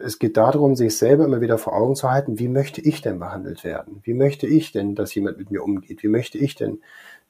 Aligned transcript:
es 0.00 0.18
geht 0.18 0.36
darum, 0.36 0.74
sich 0.74 0.96
selber 0.96 1.24
immer 1.24 1.40
wieder 1.40 1.58
vor 1.58 1.74
Augen 1.74 1.94
zu 1.94 2.10
halten, 2.10 2.38
wie 2.38 2.48
möchte 2.48 2.80
ich 2.80 3.02
denn 3.02 3.18
behandelt 3.18 3.62
werden? 3.62 4.00
Wie 4.02 4.14
möchte 4.14 4.46
ich 4.46 4.72
denn, 4.72 4.94
dass 4.94 5.14
jemand 5.14 5.38
mit 5.38 5.50
mir 5.50 5.62
umgeht? 5.62 6.02
Wie 6.02 6.08
möchte 6.08 6.38
ich 6.38 6.56
denn, 6.56 6.80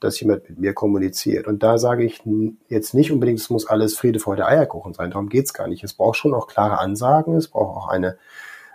dass 0.00 0.18
jemand 0.21 0.48
mit 0.48 0.58
mir 0.58 0.72
kommuniziert? 0.72 1.46
Und 1.46 1.62
da 1.62 1.77
sage 1.77 2.04
ich 2.04 2.22
jetzt 2.69 2.95
nicht 2.95 3.12
unbedingt, 3.12 3.40
es 3.40 3.50
muss 3.50 3.66
alles 3.66 3.96
Friede, 3.96 4.21
Freude, 4.21 4.46
Eierkuchen 4.46 4.95
sein. 4.95 5.11
Darum 5.11 5.29
geht's 5.29 5.53
gar 5.53 5.69
nicht. 5.69 5.84
Es 5.84 5.92
braucht 5.92 6.16
schon 6.16 6.32
auch 6.32 6.46
klare 6.46 6.79
Ansagen. 6.79 7.37
Es 7.37 7.48
braucht 7.48 7.77
auch 7.77 7.88
eine, 7.88 8.16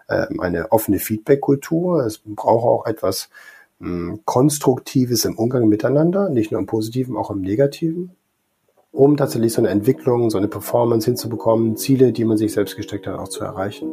äh, 0.08 0.28
eine 0.38 0.72
offene 0.72 1.00
Feedback-Kultur. 1.00 2.06
Es 2.06 2.20
braucht 2.24 2.66
auch 2.66 2.86
etwas 2.86 3.30
mh, 3.80 3.90
hm, 3.90 4.20
Konstruktives 4.26 5.26
im 5.26 5.38
Umgang 5.40 5.68
miteinander, 5.68 6.30
nicht 6.30 6.52
nur 6.52 6.60
im 6.60 6.68
Positiven, 6.68 7.18
auch 7.18 7.32
im 7.32 7.42
Negativen 7.42 8.16
um 8.92 9.16
tatsächlich 9.16 9.54
so 9.54 9.62
eine 9.62 9.70
Entwicklung, 9.70 10.30
so 10.30 10.38
eine 10.38 10.48
Performance 10.48 11.06
hinzubekommen, 11.06 11.78
Ziele, 11.78 12.12
die 12.12 12.26
man 12.26 12.38
sich 12.38 12.54
selbst 12.54 12.76
gesteckt 12.76 13.08
hat, 13.08 13.18
auch 13.18 13.30
zu 13.30 13.44
erreichen. 13.44 13.90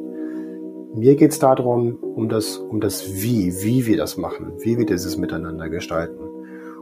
Mir 0.94 1.14
geht 1.14 1.30
es 1.30 1.38
darum, 1.38 1.96
um 1.96 2.28
das, 2.28 2.56
um 2.56 2.80
das 2.80 3.23
Wie, 3.23 3.62
wie 3.62 3.87
wir 3.87 3.96
das 3.96 4.16
machen, 4.16 4.52
wie 4.59 4.78
wir 4.78 4.87
dieses 4.87 5.16
Miteinander 5.16 5.68
gestalten. 5.68 6.18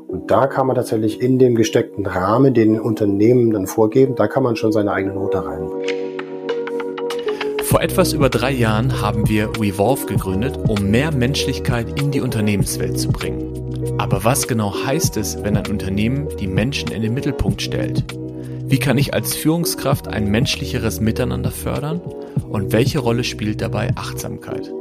Und 0.09 0.31
da 0.31 0.47
kann 0.47 0.67
man 0.67 0.77
tatsächlich 0.77 1.21
in 1.21 1.39
dem 1.39 1.57
gesteckten 1.57 2.07
Rahmen, 2.07 2.55
den 2.55 2.81
Unternehmen 2.81 3.51
dann 3.51 3.67
vorgeben, 3.67 4.15
da 4.15 4.29
kann 4.29 4.45
man 4.45 4.57
schon 4.57 4.73
seine 4.73 4.93
eigene 4.93 5.15
Note 5.15 5.45
rein. 5.45 5.69
Vor 7.65 7.83
etwas 7.83 8.13
über 8.13 8.31
drei 8.31 8.53
Jahren 8.53 9.03
haben 9.03 9.29
wir 9.29 9.51
Revolve 9.61 10.07
gegründet, 10.07 10.59
um 10.69 10.91
mehr 10.91 11.13
Menschlichkeit 11.13 12.01
in 12.01 12.13
die 12.13 12.21
Unternehmenswelt 12.21 12.99
zu 12.99 13.11
bringen. 13.11 13.66
Aber 13.99 14.25
was 14.25 14.49
genau 14.49 14.75
heißt 14.85 15.17
es, 15.17 15.43
wenn 15.43 15.57
ein 15.57 15.67
Unternehmen 15.67 16.29
die 16.39 16.47
Menschen 16.47 16.91
in 16.93 17.03
den 17.03 17.15
Mittelpunkt 17.15 17.63
stellt? 17.63 18.05
Wie 18.69 18.79
kann 18.79 18.99
ich 18.99 19.15
als 19.15 19.35
Führungskraft 19.35 20.09
ein 20.09 20.31
menschlicheres 20.31 21.01
Miteinander 21.01 21.51
fördern? 21.51 22.01
Und 22.49 22.73
welche 22.73 22.99
Rolle 22.99 23.25
spielt 23.25 23.61
dabei 23.61 23.91
Achtsamkeit? 23.95 24.73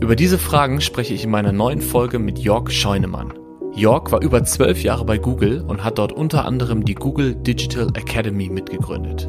Über 0.00 0.16
diese 0.16 0.38
Fragen 0.38 0.80
spreche 0.80 1.14
ich 1.14 1.24
in 1.24 1.30
meiner 1.30 1.52
neuen 1.52 1.80
Folge 1.80 2.18
mit 2.18 2.38
Jörg 2.38 2.70
Scheunemann. 2.70 3.34
Jörg 3.74 4.10
war 4.10 4.22
über 4.22 4.42
zwölf 4.44 4.82
Jahre 4.82 5.04
bei 5.04 5.18
Google 5.18 5.60
und 5.60 5.84
hat 5.84 5.98
dort 5.98 6.12
unter 6.12 6.44
anderem 6.44 6.84
die 6.84 6.94
Google 6.94 7.34
Digital 7.34 7.88
Academy 7.94 8.48
mitgegründet. 8.48 9.28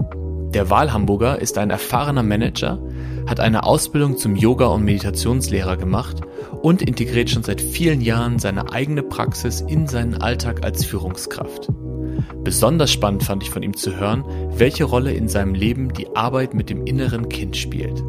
Der 0.53 0.72
Wahlhamburger 0.72 1.39
ist 1.39 1.59
ein 1.59 1.69
erfahrener 1.69 2.23
Manager, 2.23 2.81
hat 3.28 3.39
eine 3.39 3.64
Ausbildung 3.64 4.17
zum 4.17 4.36
Yoga- 4.36 4.67
und 4.67 4.83
Meditationslehrer 4.83 5.78
gemacht 5.78 6.22
und 6.64 6.81
integriert 6.81 7.30
schon 7.30 7.44
seit 7.44 7.61
vielen 7.61 8.02
Jahren 8.02 8.39
seine 8.39 8.72
eigene 8.72 9.03
Praxis 9.03 9.61
in 9.61 9.86
seinen 9.86 10.16
Alltag 10.16 10.64
als 10.64 10.86
Führungskraft. 10.86 11.67
Besonders 12.44 12.92
spannend 12.92 13.23
fand 13.23 13.44
ich 13.44 13.52
von 13.52 13.61
ihm 13.61 13.75
zu 13.75 13.97
hören, 13.97 14.23
welche 14.55 14.86
Rolle 14.86 15.14
in 15.14 15.27
seinem 15.27 15.53
Leben 15.53 15.94
die 15.94 16.16
Arbeit 16.16 16.55
mit 16.55 16.72
dem 16.72 16.83
inneren 16.86 17.30
Kind 17.30 17.55
spielt. 17.55 18.03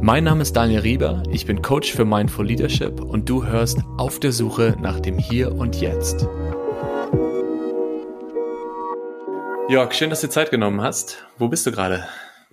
Mein 0.00 0.24
Name 0.24 0.42
ist 0.42 0.56
Daniel 0.56 0.80
Rieber, 0.80 1.24
ich 1.30 1.44
bin 1.44 1.60
Coach 1.60 1.92
für 1.92 2.06
Mindful 2.06 2.46
Leadership 2.46 3.02
und 3.02 3.28
du 3.28 3.44
hörst 3.44 3.80
auf 3.98 4.18
der 4.18 4.32
Suche 4.32 4.76
nach 4.80 5.00
dem 5.00 5.18
Hier 5.18 5.54
und 5.54 5.78
Jetzt. 5.78 6.26
Jörg, 9.68 9.92
schön, 9.92 10.08
dass 10.08 10.22
du 10.22 10.30
Zeit 10.30 10.50
genommen 10.50 10.80
hast. 10.80 11.26
Wo 11.36 11.48
bist 11.48 11.66
du 11.66 11.72
gerade? 11.72 12.08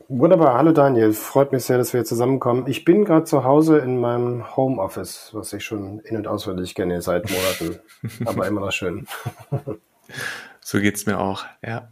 Wunderbar, 0.10 0.58
hallo 0.58 0.74
Daniel. 0.74 1.14
Freut 1.14 1.54
mich 1.54 1.64
sehr, 1.64 1.78
dass 1.78 1.94
wir 1.94 2.04
zusammenkommen. 2.04 2.66
Ich 2.68 2.84
bin 2.84 3.06
gerade 3.06 3.24
zu 3.24 3.46
Hause 3.46 3.78
in 3.78 4.02
meinem 4.02 4.58
Homeoffice, 4.58 5.30
was 5.32 5.54
ich 5.54 5.64
schon 5.64 6.00
in- 6.00 6.18
und 6.18 6.28
auswendig 6.28 6.76
kenne 6.76 7.02
seit 7.02 7.32
Monaten. 7.32 7.80
Aber 8.26 8.46
immer 8.46 8.60
noch 8.60 8.74
schön. 8.74 9.08
So 10.60 10.82
geht's 10.82 11.06
mir 11.06 11.20
auch, 11.20 11.46
ja. 11.66 11.90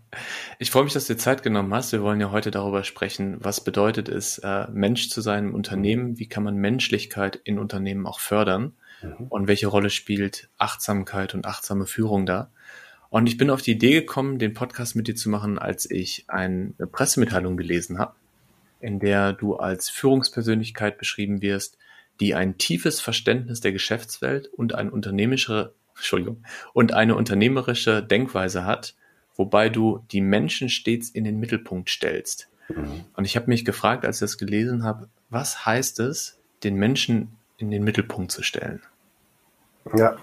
Ich 0.60 0.72
freue 0.72 0.84
mich, 0.84 0.92
dass 0.92 1.08
du 1.08 1.14
dir 1.14 1.20
Zeit 1.20 1.42
genommen 1.42 1.74
hast. 1.74 1.94
Wir 1.94 2.02
wollen 2.02 2.20
ja 2.20 2.32
heute 2.32 2.52
darüber 2.52 2.84
sprechen, 2.84 3.38
was 3.40 3.64
bedeutet 3.64 4.10
es, 4.10 4.40
äh, 4.40 4.68
Mensch 4.72 5.10
zu 5.10 5.22
sein 5.22 5.46
im 5.46 5.56
Unternehmen? 5.56 6.20
Wie 6.20 6.28
kann 6.28 6.44
man 6.44 6.56
Menschlichkeit 6.56 7.38
in 7.38 7.60
Unternehmen 7.60 8.08
auch 8.08 8.20
fördern? 8.20 8.74
Mhm. 9.02 9.28
Und 9.30 9.48
welche 9.48 9.68
Rolle 9.68 9.90
spielt 9.90 10.50
Achtsamkeit 10.58 11.34
und 11.34 11.46
achtsame 11.46 11.86
Führung 11.86 12.26
da? 12.26 12.52
Und 13.14 13.28
ich 13.28 13.38
bin 13.38 13.52
auf 13.52 13.62
die 13.62 13.74
Idee 13.74 13.94
gekommen, 13.94 14.40
den 14.40 14.56
Podcast 14.56 14.96
mit 14.96 15.08
dir 15.08 15.16
zu 15.16 15.30
machen, 15.30 15.60
als 15.60 15.88
ich 15.88 16.26
eine 16.30 16.74
Pressemitteilung 16.92 17.58
gelesen 17.58 18.00
habe, 18.00 18.16
in 18.80 19.00
der 19.00 19.34
du 19.34 19.56
als 19.56 19.92
Führungspersönlichkeit 19.92 20.98
beschrieben 20.98 21.44
wirst, 21.44 21.78
die 22.20 22.34
ein 22.34 22.58
tiefes 22.58 23.02
Verständnis 23.02 23.62
der 23.62 23.72
Geschäftswelt 23.72 24.48
und 24.48 24.74
ein 24.74 24.90
unternehmerische, 24.90 25.76
Entschuldigung, 25.96 26.44
und 26.74 26.96
eine 26.96 27.16
unternehmerische 27.16 28.02
Denkweise 28.02 28.66
hat, 28.66 28.96
wobei 29.36 29.70
du 29.70 30.04
die 30.12 30.22
Menschen 30.22 30.70
stets 30.70 31.12
in 31.12 31.24
den 31.24 31.40
Mittelpunkt 31.40 31.92
stellst. 31.92 32.50
Mhm. 32.68 33.06
Und 33.16 33.26
ich 33.26 33.36
habe 33.36 33.46
mich 33.46 33.64
gefragt, 33.64 34.06
als 34.06 34.16
ich 34.16 34.22
das 34.22 34.40
gelesen 34.40 34.84
habe, 34.84 35.08
was 35.30 35.68
heißt 35.68 36.00
es, 36.00 36.40
den 36.64 36.78
Menschen 36.78 37.38
in 37.58 37.70
den 37.70 37.84
Mittelpunkt 37.84 38.32
zu 38.32 38.42
stellen? 38.42 38.82
Ja, 39.96 40.18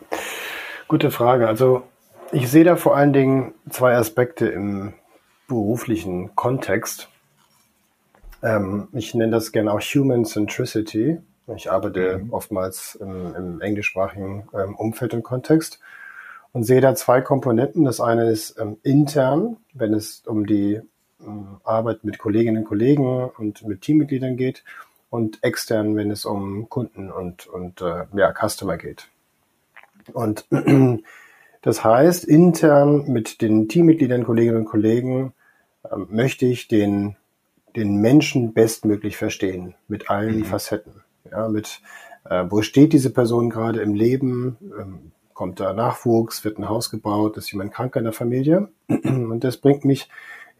gute 0.89 1.13
Frage. 1.13 1.47
Also 1.47 1.85
ich 2.33 2.51
sehe 2.51 2.65
da 2.65 2.77
vor 2.77 2.97
allen 2.97 3.13
Dingen 3.13 3.55
zwei 3.69 3.95
Aspekte 3.95 4.49
im 4.49 4.95
beruflichen 5.49 6.35
Kontext. 6.37 7.09
Ähm, 8.43 8.89
ich 8.93 9.15
nenne 9.15 9.33
das 9.33 9.53
gerne 9.53 9.73
auch 9.73 9.81
Human 9.81 10.25
Centricity. 10.25 11.19
Ich 11.57 11.71
arbeite 11.71 12.19
mhm. 12.19 12.33
oftmals 12.33 12.95
im, 13.01 13.35
im 13.35 13.61
englischsprachigen 13.61 14.49
ähm, 14.55 14.77
Umfeld 14.77 15.15
und 15.15 15.23
Kontext 15.23 15.81
und 16.53 16.65
sehe 16.65 16.81
da 16.81 16.95
zwei 16.95 17.21
Komponenten. 17.21 17.85
Das 17.85 18.01
eine 18.01 18.31
ist 18.31 18.59
ähm, 18.61 18.79
intern, 18.83 19.57
wenn 19.75 19.95
es 19.95 20.23
um 20.27 20.47
die 20.47 20.81
Arbeit 21.65 22.05
mit 22.05 22.19
Kolleginnen 22.19 22.63
und 22.63 22.65
Kollegen 22.65 23.29
und 23.37 23.67
mit 23.67 23.83
Teammitgliedern 23.83 24.37
geht 24.37 24.65
und 25.11 25.43
extern, 25.43 25.97
wenn 25.97 26.11
es 26.11 26.25
um 26.25 26.69
Kunden 26.69 27.11
und, 27.11 27.47
und 27.47 27.83
äh, 27.83 28.07
ja, 28.15 28.33
Customer 28.33 28.79
geht. 28.79 29.09
Und 30.15 30.47
Das 31.63 31.85
heißt, 31.85 32.25
intern 32.25 33.05
mit 33.09 33.43
den 33.43 33.69
Teammitgliedern, 33.69 34.25
Kolleginnen 34.25 34.59
und 34.59 34.65
Kollegen 34.65 35.35
äh, 35.85 35.97
möchte 36.09 36.47
ich 36.47 36.69
den, 36.69 37.17
den 37.77 37.97
Menschen 37.97 38.55
bestmöglich 38.55 39.17
verstehen, 39.17 39.75
mit 39.87 40.09
allen 40.09 40.39
mhm. 40.39 40.45
Facetten. 40.45 41.03
Ja, 41.31 41.49
mit, 41.49 41.81
äh, 42.25 42.45
wo 42.49 42.63
steht 42.63 42.93
diese 42.93 43.11
Person 43.11 43.51
gerade 43.51 43.81
im 43.83 43.95
Leben? 43.95 44.57
Ähm, 44.79 45.13
kommt 45.35 45.61
da 45.61 45.75
Nachwuchs? 45.75 46.45
Wird 46.45 46.59
ein 46.59 46.69
Haus 46.69 46.91
gebaut? 46.91 47.37
Ist 47.37 47.53
jemand 47.53 47.73
krank 47.73 47.95
in 47.97 48.05
der 48.05 48.13
Familie? 48.15 48.69
Und 48.89 49.45
das 49.45 49.59
bringt 49.59 49.85
mich 49.85 50.09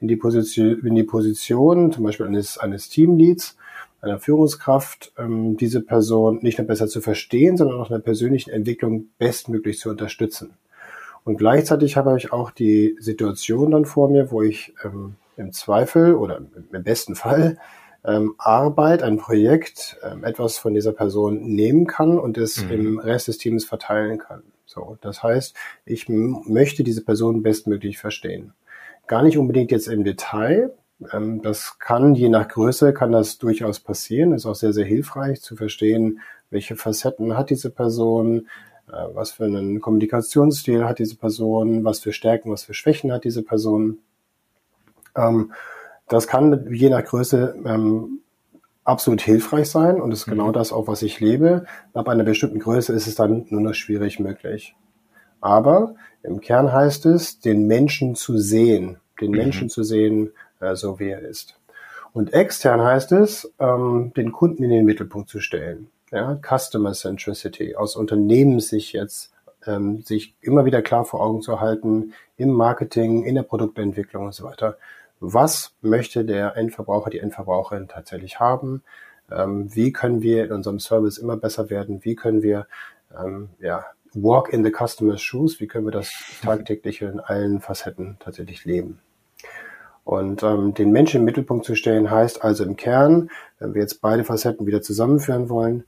in 0.01 0.09
die 0.09 0.17
Position, 0.17 0.81
in 0.85 0.95
die 0.95 1.03
Position 1.03 1.93
zum 1.93 2.05
Beispiel 2.05 2.27
eines, 2.27 2.59
eines 2.59 2.91
Teamleads, 2.91 3.57
einer 4.03 4.19
Führungskraft, 4.19 5.13
ähm, 5.19 5.57
diese 5.57 5.81
Person 5.81 6.41
nicht 6.43 6.59
nur 6.59 6.67
besser 6.67 6.89
zu 6.89 7.01
verstehen, 7.01 7.57
sondern 7.57 7.81
auch 7.81 7.91
in 7.91 7.95
der 7.95 8.03
persönlichen 8.03 8.51
Entwicklung 8.51 9.09
bestmöglich 9.19 9.79
zu 9.79 9.91
unterstützen. 9.91 10.55
Und 11.25 11.37
gleichzeitig 11.37 11.97
habe 11.97 12.17
ich 12.17 12.33
auch 12.33 12.51
die 12.51 12.97
Situation 12.99 13.71
dann 13.71 13.85
vor 13.85 14.09
mir, 14.09 14.31
wo 14.31 14.43
ich 14.43 14.75
ähm, 14.85 15.17
im 15.37 15.53
Zweifel 15.53 16.15
oder 16.15 16.39
im 16.73 16.83
besten 16.83 17.15
Fall 17.15 17.59
ähm, 18.05 18.35
Arbeit, 18.39 19.03
ein 19.03 19.19
Projekt, 19.19 19.99
ähm, 20.03 20.25
etwas 20.25 20.59
von 20.59 20.75
dieser 20.75 20.93
Person 20.93 21.43
nehmen 21.43 21.87
kann 21.87 22.19
und 22.19 22.39
es 22.39 22.65
mhm. 22.65 22.71
im 22.71 22.99
Rest 22.99 23.29
des 23.29 23.39
Teams 23.39 23.65
verteilen 23.65 24.19
kann. 24.19 24.43
So, 24.65 24.97
das 25.01 25.23
heißt, 25.23 25.55
ich 25.85 26.09
möchte 26.09 26.85
diese 26.85 27.05
Person 27.05 27.43
bestmöglich 27.43 27.99
verstehen. 27.99 28.55
Gar 29.07 29.23
nicht 29.23 29.37
unbedingt 29.37 29.73
jetzt 29.73 29.89
im 29.89 30.05
Detail. 30.05 30.73
Ähm, 31.13 31.43
das 31.43 31.79
kann, 31.79 32.15
je 32.15 32.29
nach 32.29 32.49
Größe, 32.49 32.95
kann 32.95 33.13
das 33.13 33.39
durchaus 33.39 33.81
passieren. 33.81 34.33
Ist 34.33 34.47
auch 34.47 34.55
sehr, 34.55 34.73
sehr 34.73 34.85
hilfreich 34.85 35.43
zu 35.43 35.57
verstehen, 35.57 36.21
welche 36.51 36.77
Facetten 36.77 37.37
hat 37.37 37.51
diese 37.51 37.71
Person, 37.71 38.49
was 39.13 39.33
für 39.33 39.45
einen 39.45 39.81
Kommunikationsstil 39.81 40.85
hat 40.85 40.99
diese 40.99 41.17
Person, 41.17 41.85
was 41.85 42.01
für 42.01 42.13
Stärken, 42.13 42.51
was 42.51 42.65
für 42.65 42.75
Schwächen 42.75 43.13
hat 43.13 43.25
diese 43.25 43.43
Person. 43.43 43.99
Ähm, 45.17 45.53
das 46.09 46.27
kann 46.27 46.73
je 46.73 46.91
nach 46.91 47.05
Größe 47.05 47.57
ähm, 47.65 48.21
absolut 48.85 49.21
hilfreich 49.21 49.71
sein 49.71 50.01
und 50.01 50.13
ist 50.13 50.27
genau 50.27 50.49
mhm. 50.49 50.53
das 50.53 50.73
auch, 50.73 50.89
was 50.89 51.03
ich 51.03 51.21
lebe. 51.21 51.67
Ab 51.95 52.09
einer 52.09 52.25
bestimmten 52.25 52.59
Größe 52.59 52.93
ist 52.93 53.07
es 53.07 53.15
dann 53.15 53.47
nur 53.51 53.61
noch 53.61 53.75
schwierig 53.75 54.19
möglich. 54.19 54.75
Aber 55.41 55.95
im 56.23 56.41
Kern 56.41 56.73
heißt 56.73 57.07
es, 57.07 57.41
den 57.41 57.67
Menschen 57.67 58.15
zu 58.15 58.39
sehen, 58.39 58.99
den 59.21 59.31
mhm. 59.31 59.39
Menschen 59.39 59.69
zu 59.69 59.83
sehen, 59.83 60.33
äh, 60.61 60.75
so 60.75 60.99
wie 60.99 61.11
er 61.11 61.21
ist. 61.21 61.57
Und 62.13 62.33
extern 62.33 62.83
heißt 62.83 63.13
es, 63.13 63.53
ähm, 63.61 64.13
den 64.17 64.33
Kunden 64.33 64.65
in 64.65 64.71
den 64.71 64.85
Mittelpunkt 64.85 65.29
zu 65.29 65.39
stellen 65.39 65.91
ja, 66.11 66.39
Customer 66.43 66.93
Centricity, 66.93 67.77
aus 67.77 67.97
Unternehmenssicht 67.97 68.93
jetzt, 68.93 69.33
ähm, 69.67 70.03
sich 70.03 70.35
immer 70.41 70.65
wieder 70.65 70.83
klar 70.83 71.05
vor 71.05 71.21
Augen 71.21 71.43
zu 71.43 71.61
halten, 71.61 72.15
im 72.37 72.51
Marketing, 72.51 73.25
in 73.25 73.35
der 73.35 73.43
Produktentwicklung 73.43 74.27
und 74.27 74.35
so 74.35 74.45
weiter. 74.45 74.77
Was 75.21 75.75
möchte 75.83 76.25
der 76.25 76.57
Endverbraucher, 76.57 77.11
die 77.11 77.19
Endverbraucherin 77.19 77.89
tatsächlich 77.89 78.41
haben? 78.41 78.83
Ähm, 79.31 79.75
wie 79.75 79.93
können 79.93 80.23
wir 80.23 80.45
in 80.45 80.53
unserem 80.53 80.81
Service 80.81 81.19
immer 81.19 81.37
besser 81.37 81.71
werden? 81.71 82.05
Wie 82.05 82.17
können 82.17 82.43
wir 82.43 82.67
ähm, 83.17 83.51
ja, 83.61 83.85
walk 84.15 84.53
in 84.53 84.65
the 84.65 84.73
customer's 84.73 85.21
shoes? 85.21 85.61
Wie 85.61 85.67
können 85.67 85.87
wir 85.87 85.93
das 85.93 86.13
tagtäglich 86.43 87.03
in 87.03 87.21
allen 87.21 87.61
Facetten 87.61 88.17
tatsächlich 88.19 88.65
leben? 88.65 89.01
Und 90.05 90.43
ähm, 90.43 90.75
den 90.75 90.91
Menschen 90.91 91.21
im 91.21 91.25
Mittelpunkt 91.25 91.65
zu 91.65 91.75
stellen, 91.75 92.11
heißt 92.11 92.43
also 92.43 92.65
im 92.65 92.77
Kern, 92.77 93.31
wenn 93.59 93.75
wir 93.75 93.83
jetzt 93.83 94.01
beide 94.01 94.25
Facetten 94.25 94.67
wieder 94.67 94.83
zusammenführen 94.83 95.49
wollen, 95.51 95.85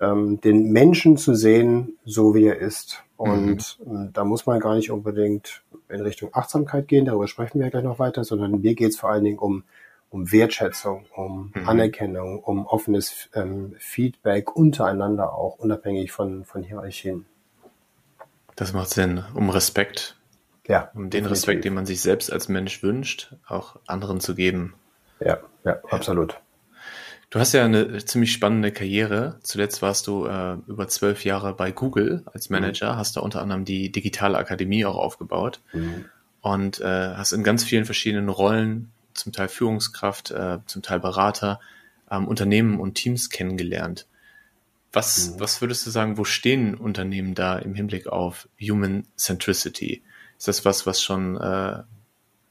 ähm, 0.00 0.40
den 0.40 0.72
Menschen 0.72 1.16
zu 1.16 1.34
sehen, 1.34 1.98
so 2.04 2.34
wie 2.34 2.46
er 2.46 2.58
ist. 2.58 3.02
Und 3.16 3.78
mhm. 3.84 4.12
da 4.12 4.24
muss 4.24 4.46
man 4.46 4.60
gar 4.60 4.74
nicht 4.74 4.90
unbedingt 4.90 5.62
in 5.88 6.00
Richtung 6.00 6.30
Achtsamkeit 6.32 6.88
gehen, 6.88 7.04
darüber 7.04 7.28
sprechen 7.28 7.58
wir 7.58 7.66
ja 7.66 7.70
gleich 7.70 7.84
noch 7.84 7.98
weiter, 7.98 8.24
sondern 8.24 8.60
mir 8.60 8.74
geht 8.74 8.90
es 8.90 8.98
vor 8.98 9.10
allen 9.10 9.24
Dingen 9.24 9.38
um, 9.38 9.64
um 10.10 10.30
Wertschätzung, 10.32 11.06
um 11.14 11.52
mhm. 11.54 11.68
Anerkennung, 11.68 12.40
um 12.40 12.66
offenes 12.66 13.30
ähm, 13.34 13.74
Feedback 13.78 14.54
untereinander 14.54 15.32
auch, 15.32 15.58
unabhängig 15.58 16.12
von, 16.12 16.44
von 16.44 16.62
Hierarchien. 16.62 17.26
Das 18.56 18.72
macht 18.72 18.90
Sinn, 18.90 19.22
um 19.34 19.50
Respekt. 19.50 20.16
Ja. 20.66 20.90
Um 20.94 21.02
den 21.02 21.10
definitiv. 21.10 21.30
Respekt, 21.30 21.64
den 21.64 21.74
man 21.74 21.86
sich 21.86 22.00
selbst 22.00 22.32
als 22.32 22.48
Mensch 22.48 22.82
wünscht, 22.82 23.34
auch 23.46 23.76
anderen 23.86 24.20
zu 24.20 24.34
geben. 24.34 24.74
Ja, 25.20 25.38
ja, 25.64 25.78
absolut. 25.88 26.40
Du 27.36 27.40
hast 27.40 27.52
ja 27.52 27.66
eine 27.66 28.02
ziemlich 28.02 28.32
spannende 28.32 28.72
Karriere. 28.72 29.38
Zuletzt 29.42 29.82
warst 29.82 30.06
du 30.06 30.24
äh, 30.24 30.56
über 30.68 30.88
zwölf 30.88 31.22
Jahre 31.26 31.52
bei 31.52 31.70
Google 31.70 32.24
als 32.32 32.48
mhm. 32.48 32.56
Manager, 32.56 32.94
mhm. 32.94 32.96
hast 32.96 33.14
da 33.14 33.20
unter 33.20 33.42
anderem 33.42 33.66
die 33.66 33.92
Digitale 33.92 34.38
Akademie 34.38 34.86
auch 34.86 34.96
aufgebaut 34.96 35.60
mhm. 35.74 36.06
und 36.40 36.80
äh, 36.80 37.14
hast 37.14 37.32
in 37.32 37.44
ganz 37.44 37.62
vielen 37.62 37.84
verschiedenen 37.84 38.30
Rollen, 38.30 38.90
zum 39.12 39.32
Teil 39.32 39.48
Führungskraft, 39.48 40.30
äh, 40.30 40.60
zum 40.64 40.80
Teil 40.80 40.98
Berater, 40.98 41.60
ähm, 42.10 42.26
Unternehmen 42.26 42.80
und 42.80 42.94
Teams 42.94 43.28
kennengelernt. 43.28 44.06
Was, 44.94 45.32
mhm. 45.32 45.40
was 45.40 45.60
würdest 45.60 45.86
du 45.86 45.90
sagen, 45.90 46.16
wo 46.16 46.24
stehen 46.24 46.74
Unternehmen 46.74 47.34
da 47.34 47.58
im 47.58 47.74
Hinblick 47.74 48.06
auf 48.06 48.48
Human 48.58 49.04
Centricity? 49.14 50.02
Ist 50.38 50.48
das 50.48 50.64
was, 50.64 50.86
was 50.86 51.02
schon 51.02 51.36
äh, 51.36 51.82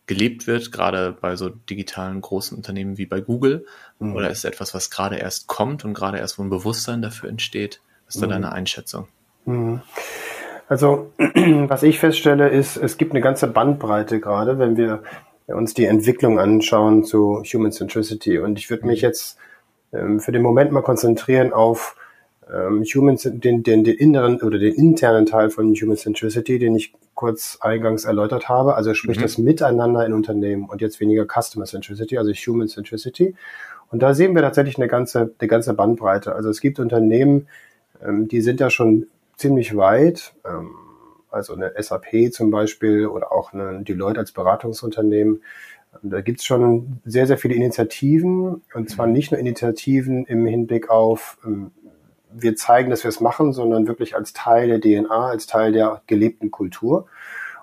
gelebt 0.08 0.48
wird, 0.48 0.72
gerade 0.72 1.16
bei 1.20 1.36
so 1.36 1.50
digitalen 1.50 2.22
großen 2.22 2.56
Unternehmen 2.56 2.98
wie 2.98 3.06
bei 3.06 3.22
Google? 3.22 3.66
Mhm. 4.00 4.16
Oder 4.16 4.30
ist 4.30 4.40
es 4.40 4.44
etwas, 4.46 4.74
was 4.74 4.90
gerade 4.90 5.18
erst 5.18 5.48
kommt 5.48 5.86
und 5.86 5.94
gerade 5.94 6.20
erst, 6.20 6.38
wo 6.38 6.44
ein 6.44 6.50
Bewusstsein 6.50 7.02
dafür 7.02 7.30
entsteht? 7.30 7.82
Was 8.06 8.16
ist 8.16 8.22
da 8.22 8.28
mhm. 8.28 8.32
deine 8.32 8.52
Einschätzung? 8.52 9.08
Mhm. 9.46 9.82
Also, 10.68 11.12
was 11.18 11.84
ich 11.84 12.00
feststelle, 12.00 12.50
ist, 12.50 12.78
es 12.78 12.98
gibt 12.98 13.12
eine 13.12 13.22
ganze 13.22 13.48
Bandbreite 13.48 14.20
gerade, 14.20 14.60
wenn 14.60 14.78
wir 14.78 15.04
uns 15.48 15.74
die 15.74 15.86
Entwicklung 15.86 16.40
anschauen 16.40 17.04
zu 17.04 17.44
Human 17.44 17.72
Centricity. 17.72 18.40
Und 18.40 18.58
ich 18.58 18.70
würde 18.70 18.88
mich 18.88 19.02
mhm. 19.02 19.08
jetzt 19.08 19.38
ähm, 19.94 20.20
für 20.20 20.32
den 20.32 20.42
Moment 20.42 20.72
mal 20.72 20.82
konzentrieren 20.82 21.54
auf 21.54 21.96
ähm, 22.54 22.84
Human, 22.84 23.18
den, 23.24 23.64
den, 23.64 23.84
den 23.84 23.96
inneren 23.96 24.42
oder 24.42 24.60
den 24.60 24.74
internen 24.74 25.26
Teil 25.26 25.50
von 25.50 25.74
Human 25.74 25.98
Centricity, 25.98 26.60
den 26.60 26.76
ich 26.76 26.94
kurz 27.16 27.58
eingangs 27.62 28.06
erläutert 28.06 28.50
habe, 28.50 28.76
also 28.76 28.94
sprich 28.94 29.18
mhm. 29.18 29.24
das 29.24 29.38
Miteinander 29.38 30.06
in 30.06 30.14
Unternehmen 30.14 30.70
und 30.70 30.82
jetzt 30.82 31.00
weniger 31.00 31.26
Customer 31.26 31.66
Centricity, 31.66 32.18
also 32.18 32.32
Human 32.32 32.68
Centricity. 32.68 33.36
Und 33.90 34.02
da 34.02 34.14
sehen 34.14 34.36
wir 34.36 34.42
tatsächlich 34.42 34.78
eine 34.78 34.88
ganze, 34.88 35.34
eine 35.40 35.48
ganze 35.48 35.74
Bandbreite. 35.74 36.36
Also 36.36 36.50
es 36.50 36.60
gibt 36.60 36.80
Unternehmen, 36.80 37.48
ähm, 38.06 38.28
die 38.28 38.42
sind 38.42 38.60
ja 38.60 38.70
schon 38.70 39.08
ziemlich 39.38 39.76
weit, 39.76 40.34
ähm, 40.46 40.72
also 41.32 41.54
eine 41.54 41.74
SAP 41.82 42.32
zum 42.32 42.52
Beispiel 42.52 43.08
oder 43.08 43.32
auch 43.32 43.54
eine 43.54 43.84
Deloitte 43.84 44.20
als 44.20 44.32
Beratungsunternehmen. 44.32 45.42
Da 46.02 46.22
gibt's 46.22 46.46
schon 46.46 47.00
sehr, 47.06 47.26
sehr 47.26 47.38
viele 47.38 47.56
Initiativen 47.56 48.62
und 48.74 48.90
zwar 48.90 49.08
mhm. 49.08 49.14
nicht 49.14 49.32
nur 49.32 49.40
Initiativen 49.40 50.26
im 50.26 50.46
Hinblick 50.46 50.90
auf 50.90 51.38
ähm, 51.46 51.72
wir 52.38 52.56
zeigen, 52.56 52.90
dass 52.90 53.04
wir 53.04 53.10
es 53.10 53.22
machen, 53.22 53.54
sondern 53.54 53.88
wirklich 53.88 54.16
als 54.16 54.34
Teil 54.34 54.68
der 54.68 54.82
DNA, 54.82 55.28
als 55.30 55.48
Teil 55.48 55.72
der 55.72 56.02
gelebten 56.08 56.52
Kultur. 56.52 57.08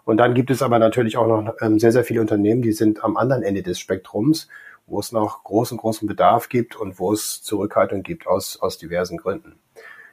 Und 0.05 0.17
dann 0.17 0.35
gibt 0.35 0.51
es 0.51 0.63
aber 0.63 0.79
natürlich 0.79 1.17
auch 1.17 1.27
noch 1.27 1.55
ähm, 1.61 1.79
sehr, 1.79 1.93
sehr 1.93 2.05
viele 2.05 2.21
Unternehmen, 2.21 2.63
die 2.63 2.73
sind 2.73 3.05
am 3.05 3.17
anderen 3.17 3.43
Ende 3.43 3.63
des 3.63 3.79
Spektrums, 3.79 4.49
wo 4.87 4.99
es 4.99 5.13
noch 5.13 5.45
großen, 5.45 5.79
großen 5.79 6.09
Bedarf 6.09 6.49
gibt 6.49 6.75
und 6.75 6.99
wo 6.99 7.13
es 7.13 7.43
Zurückhaltung 7.43 8.03
gibt 8.03 8.27
aus, 8.27 8.61
aus 8.61 8.79
diversen 8.79 9.19
Gründen. 9.19 9.61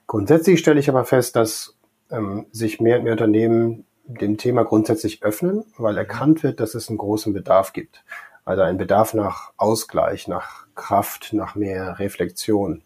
Grundsätzlich 0.05 0.59
stelle 0.59 0.79
ich 0.79 0.89
aber 0.89 1.05
fest, 1.05 1.35
dass 1.35 1.75
ähm, 2.11 2.45
sich 2.51 2.79
mehr 2.79 2.97
und 2.97 3.03
mehr 3.03 3.13
Unternehmen 3.13 3.85
dem 4.05 4.37
Thema 4.37 4.63
grundsätzlich 4.63 5.23
öffnen, 5.23 5.65
weil 5.77 5.97
erkannt 5.97 6.43
wird, 6.43 6.59
dass 6.59 6.73
es 6.75 6.89
einen 6.89 6.97
großen 6.97 7.33
Bedarf 7.33 7.73
gibt. 7.73 8.03
Also 8.43 8.63
ein 8.63 8.77
Bedarf 8.77 9.13
nach 9.13 9.53
Ausgleich, 9.57 10.27
nach 10.27 10.65
Kraft, 10.73 11.33
nach 11.33 11.55
mehr 11.55 11.99
Reflexion. 11.99 12.81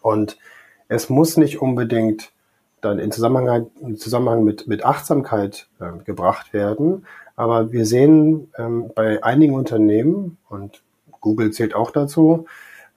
Und 0.00 0.38
es 0.88 1.08
muss 1.08 1.36
nicht 1.36 1.60
unbedingt 1.60 2.32
dann 2.80 2.98
in 2.98 3.10
Zusammenhang, 3.10 3.70
in 3.80 3.96
Zusammenhang 3.96 4.44
mit, 4.44 4.66
mit 4.66 4.84
Achtsamkeit 4.84 5.68
äh, 5.80 6.04
gebracht 6.04 6.52
werden. 6.52 7.06
Aber 7.34 7.72
wir 7.72 7.84
sehen 7.84 8.52
ähm, 8.56 8.90
bei 8.94 9.22
einigen 9.22 9.54
Unternehmen, 9.54 10.38
und 10.48 10.82
Google 11.20 11.50
zählt 11.50 11.74
auch 11.74 11.90
dazu, 11.90 12.46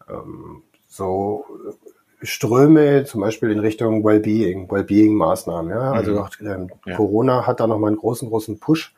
ähm, 0.10 0.64
so 0.88 1.46
Ströme 2.22 3.06
zum 3.06 3.22
Beispiel 3.22 3.52
in 3.52 3.60
Richtung 3.60 4.04
Wellbeing, 4.04 4.70
Wellbeing-Maßnahmen. 4.70 5.72
Ja? 5.72 5.92
Also 5.92 6.12
mhm. 6.12 6.18
auch, 6.20 6.30
ähm, 6.42 6.70
ja. 6.86 6.96
Corona 6.96 7.48
hat 7.48 7.60
da 7.60 7.68
nochmal 7.68 7.90
einen 7.90 7.98
großen, 7.98 8.30
großen 8.30 8.60
Push 8.60 8.94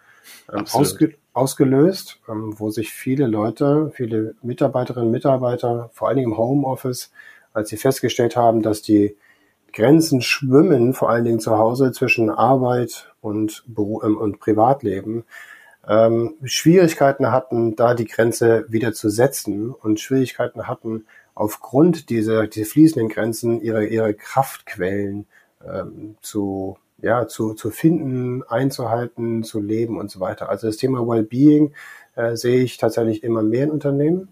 ähm, 0.51 0.65
ausge 0.71 1.15
ausgelöst, 1.33 2.19
ähm, 2.27 2.55
wo 2.57 2.71
sich 2.71 2.91
viele 2.91 3.25
Leute, 3.25 3.91
viele 3.95 4.35
Mitarbeiterinnen 4.41 5.07
und 5.07 5.11
Mitarbeiter, 5.13 5.89
vor 5.93 6.09
allen 6.09 6.17
Dingen 6.17 6.31
im 6.31 6.37
Homeoffice, 6.37 7.11
als 7.53 7.69
sie 7.69 7.77
festgestellt 7.77 8.35
haben, 8.35 8.61
dass 8.61 8.81
die 8.81 9.15
Grenzen 9.73 10.21
schwimmen, 10.21 10.93
vor 10.93 11.09
allen 11.09 11.23
Dingen 11.25 11.39
zu 11.39 11.57
Hause 11.57 11.91
zwischen 11.91 12.29
Arbeit 12.29 13.13
und, 13.21 13.63
ähm, 13.77 14.17
und 14.17 14.39
Privatleben, 14.39 15.23
ähm, 15.87 16.35
Schwierigkeiten 16.43 17.31
hatten, 17.31 17.75
da 17.75 17.93
die 17.93 18.05
Grenze 18.05 18.65
wieder 18.69 18.93
zu 18.93 19.09
setzen 19.09 19.71
und 19.71 19.99
Schwierigkeiten 19.99 20.67
hatten, 20.67 21.05
aufgrund 21.33 22.09
dieser, 22.09 22.47
dieser 22.47 22.69
fließenden 22.69 23.09
Grenzen 23.09 23.61
ihre, 23.61 23.85
ihre 23.85 24.13
Kraftquellen 24.13 25.25
ähm, 25.65 26.15
zu, 26.21 26.77
ja, 27.01 27.27
zu, 27.27 27.53
zu 27.53 27.71
finden, 27.71 28.43
einzuhalten, 28.43 29.43
zu 29.43 29.59
leben 29.59 29.97
und 29.97 30.11
so 30.11 30.19
weiter. 30.19 30.49
Also 30.49 30.67
das 30.67 30.77
Thema 30.77 31.07
Wellbeing 31.07 31.73
äh, 32.15 32.35
sehe 32.35 32.61
ich 32.61 32.77
tatsächlich 32.77 33.23
immer 33.23 33.41
mehr 33.41 33.63
in 33.63 33.71
Unternehmen. 33.71 34.27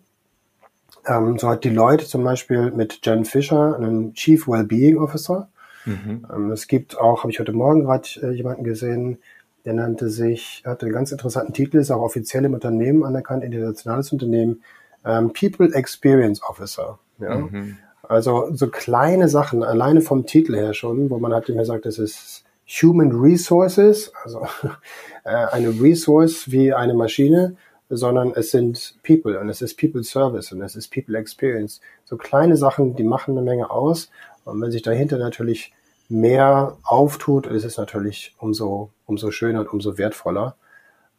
Ähm, 1.09 1.39
so 1.39 1.50
hat 1.50 1.65
Deloitte 1.65 2.06
zum 2.06 2.23
Beispiel 2.23 2.71
mit 2.71 3.00
Jen 3.03 3.25
Fisher 3.25 3.75
einen 3.75 4.13
Chief 4.13 4.47
Wellbeing 4.47 4.97
Officer. 4.97 5.50
Mhm. 5.85 6.25
Ähm, 6.33 6.51
es 6.51 6.67
gibt 6.67 6.97
auch, 6.97 7.23
habe 7.23 7.31
ich 7.31 7.39
heute 7.39 7.53
Morgen 7.53 7.83
gerade 7.83 8.07
äh, 8.21 8.31
jemanden 8.31 8.63
gesehen, 8.63 9.17
der 9.65 9.73
nannte 9.73 10.09
sich, 10.09 10.63
hatte 10.65 10.85
einen 10.85 10.94
ganz 10.94 11.11
interessanten 11.11 11.53
Titel, 11.53 11.77
ist 11.77 11.91
auch 11.91 12.01
offiziell 12.01 12.45
im 12.45 12.53
Unternehmen 12.53 13.03
anerkannt, 13.03 13.44
internationales 13.44 14.11
Unternehmen, 14.11 14.61
ähm, 15.03 15.33
People 15.33 15.73
Experience 15.73 16.41
Officer. 16.44 17.00
Ja? 17.19 17.35
Mhm. 17.35 17.77
Also 18.03 18.50
so 18.53 18.67
kleine 18.67 19.29
Sachen, 19.29 19.63
alleine 19.63 20.01
vom 20.01 20.25
Titel 20.25 20.55
her 20.55 20.74
schon, 20.74 21.10
wo 21.10 21.19
man 21.19 21.34
halt 21.34 21.50
immer 21.50 21.65
sagt, 21.65 21.86
das 21.86 22.00
ist 22.00 22.43
Human 22.81 23.12
Resources, 23.12 24.12
also 24.24 24.45
äh, 25.24 25.29
eine 25.29 25.69
Resource 25.69 26.51
wie 26.51 26.74
eine 26.74 26.93
Maschine, 26.93 27.55
sondern 27.89 28.34
es 28.36 28.51
sind 28.51 28.96
People 29.03 29.39
und 29.39 29.50
es 29.50 29.62
ist 29.62 29.77
People 29.77 30.03
Service 30.03 30.51
und 30.51 30.62
es 30.62 30.75
ist 30.75 30.89
People 30.89 31.17
Experience. 31.17 31.81
So 32.05 32.17
kleine 32.17 32.55
Sachen, 32.55 32.96
die 32.96 33.03
machen 33.03 33.38
eine 33.38 33.41
Menge 33.41 33.72
aus. 33.72 34.10
Und 34.46 34.62
wenn 34.62 34.72
sich 34.72 34.84
dahinter 34.84 35.17
natürlich 35.17 35.74
mehr 36.08 36.77
auftut, 36.84 37.48
ist 37.48 37.63
es 37.63 37.77
natürlich 37.77 38.36
umso, 38.38 38.91
umso 39.05 39.31
schöner 39.31 39.62
und 39.62 39.74
umso 39.74 39.98
wertvoller. 39.98 40.55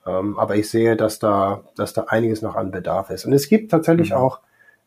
Ähm, 0.06 0.38
aber 0.38 0.56
ich 0.56 0.70
sehe, 0.70 0.96
dass 0.96 1.18
da, 1.18 1.64
dass 1.76 1.92
da 1.92 2.04
einiges 2.04 2.40
noch 2.40 2.56
an 2.56 2.70
Bedarf 2.70 3.10
ist. 3.10 3.24
Und 3.26 3.32
es 3.32 3.48
gibt 3.48 3.70
tatsächlich 3.70 4.10
mhm. 4.10 4.16
auch 4.16 4.40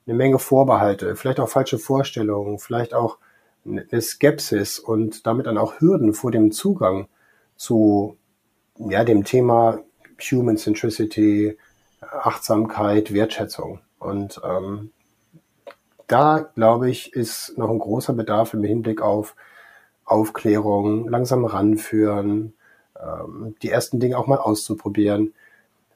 eine 0.05 0.15
Menge 0.15 0.39
Vorbehalte, 0.39 1.15
vielleicht 1.15 1.39
auch 1.39 1.49
falsche 1.49 1.79
Vorstellungen, 1.79 2.59
vielleicht 2.59 2.93
auch 2.93 3.17
eine 3.65 4.01
Skepsis 4.01 4.79
und 4.79 5.25
damit 5.25 5.45
dann 5.45 5.57
auch 5.57 5.79
Hürden 5.79 6.13
vor 6.13 6.31
dem 6.31 6.51
Zugang 6.51 7.07
zu 7.55 8.17
ja, 8.77 9.03
dem 9.03 9.23
Thema 9.23 9.79
Human 10.31 10.57
Centricity, 10.57 11.57
Achtsamkeit, 12.11 13.13
Wertschätzung. 13.13 13.79
Und 13.99 14.41
ähm, 14.43 14.91
da, 16.07 16.39
glaube 16.55 16.89
ich, 16.89 17.13
ist 17.13 17.57
noch 17.57 17.69
ein 17.69 17.79
großer 17.79 18.13
Bedarf 18.13 18.53
im 18.53 18.63
Hinblick 18.63 19.01
auf 19.01 19.35
Aufklärung, 20.05 21.07
langsam 21.07 21.45
ranführen, 21.45 22.53
ähm, 23.01 23.55
die 23.61 23.69
ersten 23.69 23.99
Dinge 23.99 24.17
auch 24.17 24.27
mal 24.27 24.37
auszuprobieren. 24.37 25.33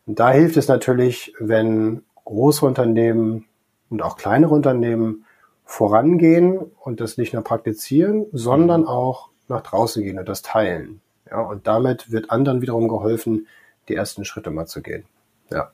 Und 0.06 0.20
da 0.20 0.32
hilft 0.32 0.58
es 0.58 0.68
natürlich, 0.68 1.34
wenn 1.40 2.04
große 2.26 2.66
Unternehmen 2.66 3.46
und 3.90 4.02
auch 4.02 4.18
kleinere 4.18 4.54
Unternehmen 4.54 5.26
vorangehen 5.66 6.60
und 6.80 7.02
das 7.02 7.18
nicht 7.18 7.34
nur 7.34 7.44
praktizieren, 7.44 8.26
sondern 8.32 8.82
mhm. 8.82 8.88
auch 8.88 9.30
nach 9.50 9.62
draußen 9.62 10.04
gehen 10.04 10.18
und 10.18 10.28
das 10.28 10.42
teilen. 10.42 11.02
Ja, 11.30 11.42
und 11.42 11.68
damit 11.68 12.12
wird 12.12 12.32
anderen 12.32 12.62
wiederum 12.62 12.88
geholfen, 12.88 13.48
die 13.90 13.96
ersten 13.96 14.26
Schritte 14.26 14.50
mal 14.50 14.66
zu 14.66 14.82
gehen. 14.82 15.06
Ja. 15.52 15.72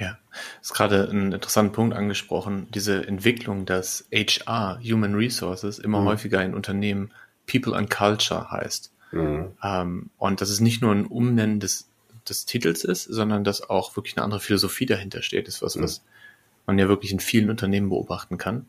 Ja, 0.00 0.18
ist 0.60 0.74
gerade 0.74 1.08
ein 1.10 1.32
interessanter 1.32 1.72
Punkt 1.72 1.94
angesprochen, 1.94 2.66
diese 2.74 3.06
Entwicklung, 3.06 3.66
dass 3.66 4.08
HR, 4.12 4.80
Human 4.82 5.14
Resources, 5.14 5.78
immer 5.78 6.00
mhm. 6.00 6.06
häufiger 6.06 6.42
in 6.42 6.54
Unternehmen 6.54 7.12
People 7.46 7.76
and 7.76 7.90
Culture 7.90 8.50
heißt. 8.50 8.92
Mhm. 9.12 9.52
Ähm, 9.62 10.10
und 10.16 10.40
das 10.40 10.50
ist 10.50 10.60
nicht 10.60 10.82
nur 10.82 10.92
ein 10.92 11.06
Umnennen 11.06 11.60
des 11.60 11.90
des 12.28 12.46
Titels 12.46 12.84
ist, 12.84 13.04
sondern 13.04 13.44
dass 13.44 13.68
auch 13.68 13.96
wirklich 13.96 14.16
eine 14.16 14.24
andere 14.24 14.40
Philosophie 14.40 14.86
dahinter 14.86 15.22
steht. 15.22 15.48
Ist 15.48 15.62
was, 15.62 15.76
mhm. 15.76 15.82
was 15.82 16.02
man 16.66 16.78
ja 16.78 16.88
wirklich 16.88 17.12
in 17.12 17.20
vielen 17.20 17.50
Unternehmen 17.50 17.88
beobachten 17.88 18.38
kann. 18.38 18.66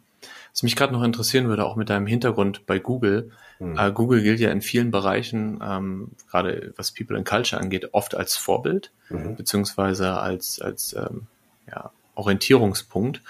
Was 0.52 0.64
mich 0.64 0.76
gerade 0.76 0.94
noch 0.94 1.04
interessieren 1.04 1.48
würde, 1.48 1.66
auch 1.66 1.76
mit 1.76 1.90
deinem 1.90 2.08
Hintergrund 2.08 2.66
bei 2.66 2.80
Google. 2.80 3.32
Mhm. 3.60 3.78
Äh, 3.78 3.92
Google 3.92 4.22
gilt 4.22 4.40
ja 4.40 4.52
in 4.52 4.62
vielen 4.62 4.92
Bereichen, 4.92 5.60
ähm, 5.64 6.12
gerade 6.30 6.74
was 6.78 6.92
People 6.92 7.18
and 7.18 7.28
Culture 7.28 7.62
angeht, 7.62 7.90
oft 7.94 8.16
als 8.16 8.36
Vorbild, 8.36 8.92
mhm. 9.10 9.36
beziehungsweise 9.36 10.20
als, 10.20 10.62
als 10.62 10.94
ähm, 10.94 11.28
ja, 11.68 11.92
Orientierungspunkt. 12.16 13.22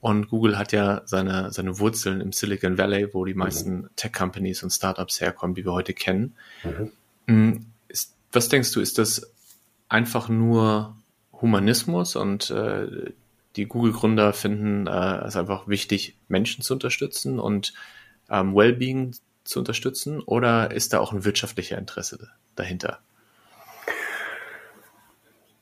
Und 0.00 0.28
Google 0.28 0.58
hat 0.58 0.72
ja 0.72 1.02
seine, 1.06 1.52
seine 1.52 1.78
Wurzeln 1.80 2.20
im 2.20 2.32
Silicon 2.32 2.78
Valley, 2.78 3.12
wo 3.12 3.24
die 3.24 3.34
mhm. 3.34 3.38
meisten 3.38 3.74
mhm. 3.74 3.90
Tech-Companies 3.96 4.62
und 4.62 4.70
Startups 4.70 5.20
herkommen, 5.20 5.54
die 5.54 5.64
wir 5.64 5.72
heute 5.72 5.94
kennen. 5.94 6.34
Mhm. 6.62 6.92
Mm, 7.26 7.66
ist, 7.88 8.14
was 8.32 8.48
denkst 8.48 8.72
du, 8.72 8.80
ist 8.80 8.98
das 8.98 9.32
einfach 9.88 10.28
nur 10.28 10.96
Humanismus 11.32 12.16
und 12.16 12.50
äh, 12.50 13.12
die 13.58 13.66
Google-Gründer 13.66 14.32
finden 14.32 14.86
äh, 14.86 15.26
es 15.26 15.36
einfach 15.36 15.66
wichtig, 15.68 16.16
Menschen 16.28 16.62
zu 16.62 16.74
unterstützen 16.74 17.38
und 17.38 17.74
ähm, 18.30 18.54
Wellbeing 18.54 19.14
zu 19.44 19.58
unterstützen? 19.58 20.20
Oder 20.20 20.70
ist 20.70 20.92
da 20.92 21.00
auch 21.00 21.12
ein 21.12 21.24
wirtschaftlicher 21.24 21.76
Interesse 21.76 22.28
dahinter? 22.54 23.00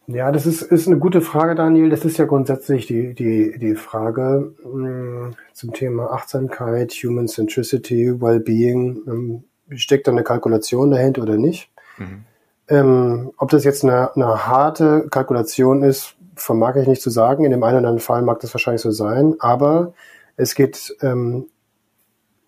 Ja, 0.09 0.31
das 0.31 0.47
ist, 0.47 0.63
ist 0.63 0.87
eine 0.87 0.99
gute 0.99 1.21
Frage, 1.21 1.57
Daniel. 1.57 1.89
Das 1.89 2.05
ist 2.05 2.19
ja 2.19 2.27
grundsätzlich 2.27 2.87
die, 2.87 3.15
die, 3.15 3.59
die 3.59 3.75
Frage 3.75 4.55
mh, 4.63 4.73
hm, 4.73 5.35
zum 5.53 5.73
Thema 5.73 6.13
Achtsamkeit, 6.13 6.93
Human 6.93 7.27
Centricity, 7.27 8.21
Wellbeing. 8.21 9.03
Ähm, 9.09 9.45
steckt 9.71 10.07
da 10.07 10.13
eine 10.13 10.23
Kalkulation 10.23 10.93
dahinter 10.93 11.23
oder 11.23 11.39
nicht? 11.39 11.71
Mhm. 11.99 12.25
Ähm, 12.69 13.33
ob 13.37 13.51
das 13.51 13.65
jetzt 13.65 13.83
eine, 13.85 14.15
eine 14.15 14.47
harte 14.47 15.09
Kalkulation 15.11 15.83
ist, 15.83 16.17
vermag 16.37 16.77
ich 16.77 16.87
nicht 16.87 17.03
zu 17.03 17.11
sagen. 17.11 17.45
In 17.45 17.51
dem 17.51 17.63
einen 17.63 17.79
oder 17.79 17.89
anderen 17.89 18.01
Fall 18.01 18.23
mag 18.23 18.41
das 18.41 18.55
wahrscheinlich 18.55 18.83
so 18.83 18.91
sein. 18.91 19.37
Aber 19.39 19.95
es 20.37 20.55
geht, 20.55 20.97
ähm, 21.01 21.47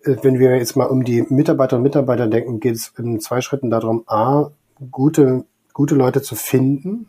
wenn 0.03 0.39
wir 0.39 0.57
jetzt 0.57 0.75
mal 0.75 0.85
um 0.85 1.03
die 1.03 1.23
Mitarbeiter 1.29 1.77
und 1.77 1.83
Mitarbeiter 1.83 2.27
denken, 2.27 2.59
geht 2.59 2.75
es 2.75 2.93
in 2.97 3.19
zwei 3.19 3.41
Schritten 3.41 3.69
darum, 3.69 4.03
A, 4.07 4.51
gute, 4.91 5.45
gute 5.73 5.95
Leute 5.95 6.21
zu 6.21 6.35
finden, 6.35 7.07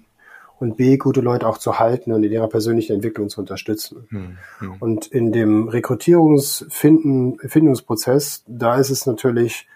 und 0.60 0.76
B, 0.76 0.96
gute 0.98 1.22
Leute 1.22 1.48
auch 1.48 1.58
zu 1.58 1.78
halten 1.78 2.12
und 2.12 2.22
in 2.22 2.30
ihrer 2.30 2.48
persönlichen 2.48 2.92
Entwicklung 2.92 3.30
zu 3.30 3.40
unterstützen. 3.40 4.06
Hm, 4.10 4.36
hm. 4.58 4.74
Und 4.78 5.06
in 5.06 5.32
dem 5.32 5.68
Rekrutierungsfindungsprozess, 5.68 8.44
da 8.46 8.76
ist 8.76 8.90
es 8.90 9.06
natürlich 9.06 9.66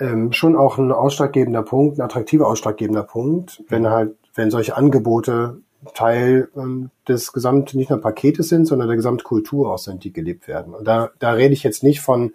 ähm, 0.00 0.32
schon 0.32 0.56
auch 0.56 0.78
ein 0.78 0.90
ausschlaggebender 0.90 1.62
Punkt, 1.62 1.98
ein 1.98 2.02
attraktiver 2.02 2.48
ausschlaggebender 2.48 3.04
Punkt, 3.04 3.62
wenn 3.68 3.88
halt, 3.88 4.16
wenn 4.34 4.50
solche 4.50 4.76
Angebote 4.76 5.60
Teil 5.94 6.48
ähm, 6.56 6.90
des 7.08 7.32
gesamten, 7.32 7.76
nicht 7.76 7.90
nur 7.90 8.00
Paketes 8.00 8.48
sind, 8.48 8.66
sondern 8.66 8.88
der 8.88 8.96
Gesamtkultur 8.96 9.72
auch 9.72 9.78
sind, 9.78 10.04
die 10.04 10.12
gelebt 10.12 10.48
werden. 10.48 10.74
Und 10.74 10.86
da, 10.86 11.10
da 11.18 11.32
rede 11.32 11.54
ich 11.54 11.62
jetzt 11.62 11.82
nicht 11.82 12.00
von 12.00 12.32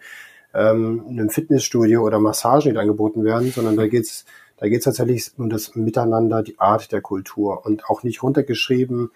ähm, 0.54 1.06
einem 1.10 1.30
Fitnessstudio 1.30 2.04
oder 2.04 2.20
Massagen, 2.20 2.74
die 2.74 2.80
angeboten 2.80 3.24
werden, 3.24 3.52
sondern 3.52 3.78
da 3.78 3.88
geht's 3.88 4.26
da 4.58 4.68
geht 4.68 4.80
es 4.80 4.86
tatsächlich 4.86 5.32
um 5.38 5.50
das 5.50 5.76
Miteinander, 5.76 6.42
die 6.42 6.60
Art 6.60 6.92
der 6.92 7.02
Kultur 7.02 7.66
und 7.66 7.86
auch 7.86 8.04
nicht 8.04 8.24
runtergeschrieben, 8.24 9.12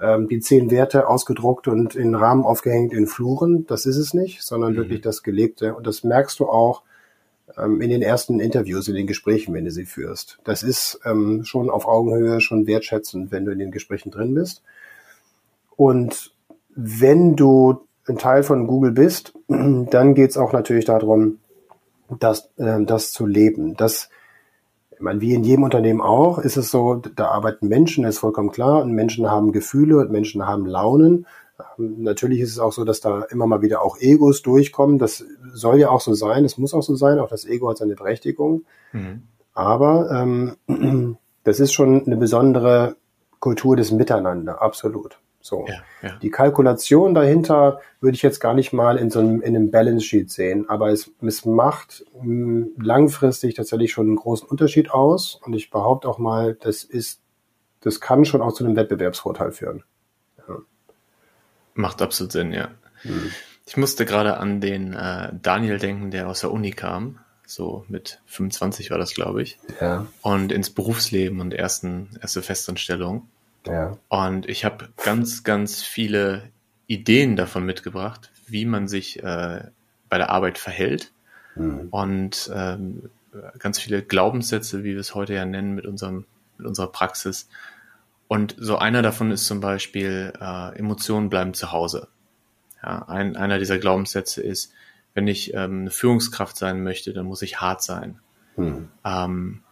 ähm, 0.00 0.28
die 0.28 0.40
zehn 0.40 0.70
Werte 0.70 1.08
ausgedruckt 1.08 1.68
und 1.68 1.94
in 1.94 2.14
Rahmen 2.14 2.44
aufgehängt 2.44 2.92
in 2.92 3.06
Fluren. 3.06 3.66
Das 3.66 3.84
ist 3.84 3.98
es 3.98 4.14
nicht, 4.14 4.42
sondern 4.42 4.72
mhm. 4.72 4.76
wirklich 4.78 5.02
das 5.02 5.22
Gelebte. 5.22 5.74
Und 5.74 5.86
das 5.86 6.04
merkst 6.04 6.40
du 6.40 6.48
auch 6.48 6.82
ähm, 7.56 7.80
in 7.80 7.90
den 7.90 8.02
ersten 8.02 8.40
Interviews, 8.40 8.88
in 8.88 8.94
den 8.94 9.06
Gesprächen, 9.06 9.54
wenn 9.54 9.64
du 9.64 9.70
sie 9.70 9.84
führst. 9.84 10.38
Das 10.44 10.62
ist 10.62 11.00
ähm, 11.04 11.44
schon 11.44 11.70
auf 11.70 11.86
Augenhöhe, 11.86 12.40
schon 12.40 12.66
wertschätzend, 12.66 13.30
wenn 13.30 13.44
du 13.44 13.52
in 13.52 13.58
den 13.58 13.70
Gesprächen 13.70 14.10
drin 14.10 14.34
bist. 14.34 14.62
Und 15.76 16.32
wenn 16.74 17.36
du 17.36 17.80
ein 18.08 18.18
Teil 18.18 18.42
von 18.42 18.66
Google 18.66 18.92
bist, 18.92 19.34
dann 19.48 20.14
geht 20.14 20.30
es 20.30 20.36
auch 20.36 20.52
natürlich 20.52 20.84
darum, 20.84 21.38
das, 22.20 22.50
äh, 22.56 22.82
das 22.84 23.12
zu 23.12 23.26
leben. 23.26 23.76
Das 23.76 24.08
ich 24.98 25.02
meine, 25.04 25.20
wie 25.20 25.32
in 25.32 25.44
jedem 25.44 25.62
Unternehmen 25.62 26.00
auch, 26.00 26.40
ist 26.40 26.56
es 26.56 26.72
so, 26.72 26.96
da 26.96 27.28
arbeiten 27.28 27.68
Menschen, 27.68 28.04
ist 28.04 28.18
vollkommen 28.18 28.50
klar, 28.50 28.82
und 28.82 28.90
Menschen 28.90 29.30
haben 29.30 29.52
Gefühle 29.52 29.98
und 29.98 30.10
Menschen 30.10 30.44
haben 30.44 30.66
Launen. 30.66 31.24
Ähm, 31.78 32.02
natürlich 32.02 32.40
ist 32.40 32.50
es 32.50 32.58
auch 32.58 32.72
so, 32.72 32.84
dass 32.84 33.00
da 33.00 33.22
immer 33.30 33.46
mal 33.46 33.62
wieder 33.62 33.82
auch 33.82 33.98
Egos 33.98 34.42
durchkommen. 34.42 34.98
Das 34.98 35.24
soll 35.52 35.78
ja 35.78 35.90
auch 35.90 36.00
so 36.00 36.14
sein, 36.14 36.42
das 36.42 36.58
muss 36.58 36.74
auch 36.74 36.82
so 36.82 36.94
sein, 36.94 37.18
auch 37.18 37.28
das 37.28 37.44
Ego 37.44 37.68
hat 37.68 37.78
seine 37.78 37.94
Berechtigung. 37.94 38.64
Mhm. 38.92 39.22
Aber 39.54 40.10
ähm, 40.68 41.16
das 41.44 41.60
ist 41.60 41.72
schon 41.72 42.06
eine 42.06 42.16
besondere 42.16 42.96
Kultur 43.40 43.76
des 43.76 43.90
Miteinander, 43.90 44.60
absolut. 44.62 45.18
So. 45.40 45.66
Ja, 45.66 45.76
ja. 46.02 46.16
Die 46.20 46.30
Kalkulation 46.30 47.14
dahinter 47.14 47.80
würde 48.00 48.16
ich 48.16 48.22
jetzt 48.22 48.40
gar 48.40 48.54
nicht 48.54 48.72
mal 48.72 48.98
in 48.98 49.08
so 49.08 49.20
einem, 49.20 49.40
in 49.40 49.56
einem 49.56 49.70
Balance 49.70 50.04
Sheet 50.04 50.30
sehen, 50.30 50.68
aber 50.68 50.90
es, 50.90 51.10
es 51.22 51.44
macht 51.44 52.04
mh, 52.14 52.22
hm, 52.22 52.72
langfristig 52.78 53.54
tatsächlich 53.54 53.92
schon 53.92 54.08
einen 54.08 54.16
großen 54.16 54.48
Unterschied 54.48 54.90
aus 54.90 55.40
und 55.44 55.54
ich 55.54 55.70
behaupte 55.70 56.08
auch 56.08 56.18
mal, 56.18 56.54
das 56.54 56.84
ist, 56.84 57.22
das 57.80 58.00
kann 58.00 58.24
schon 58.24 58.42
auch 58.42 58.52
zu 58.52 58.64
einem 58.64 58.76
Wettbewerbsvorteil 58.76 59.52
führen. 59.52 59.84
Macht 61.78 62.02
absolut 62.02 62.32
Sinn, 62.32 62.52
ja. 62.52 62.70
Hm. 63.02 63.30
Ich 63.64 63.76
musste 63.76 64.04
gerade 64.04 64.38
an 64.38 64.60
den 64.60 64.94
äh, 64.94 65.30
Daniel 65.40 65.78
denken, 65.78 66.10
der 66.10 66.28
aus 66.28 66.40
der 66.40 66.50
Uni 66.50 66.72
kam, 66.72 67.20
so 67.46 67.84
mit 67.88 68.20
25 68.26 68.90
war 68.90 68.98
das, 68.98 69.14
glaube 69.14 69.42
ich, 69.42 69.58
ja. 69.80 70.06
und 70.22 70.50
ins 70.50 70.70
Berufsleben 70.70 71.40
und 71.40 71.54
ersten, 71.54 72.10
erste 72.20 72.42
Festanstellung. 72.42 73.28
Ja. 73.64 73.96
Und 74.08 74.48
ich 74.48 74.64
habe 74.64 74.88
ganz, 75.04 75.44
ganz 75.44 75.82
viele 75.82 76.50
Ideen 76.88 77.36
davon 77.36 77.64
mitgebracht, 77.64 78.32
wie 78.48 78.64
man 78.64 78.88
sich 78.88 79.22
äh, 79.22 79.62
bei 80.08 80.18
der 80.18 80.30
Arbeit 80.30 80.58
verhält. 80.58 81.12
Mhm. 81.54 81.88
Und 81.90 82.50
ähm, 82.52 83.10
ganz 83.60 83.78
viele 83.78 84.02
Glaubenssätze, 84.02 84.82
wie 84.82 84.94
wir 84.94 85.00
es 85.00 85.14
heute 85.14 85.34
ja 85.34 85.44
nennen, 85.44 85.76
mit 85.76 85.86
unserem, 85.86 86.24
mit 86.56 86.66
unserer 86.66 86.90
Praxis. 86.90 87.48
Und 88.28 88.54
so 88.58 88.76
einer 88.76 89.02
davon 89.02 89.30
ist 89.30 89.46
zum 89.46 89.60
Beispiel, 89.60 90.32
äh, 90.38 90.78
Emotionen 90.78 91.30
bleiben 91.30 91.54
zu 91.54 91.72
Hause. 91.72 92.08
Ja, 92.82 93.08
ein, 93.08 93.36
einer 93.36 93.58
dieser 93.58 93.78
Glaubenssätze 93.78 94.42
ist, 94.42 94.72
wenn 95.14 95.26
ich 95.26 95.54
ähm, 95.54 95.80
eine 95.80 95.90
Führungskraft 95.90 96.56
sein 96.56 96.84
möchte, 96.84 97.12
dann 97.12 97.26
muss 97.26 97.42
ich 97.42 97.60
hart 97.60 97.82
sein. 97.82 98.20
Mhm. 98.56 98.88
Ähm, 99.04 99.62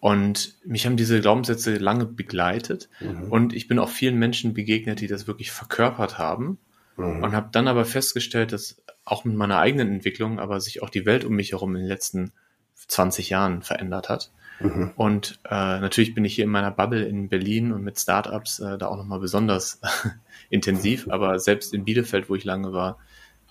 und 0.00 0.54
mich 0.64 0.86
haben 0.86 0.96
diese 0.96 1.20
Glaubenssätze 1.20 1.76
lange 1.76 2.06
begleitet 2.06 2.88
mhm. 3.00 3.32
und 3.32 3.52
ich 3.52 3.68
bin 3.68 3.78
auch 3.78 3.88
vielen 3.88 4.18
Menschen 4.18 4.54
begegnet, 4.54 5.00
die 5.00 5.06
das 5.06 5.26
wirklich 5.26 5.50
verkörpert 5.50 6.18
haben 6.18 6.58
mhm. 6.96 7.22
und 7.22 7.32
habe 7.32 7.48
dann 7.52 7.68
aber 7.68 7.84
festgestellt, 7.84 8.52
dass 8.52 8.82
auch 9.04 9.24
mit 9.24 9.34
meiner 9.34 9.58
eigenen 9.58 9.92
Entwicklung, 9.92 10.38
aber 10.38 10.60
sich 10.60 10.82
auch 10.82 10.90
die 10.90 11.06
Welt 11.06 11.24
um 11.24 11.34
mich 11.34 11.52
herum 11.52 11.74
in 11.74 11.82
den 11.82 11.88
letzten 11.88 12.32
20 12.74 13.30
Jahren 13.30 13.62
verändert 13.62 14.08
hat. 14.08 14.30
Mhm. 14.60 14.92
Und 14.96 15.40
äh, 15.44 15.80
natürlich 15.80 16.14
bin 16.14 16.24
ich 16.24 16.34
hier 16.34 16.44
in 16.44 16.50
meiner 16.50 16.70
Bubble 16.70 17.04
in 17.04 17.28
Berlin 17.28 17.72
und 17.72 17.82
mit 17.82 17.98
Startups 17.98 18.60
äh, 18.60 18.78
da 18.78 18.86
auch 18.86 18.96
nochmal 18.96 19.20
besonders 19.20 19.80
intensiv, 20.50 21.08
aber 21.08 21.38
selbst 21.38 21.74
in 21.74 21.84
Bielefeld, 21.84 22.28
wo 22.28 22.34
ich 22.34 22.44
lange 22.44 22.72
war, 22.72 22.98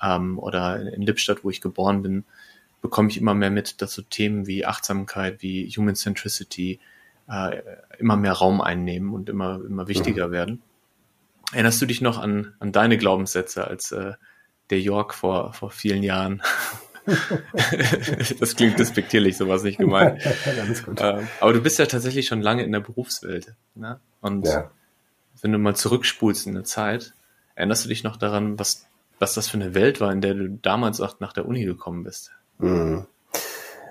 ähm, 0.02 0.40
oder 0.40 0.94
in 0.94 1.02
Lippstadt, 1.02 1.44
wo 1.44 1.50
ich 1.50 1.62
geboren 1.62 2.02
bin, 2.02 2.24
bekomme 2.82 3.10
ich 3.10 3.18
immer 3.18 3.34
mehr 3.34 3.52
mit, 3.52 3.82
dass 3.82 3.94
so 3.94 4.02
Themen 4.02 4.48
wie 4.48 4.66
Achtsamkeit, 4.66 5.42
wie 5.42 5.68
Human 5.70 5.96
Centricity 5.96 6.80
äh, 7.30 7.62
immer 7.98 8.18
mehr 8.18 8.34
Raum 8.34 8.62
einnehmen 8.62 9.14
und 9.14 9.30
immer, 9.30 9.62
immer 9.66 9.88
wichtiger 9.88 10.28
mhm. 10.28 10.32
werden. 10.32 10.62
Erinnerst 11.54 11.82
du 11.82 11.86
dich 11.86 12.02
noch 12.02 12.18
an, 12.18 12.54
an 12.60 12.72
deine 12.72 12.98
Glaubenssätze 12.98 13.68
als 13.68 13.92
äh, 13.92 14.14
der 14.70 14.80
York 14.80 15.14
vor, 15.14 15.54
vor 15.54 15.70
vielen 15.72 16.04
Jahren? 16.04 16.42
das 18.40 18.56
klingt 18.56 18.80
despektierlich, 18.80 19.38
sowas 19.38 19.64
nicht 19.64 19.78
gemeint. 19.78 20.24
ja, 20.98 21.20
äh, 21.20 21.24
aber 21.40 21.54
du 21.54 21.62
bist 21.62 21.80
ja 21.80 21.86
tatsächlich 21.86 22.28
schon 22.28 22.42
lange 22.42 22.64
in 22.64 22.72
der 22.72 22.80
Berufswelt. 22.80 23.54
Ne? 23.76 24.00
Und 24.22 24.48
ja. 24.48 24.72
wenn 25.42 25.52
du 25.52 25.58
mal 25.58 25.76
zurückspulst 25.76 26.48
in 26.48 26.54
der 26.54 26.64
Zeit, 26.64 27.14
erinnerst 27.56 27.86
du 27.86 27.90
dich 27.90 28.04
noch 28.04 28.18
daran, 28.18 28.58
was, 28.58 28.88
was 29.20 29.34
das 29.34 29.50
für 29.50 29.58
eine 29.58 29.76
Welt 29.76 30.02
war, 30.02 30.12
in 30.12 30.22
der 30.22 30.34
du 30.34 30.50
damals 30.50 31.02
auch 31.02 31.20
nach 31.20 31.34
der 31.34 31.46
Uni 31.46 31.66
gekommen 31.66 32.04
bist? 32.04 32.32
Mhm. 32.60 33.06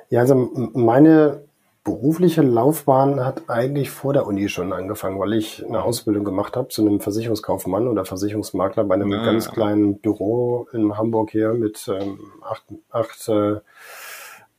Ja, 0.08 0.20
also 0.20 0.34
meine 0.74 1.42
berufliche 1.84 2.42
Laufbahn 2.42 3.24
hat 3.24 3.48
eigentlich 3.48 3.90
vor 3.90 4.12
der 4.12 4.26
Uni 4.26 4.48
schon 4.48 4.72
angefangen, 4.72 5.18
weil 5.18 5.32
ich 5.32 5.64
eine 5.66 5.82
Ausbildung 5.82 6.24
gemacht 6.24 6.56
habe 6.56 6.68
zu 6.68 6.82
einem 6.82 7.00
Versicherungskaufmann 7.00 7.88
oder 7.88 8.04
Versicherungsmakler 8.04 8.84
bei 8.84 8.94
einem 8.94 9.12
ah. 9.12 9.24
ganz 9.24 9.50
kleinen 9.50 9.98
Büro 9.98 10.68
in 10.72 10.96
Hamburg 10.96 11.30
hier 11.30 11.54
mit 11.54 11.88
ähm, 11.88 12.18
acht, 12.42 12.64
acht 12.90 13.28
äh, 13.28 13.60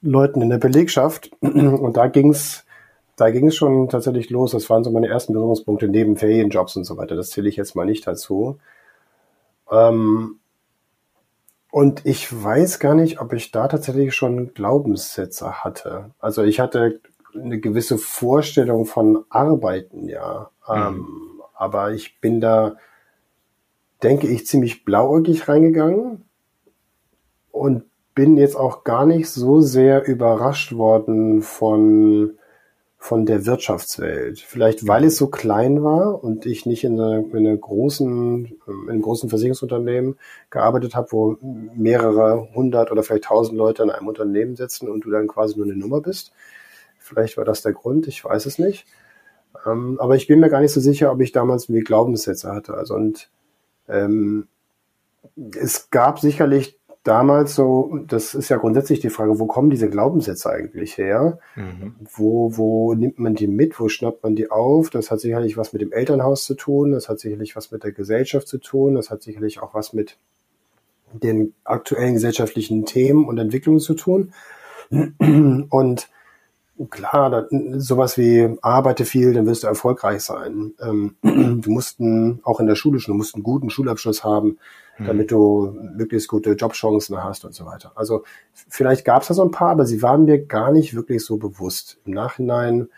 Leuten 0.02 0.42
in 0.42 0.50
der 0.50 0.58
Belegschaft. 0.58 1.32
Und 1.42 1.96
da 1.96 2.08
ging's 2.08 2.66
da 3.16 3.30
ging 3.30 3.48
es 3.48 3.56
schon 3.56 3.90
tatsächlich 3.90 4.30
los. 4.30 4.52
Das 4.52 4.70
waren 4.70 4.84
so 4.84 4.92
meine 4.92 5.08
ersten 5.08 5.34
Berührungspunkte 5.34 5.88
neben 5.88 6.18
Ferienjobs 6.18 6.76
und 6.76 6.84
so 6.84 6.98
weiter. 6.98 7.16
Das 7.16 7.30
zähle 7.30 7.48
ich 7.48 7.56
jetzt 7.56 7.76
mal 7.76 7.86
nicht 7.86 8.08
dazu. 8.08 8.58
Ähm, 9.72 10.40
und 11.70 12.06
ich 12.06 12.32
weiß 12.32 12.80
gar 12.80 12.96
nicht, 12.96 13.20
ob 13.20 13.34
ich 13.34 13.52
da 13.52 13.68
tatsächlich 13.68 14.14
schon 14.14 14.54
Glaubenssätze 14.54 15.64
hatte. 15.64 16.12
Also 16.20 16.44
ich 16.44 16.60
hatte 16.60 17.00
eine 17.36 17.60
gewisse 17.60 17.98
Vorstellung 17.98 18.86
von 18.86 19.26
Arbeiten, 19.30 20.08
ja. 20.08 20.50
Mhm. 20.68 20.76
Ähm, 20.76 21.42
aber 21.54 21.92
ich 21.92 22.20
bin 22.20 22.42
da, 22.42 22.76
denke 24.02 24.28
ich, 24.28 24.46
ziemlich 24.48 24.86
blauäugig 24.86 25.48
reingegangen 25.48 26.26
und 27.52 27.86
bin 28.16 28.38
jetzt 28.38 28.56
auch 28.56 28.84
gar 28.84 29.06
nicht 29.06 29.30
so 29.30 29.62
sehr 29.62 30.06
überrascht 30.08 30.74
worden 30.74 31.42
von 31.42 32.38
von 33.04 33.26
der 33.26 33.46
Wirtschaftswelt. 33.46 34.40
Vielleicht 34.40 34.88
weil 34.88 35.04
es 35.04 35.18
so 35.18 35.28
klein 35.28 35.84
war 35.84 36.24
und 36.24 36.46
ich 36.46 36.66
nicht 36.66 36.86
in, 36.86 36.98
einer, 36.98 37.18
in, 37.18 37.36
einer 37.36 37.58
großen, 37.58 38.46
in 38.66 38.90
einem 38.90 39.02
großen 39.02 39.28
Versicherungsunternehmen 39.28 40.16
gearbeitet 40.50 40.96
habe, 40.96 41.12
wo 41.12 41.38
mehrere 41.42 42.48
hundert 42.56 42.94
oder 42.94 43.04
vielleicht 43.04 43.26
tausend 43.26 43.58
Leute 43.58 43.84
in 43.84 43.90
einem 43.90 44.08
Unternehmen 44.08 44.56
sitzen 44.56 44.88
und 44.88 45.04
du 45.04 45.12
dann 45.12 45.28
quasi 45.28 45.58
nur 45.58 45.66
eine 45.66 45.76
Nummer 45.76 46.00
bist. 46.00 46.32
Vielleicht 47.04 47.38
war 47.38 47.46
das 47.46 47.62
der 47.62 47.74
Grund, 47.74 48.08
ich 48.08 48.24
weiß 48.24 48.46
es 48.46 48.60
nicht. 48.60 48.86
Ähm, 49.66 50.00
aber 50.00 50.16
ich 50.16 50.28
bin 50.28 50.40
mir 50.40 50.50
gar 50.50 50.62
nicht 50.62 50.72
so 50.72 50.80
sicher, 50.80 51.12
ob 51.12 51.22
ich 51.22 51.32
damals 51.32 51.70
wie 51.70 51.82
Glaubenssätze 51.82 52.52
hatte. 52.52 52.76
Also 52.76 52.96
und 52.96 53.30
ähm, 53.88 54.48
es 55.56 55.90
gab 55.90 56.20
sicherlich 56.20 56.80
damals 57.04 57.56
so, 57.56 58.00
das 58.08 58.34
ist 58.34 58.48
ja 58.48 58.58
grundsätzlich 58.58 59.02
die 59.02 59.10
Frage, 59.10 59.38
wo 59.38 59.46
kommen 59.46 59.70
diese 59.70 59.90
Glaubenssätze 59.90 60.50
eigentlich 60.50 60.98
her? 60.98 61.40
Mhm. 61.56 61.96
Wo, 62.10 62.56
wo 62.58 62.94
nimmt 62.94 63.20
man 63.20 63.36
die 63.36 63.48
mit? 63.48 63.78
Wo 63.80 63.90
schnappt 63.90 64.24
man 64.24 64.36
die 64.36 64.50
auf? 64.50 64.90
Das 64.90 65.12
hat 65.12 65.20
sicherlich 65.20 65.58
was 65.58 65.74
mit 65.74 65.82
dem 65.82 65.92
Elternhaus 65.92 66.46
zu 66.46 66.56
tun. 66.56 66.94
Das 66.94 67.10
hat 67.10 67.20
sicherlich 67.20 67.56
was 67.58 67.72
mit 67.72 67.84
der 67.84 67.92
Gesellschaft 67.92 68.48
zu 68.48 68.58
tun. 68.58 68.96
Das 68.96 69.10
hat 69.10 69.22
sicherlich 69.22 69.62
auch 69.62 69.74
was 69.74 69.92
mit 69.92 70.18
den 71.12 71.54
aktuellen 71.66 72.14
gesellschaftlichen 72.14 72.86
Themen 72.86 73.26
und 73.26 73.38
Entwicklungen 73.38 73.82
zu 73.82 73.94
tun. 73.94 74.34
Und 74.90 76.10
klar, 76.90 77.30
da, 77.30 77.48
sowas 77.78 78.18
wie 78.18 78.58
arbeite 78.62 79.06
viel, 79.06 79.34
dann 79.34 79.46
wirst 79.46 79.64
du 79.64 79.68
erfolgreich 79.68 80.22
sein. 80.22 80.74
Ähm, 80.82 81.16
du 81.22 81.72
mussten 81.72 82.40
auch 82.44 82.60
in 82.60 82.68
der 82.68 82.76
Schule 82.76 83.00
schon, 83.00 83.14
du 83.14 83.18
musst 83.18 83.36
einen 83.36 83.44
guten 83.44 83.70
Schulabschluss 83.70 84.24
haben, 84.24 84.58
mhm. 84.98 85.06
damit 85.06 85.32
du 85.32 85.76
möglichst 85.96 86.28
gute 86.28 86.52
Jobchancen 86.52 87.24
hast 87.24 87.46
und 87.46 87.54
so 87.54 87.66
weiter. 87.66 87.92
Also 87.96 88.24
vielleicht 88.54 89.06
gab 89.06 89.22
es 89.22 89.30
da 89.30 89.34
so 89.34 89.44
ein 89.44 89.52
paar, 89.52 89.72
aber 89.72 89.86
sie 89.86 90.02
waren 90.02 90.26
mir 90.26 90.46
gar 90.46 90.72
nicht 90.72 90.96
wirklich 90.96 91.26
so 91.26 91.38
bewusst. 91.38 92.00
Im 92.06 92.14
Nachhinein 92.14 92.90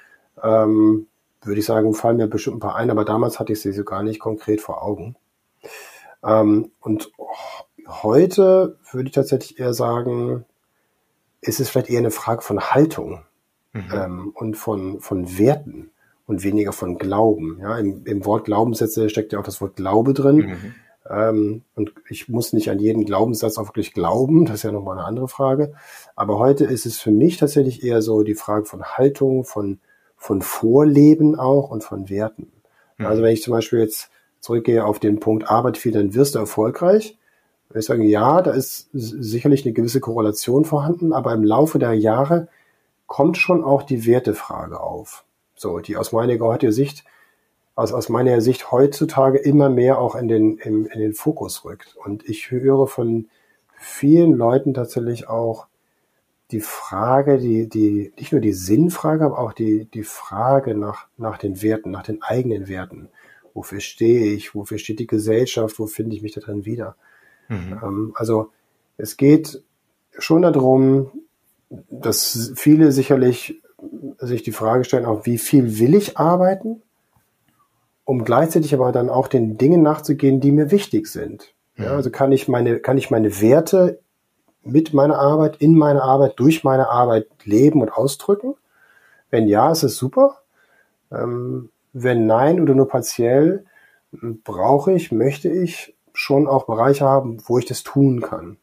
ähm, 0.41 1.07
würde 1.41 1.59
ich 1.59 1.65
sagen, 1.65 1.93
fallen 1.93 2.17
mir 2.17 2.27
bestimmt 2.27 2.57
ein 2.57 2.61
paar 2.61 2.75
ein, 2.75 2.89
aber 2.89 3.05
damals 3.05 3.39
hatte 3.39 3.53
ich 3.53 3.61
sie 3.61 3.71
so 3.71 3.83
gar 3.83 4.03
nicht 4.03 4.19
konkret 4.19 4.61
vor 4.61 4.83
Augen. 4.83 5.15
Ähm, 6.23 6.71
und 6.81 7.11
heute 7.87 8.77
würde 8.91 9.09
ich 9.09 9.15
tatsächlich 9.15 9.59
eher 9.59 9.73
sagen, 9.73 10.45
ist 11.41 11.59
es 11.59 11.69
vielleicht 11.69 11.89
eher 11.89 11.99
eine 11.99 12.11
Frage 12.11 12.41
von 12.41 12.59
Haltung 12.59 13.23
mhm. 13.75 13.83
ähm, 13.93 14.31
und 14.33 14.55
von, 14.55 14.99
von 14.99 15.37
Werten 15.37 15.91
und 16.27 16.43
weniger 16.43 16.71
von 16.71 16.97
Glauben. 16.97 17.59
Ja, 17.61 17.77
im, 17.77 18.05
im 18.05 18.25
Wort 18.25 18.45
Glaubenssätze 18.45 19.09
steckt 19.09 19.33
ja 19.33 19.39
auch 19.39 19.43
das 19.43 19.61
Wort 19.61 19.75
Glaube 19.75 20.13
drin. 20.13 20.37
Mhm. 20.37 20.75
Ähm, 21.07 21.61
und 21.75 21.93
ich 22.09 22.29
muss 22.29 22.53
nicht 22.53 22.69
an 22.71 22.79
jeden 22.79 23.05
Glaubenssatz 23.05 23.57
auch 23.57 23.67
wirklich 23.67 23.93
glauben, 23.93 24.45
das 24.45 24.55
ist 24.55 24.63
ja 24.63 24.71
nochmal 24.71 24.97
eine 24.97 25.07
andere 25.07 25.27
Frage. 25.27 25.73
Aber 26.15 26.39
heute 26.39 26.65
ist 26.65 26.85
es 26.85 26.99
für 26.99 27.11
mich 27.11 27.37
tatsächlich 27.37 27.83
eher 27.83 28.01
so 28.01 28.23
die 28.23 28.33
Frage 28.33 28.65
von 28.65 28.83
Haltung, 28.83 29.43
von, 29.43 29.79
von 30.17 30.41
Vorleben 30.41 31.37
auch 31.37 31.69
und 31.69 31.83
von 31.83 32.09
Werten. 32.09 32.51
Mhm. 32.97 33.05
Also 33.05 33.21
wenn 33.21 33.33
ich 33.33 33.43
zum 33.43 33.53
Beispiel 33.53 33.79
jetzt 33.79 34.09
zurückgehe 34.39 34.85
auf 34.85 34.99
den 34.99 35.19
Punkt 35.19 35.49
Arbeit 35.49 35.77
viel, 35.77 35.91
dann 35.91 36.15
wirst 36.15 36.35
du 36.35 36.39
erfolgreich. 36.39 37.17
Ich 37.73 37.85
sagen, 37.85 38.03
ja, 38.03 38.41
da 38.41 38.51
ist 38.51 38.89
sicherlich 38.93 39.65
eine 39.65 39.73
gewisse 39.73 39.99
Korrelation 39.99 40.63
vorhanden, 40.63 41.11
aber 41.11 41.33
im 41.33 41.43
Laufe 41.43 41.77
der 41.77 41.93
Jahre 41.93 42.47
kommt 43.07 43.37
schon 43.37 43.63
auch 43.63 43.83
die 43.83 44.05
Wertefrage 44.05 44.79
auf. 44.79 45.25
So, 45.55 45.79
die 45.79 45.97
aus 45.97 46.11
meiner 46.11 46.37
heutigen 46.39 46.71
Sicht, 46.71 47.05
aus, 47.75 47.91
aus 47.91 48.09
meiner 48.09 48.41
Sicht 48.41 48.71
heutzutage 48.71 49.37
immer 49.37 49.69
mehr 49.69 49.99
auch 49.99 50.15
in 50.15 50.27
den, 50.27 50.57
in, 50.57 50.85
in 50.85 50.99
den 50.99 51.13
Fokus 51.13 51.65
rückt. 51.65 51.95
Und 51.95 52.27
ich 52.27 52.51
höre 52.51 52.87
von 52.87 53.27
vielen 53.77 54.33
Leuten 54.33 54.73
tatsächlich 54.73 55.27
auch 55.27 55.67
die 56.51 56.61
Frage, 56.61 57.37
die, 57.37 57.67
die, 57.67 58.13
nicht 58.17 58.31
nur 58.31 58.41
die 58.41 58.53
Sinnfrage, 58.53 59.25
aber 59.25 59.39
auch 59.39 59.53
die, 59.53 59.85
die 59.85 60.03
Frage 60.03 60.75
nach, 60.75 61.07
nach 61.17 61.37
den 61.37 61.61
Werten, 61.61 61.91
nach 61.91 62.03
den 62.03 62.21
eigenen 62.21 62.67
Werten. 62.67 63.09
Wofür 63.53 63.79
stehe 63.79 64.33
ich? 64.33 64.53
Wofür 64.53 64.77
steht 64.77 64.99
die 64.99 65.07
Gesellschaft? 65.07 65.79
Wo 65.79 65.87
finde 65.87 66.15
ich 66.15 66.21
mich 66.21 66.33
da 66.33 66.41
drin 66.41 66.65
wieder? 66.65 66.95
Mhm. 67.47 67.79
Ähm, 67.83 68.13
also, 68.15 68.51
es 68.97 69.17
geht 69.17 69.63
schon 70.17 70.43
darum, 70.43 71.11
dass 71.89 72.51
viele 72.55 72.91
sicherlich 72.91 73.61
sich 74.17 74.43
die 74.43 74.51
Frage 74.51 74.83
stellen, 74.83 75.05
auch 75.05 75.25
wie 75.25 75.37
viel 75.37 75.79
will 75.79 75.95
ich 75.95 76.17
arbeiten, 76.17 76.81
um 78.03 78.23
gleichzeitig 78.23 78.73
aber 78.73 78.91
dann 78.91 79.09
auch 79.09 79.27
den 79.27 79.57
Dingen 79.57 79.81
nachzugehen, 79.81 80.39
die 80.39 80.51
mir 80.51 80.71
wichtig 80.71 81.07
sind. 81.07 81.53
Ja, 81.77 81.91
also 81.91 82.09
kann 82.09 82.31
ich 82.31 82.47
meine, 82.47 82.79
kann 82.79 82.97
ich 82.97 83.11
meine 83.11 83.41
Werte 83.41 83.99
mit 84.63 84.93
meiner 84.93 85.19
Arbeit, 85.19 85.57
in 85.57 85.77
meiner 85.77 86.03
Arbeit, 86.03 86.33
durch 86.37 86.63
meine 86.63 86.89
Arbeit 86.89 87.27
leben 87.43 87.81
und 87.81 87.89
ausdrücken? 87.89 88.55
Wenn 89.29 89.47
ja, 89.47 89.71
ist 89.71 89.83
es 89.83 89.97
super. 89.97 90.37
Ähm, 91.11 91.69
wenn 91.93 92.25
nein 92.25 92.61
oder 92.61 92.73
nur 92.75 92.87
partiell, 92.87 93.65
brauche 94.43 94.93
ich, 94.93 95.11
möchte 95.11 95.49
ich 95.49 95.95
schon 96.13 96.47
auch 96.47 96.65
Bereiche 96.65 97.05
haben, 97.05 97.37
wo 97.45 97.57
ich 97.57 97.65
das 97.65 97.83
tun 97.83 98.21
kann. 98.21 98.57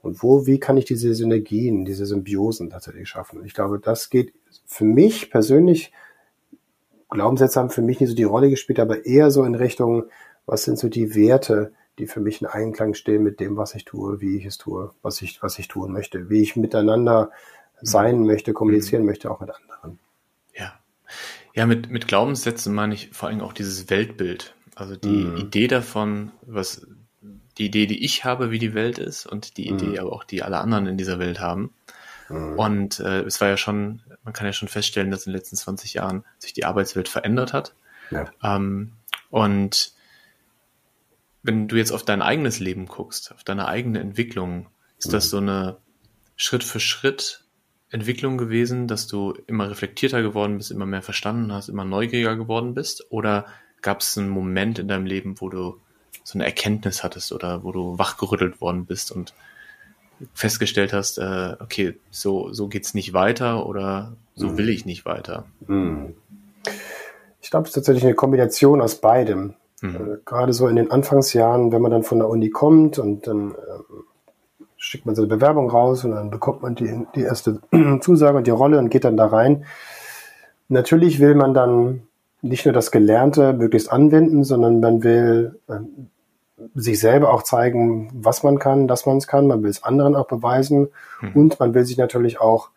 Und 0.00 0.22
wo, 0.22 0.46
wie 0.46 0.58
kann 0.58 0.76
ich 0.76 0.84
diese 0.84 1.14
Synergien, 1.14 1.84
diese 1.84 2.06
Symbiosen 2.06 2.70
tatsächlich 2.70 3.08
schaffen? 3.08 3.40
Und 3.40 3.46
ich 3.46 3.54
glaube, 3.54 3.78
das 3.78 4.10
geht 4.10 4.32
für 4.64 4.84
mich 4.84 5.30
persönlich, 5.30 5.92
Glaubenssätze 7.10 7.58
haben 7.58 7.70
für 7.70 7.82
mich 7.82 8.00
nicht 8.00 8.10
so 8.10 8.14
die 8.14 8.24
Rolle 8.24 8.50
gespielt, 8.50 8.80
aber 8.80 9.06
eher 9.06 9.30
so 9.30 9.44
in 9.44 9.54
Richtung, 9.54 10.04
was 10.46 10.64
sind 10.64 10.78
so 10.78 10.88
die 10.88 11.14
Werte, 11.14 11.72
die 11.98 12.06
für 12.06 12.20
mich 12.20 12.40
in 12.40 12.46
Einklang 12.46 12.94
stehen 12.94 13.22
mit 13.22 13.40
dem, 13.40 13.56
was 13.56 13.74
ich 13.74 13.84
tue, 13.84 14.20
wie 14.20 14.36
ich 14.36 14.44
es 14.44 14.58
tue, 14.58 14.92
was 15.02 15.20
ich, 15.20 15.42
was 15.42 15.58
ich 15.58 15.68
tun 15.68 15.92
möchte, 15.92 16.30
wie 16.30 16.42
ich 16.42 16.54
miteinander 16.54 17.30
sein 17.80 18.24
möchte, 18.24 18.52
kommunizieren 18.52 19.02
mhm. 19.02 19.08
möchte, 19.08 19.30
auch 19.30 19.40
mit 19.40 19.50
anderen. 19.50 19.98
Ja. 20.54 20.78
Ja, 21.54 21.66
mit, 21.66 21.90
mit 21.90 22.06
Glaubenssätzen 22.06 22.74
meine 22.74 22.94
ich 22.94 23.10
vor 23.12 23.28
allem 23.28 23.40
auch 23.40 23.52
dieses 23.52 23.90
Weltbild. 23.90 24.54
Also 24.74 24.94
die 24.94 25.08
mhm. 25.08 25.36
Idee 25.38 25.66
davon, 25.66 26.30
was 26.42 26.86
die 27.58 27.66
Idee, 27.66 27.86
die 27.86 28.04
ich 28.04 28.24
habe, 28.24 28.50
wie 28.50 28.58
die 28.58 28.74
Welt 28.74 28.98
ist 28.98 29.26
und 29.26 29.56
die 29.56 29.68
Idee, 29.68 29.86
mhm. 29.86 29.98
aber 29.98 30.12
auch 30.12 30.24
die 30.24 30.42
alle 30.42 30.58
anderen 30.58 30.86
in 30.86 30.96
dieser 30.96 31.18
Welt 31.18 31.40
haben. 31.40 31.74
Mhm. 32.28 32.58
Und 32.58 33.00
äh, 33.00 33.22
es 33.22 33.40
war 33.40 33.48
ja 33.48 33.56
schon, 33.56 34.02
man 34.24 34.32
kann 34.32 34.46
ja 34.46 34.52
schon 34.52 34.68
feststellen, 34.68 35.10
dass 35.10 35.26
in 35.26 35.32
den 35.32 35.38
letzten 35.38 35.56
20 35.56 35.94
Jahren 35.94 36.24
sich 36.38 36.52
die 36.52 36.64
Arbeitswelt 36.64 37.08
verändert 37.08 37.52
hat. 37.52 37.74
Ja. 38.10 38.30
Ähm, 38.42 38.92
und 39.30 39.92
wenn 41.42 41.68
du 41.68 41.76
jetzt 41.76 41.92
auf 41.92 42.04
dein 42.04 42.22
eigenes 42.22 42.60
Leben 42.60 42.86
guckst, 42.86 43.32
auf 43.32 43.44
deine 43.44 43.66
eigene 43.68 44.00
Entwicklung, 44.00 44.66
ist 44.98 45.08
mhm. 45.08 45.12
das 45.12 45.30
so 45.30 45.38
eine 45.38 45.78
Schritt 46.36 46.64
für 46.64 46.80
Schritt 46.80 47.44
Entwicklung 47.90 48.36
gewesen, 48.36 48.86
dass 48.86 49.06
du 49.06 49.34
immer 49.46 49.70
reflektierter 49.70 50.22
geworden 50.22 50.58
bist, 50.58 50.70
immer 50.70 50.86
mehr 50.86 51.02
verstanden 51.02 51.52
hast, 51.52 51.68
immer 51.68 51.84
neugieriger 51.84 52.36
geworden 52.36 52.74
bist? 52.74 53.06
Oder 53.10 53.46
gab 53.80 54.00
es 54.00 54.18
einen 54.18 54.28
Moment 54.28 54.78
in 54.78 54.88
deinem 54.88 55.06
Leben, 55.06 55.40
wo 55.40 55.48
du 55.48 55.80
so 56.28 56.36
eine 56.36 56.44
Erkenntnis 56.44 57.02
hattest 57.02 57.32
oder 57.32 57.64
wo 57.64 57.72
du 57.72 57.96
wachgerüttelt 57.96 58.60
worden 58.60 58.84
bist 58.84 59.10
und 59.10 59.32
festgestellt 60.34 60.92
hast, 60.92 61.16
äh, 61.16 61.56
okay, 61.58 61.94
so, 62.10 62.52
so 62.52 62.68
geht's 62.68 62.92
nicht 62.92 63.14
weiter 63.14 63.66
oder 63.66 64.12
so 64.34 64.48
mhm. 64.48 64.58
will 64.58 64.68
ich 64.68 64.84
nicht 64.84 65.06
weiter? 65.06 65.46
Mhm. 65.66 66.14
Ich 67.40 67.50
glaube, 67.50 67.64
es 67.64 67.70
ist 67.70 67.76
tatsächlich 67.76 68.04
eine 68.04 68.14
Kombination 68.14 68.82
aus 68.82 68.96
beidem. 68.96 69.54
Mhm. 69.80 69.96
Äh, 69.96 70.18
gerade 70.26 70.52
so 70.52 70.68
in 70.68 70.76
den 70.76 70.90
Anfangsjahren, 70.90 71.72
wenn 71.72 71.80
man 71.80 71.92
dann 71.92 72.02
von 72.02 72.18
der 72.18 72.28
Uni 72.28 72.50
kommt 72.50 72.98
und 72.98 73.26
dann 73.26 73.52
äh, 73.52 74.64
schickt 74.76 75.06
man 75.06 75.14
seine 75.14 75.28
Bewerbung 75.28 75.70
raus 75.70 76.04
und 76.04 76.10
dann 76.10 76.28
bekommt 76.28 76.60
man 76.60 76.74
die, 76.74 77.06
die 77.14 77.22
erste 77.22 77.60
Zusage 78.02 78.36
und 78.36 78.46
die 78.46 78.50
Rolle 78.50 78.78
und 78.78 78.90
geht 78.90 79.04
dann 79.04 79.16
da 79.16 79.28
rein. 79.28 79.64
Natürlich 80.68 81.20
will 81.20 81.34
man 81.34 81.54
dann 81.54 82.02
nicht 82.42 82.66
nur 82.66 82.74
das 82.74 82.90
Gelernte 82.90 83.54
möglichst 83.54 83.90
anwenden, 83.90 84.44
sondern 84.44 84.80
man 84.80 85.02
will 85.02 85.58
äh, 85.68 85.78
sich 86.74 87.00
selber 87.00 87.32
auch 87.32 87.42
zeigen, 87.42 88.10
was 88.14 88.42
man 88.42 88.58
kann, 88.58 88.88
dass 88.88 89.06
man 89.06 89.18
es 89.18 89.26
kann. 89.26 89.46
Man 89.46 89.62
will 89.62 89.70
es 89.70 89.82
anderen 89.82 90.16
auch 90.16 90.26
beweisen 90.26 90.88
mhm. 91.20 91.32
und 91.34 91.60
man 91.60 91.74
will 91.74 91.84
sich 91.84 91.96
natürlich 91.96 92.40
auch, 92.40 92.70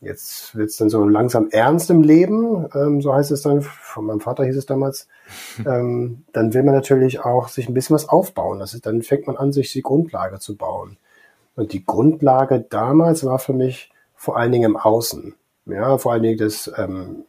jetzt 0.00 0.54
wird 0.54 0.70
es 0.70 0.76
dann 0.76 0.90
so 0.90 1.06
langsam 1.06 1.48
ernst 1.50 1.90
im 1.90 2.02
Leben, 2.02 2.66
ähm, 2.74 3.00
so 3.00 3.14
heißt 3.14 3.30
es 3.30 3.42
dann, 3.42 3.62
von 3.62 4.06
meinem 4.06 4.20
Vater 4.20 4.44
hieß 4.44 4.56
es 4.56 4.66
damals, 4.66 5.08
ähm, 5.66 6.24
dann 6.32 6.54
will 6.54 6.62
man 6.62 6.74
natürlich 6.74 7.20
auch 7.20 7.48
sich 7.48 7.68
ein 7.68 7.74
bisschen 7.74 7.94
was 7.94 8.08
aufbauen. 8.08 8.58
Das 8.58 8.74
ist, 8.74 8.86
dann 8.86 9.02
fängt 9.02 9.26
man 9.26 9.36
an, 9.36 9.52
sich 9.52 9.72
die 9.72 9.82
Grundlage 9.82 10.38
zu 10.38 10.56
bauen. 10.56 10.96
Und 11.56 11.72
die 11.72 11.84
Grundlage 11.84 12.60
damals 12.60 13.24
war 13.24 13.38
für 13.38 13.54
mich 13.54 13.90
vor 14.14 14.36
allen 14.36 14.52
Dingen 14.52 14.72
im 14.72 14.76
Außen. 14.76 15.34
Ja, 15.66 15.98
vor 15.98 16.12
allen 16.12 16.22
Dingen 16.22 16.38
das, 16.38 16.70
ähm, 16.76 17.24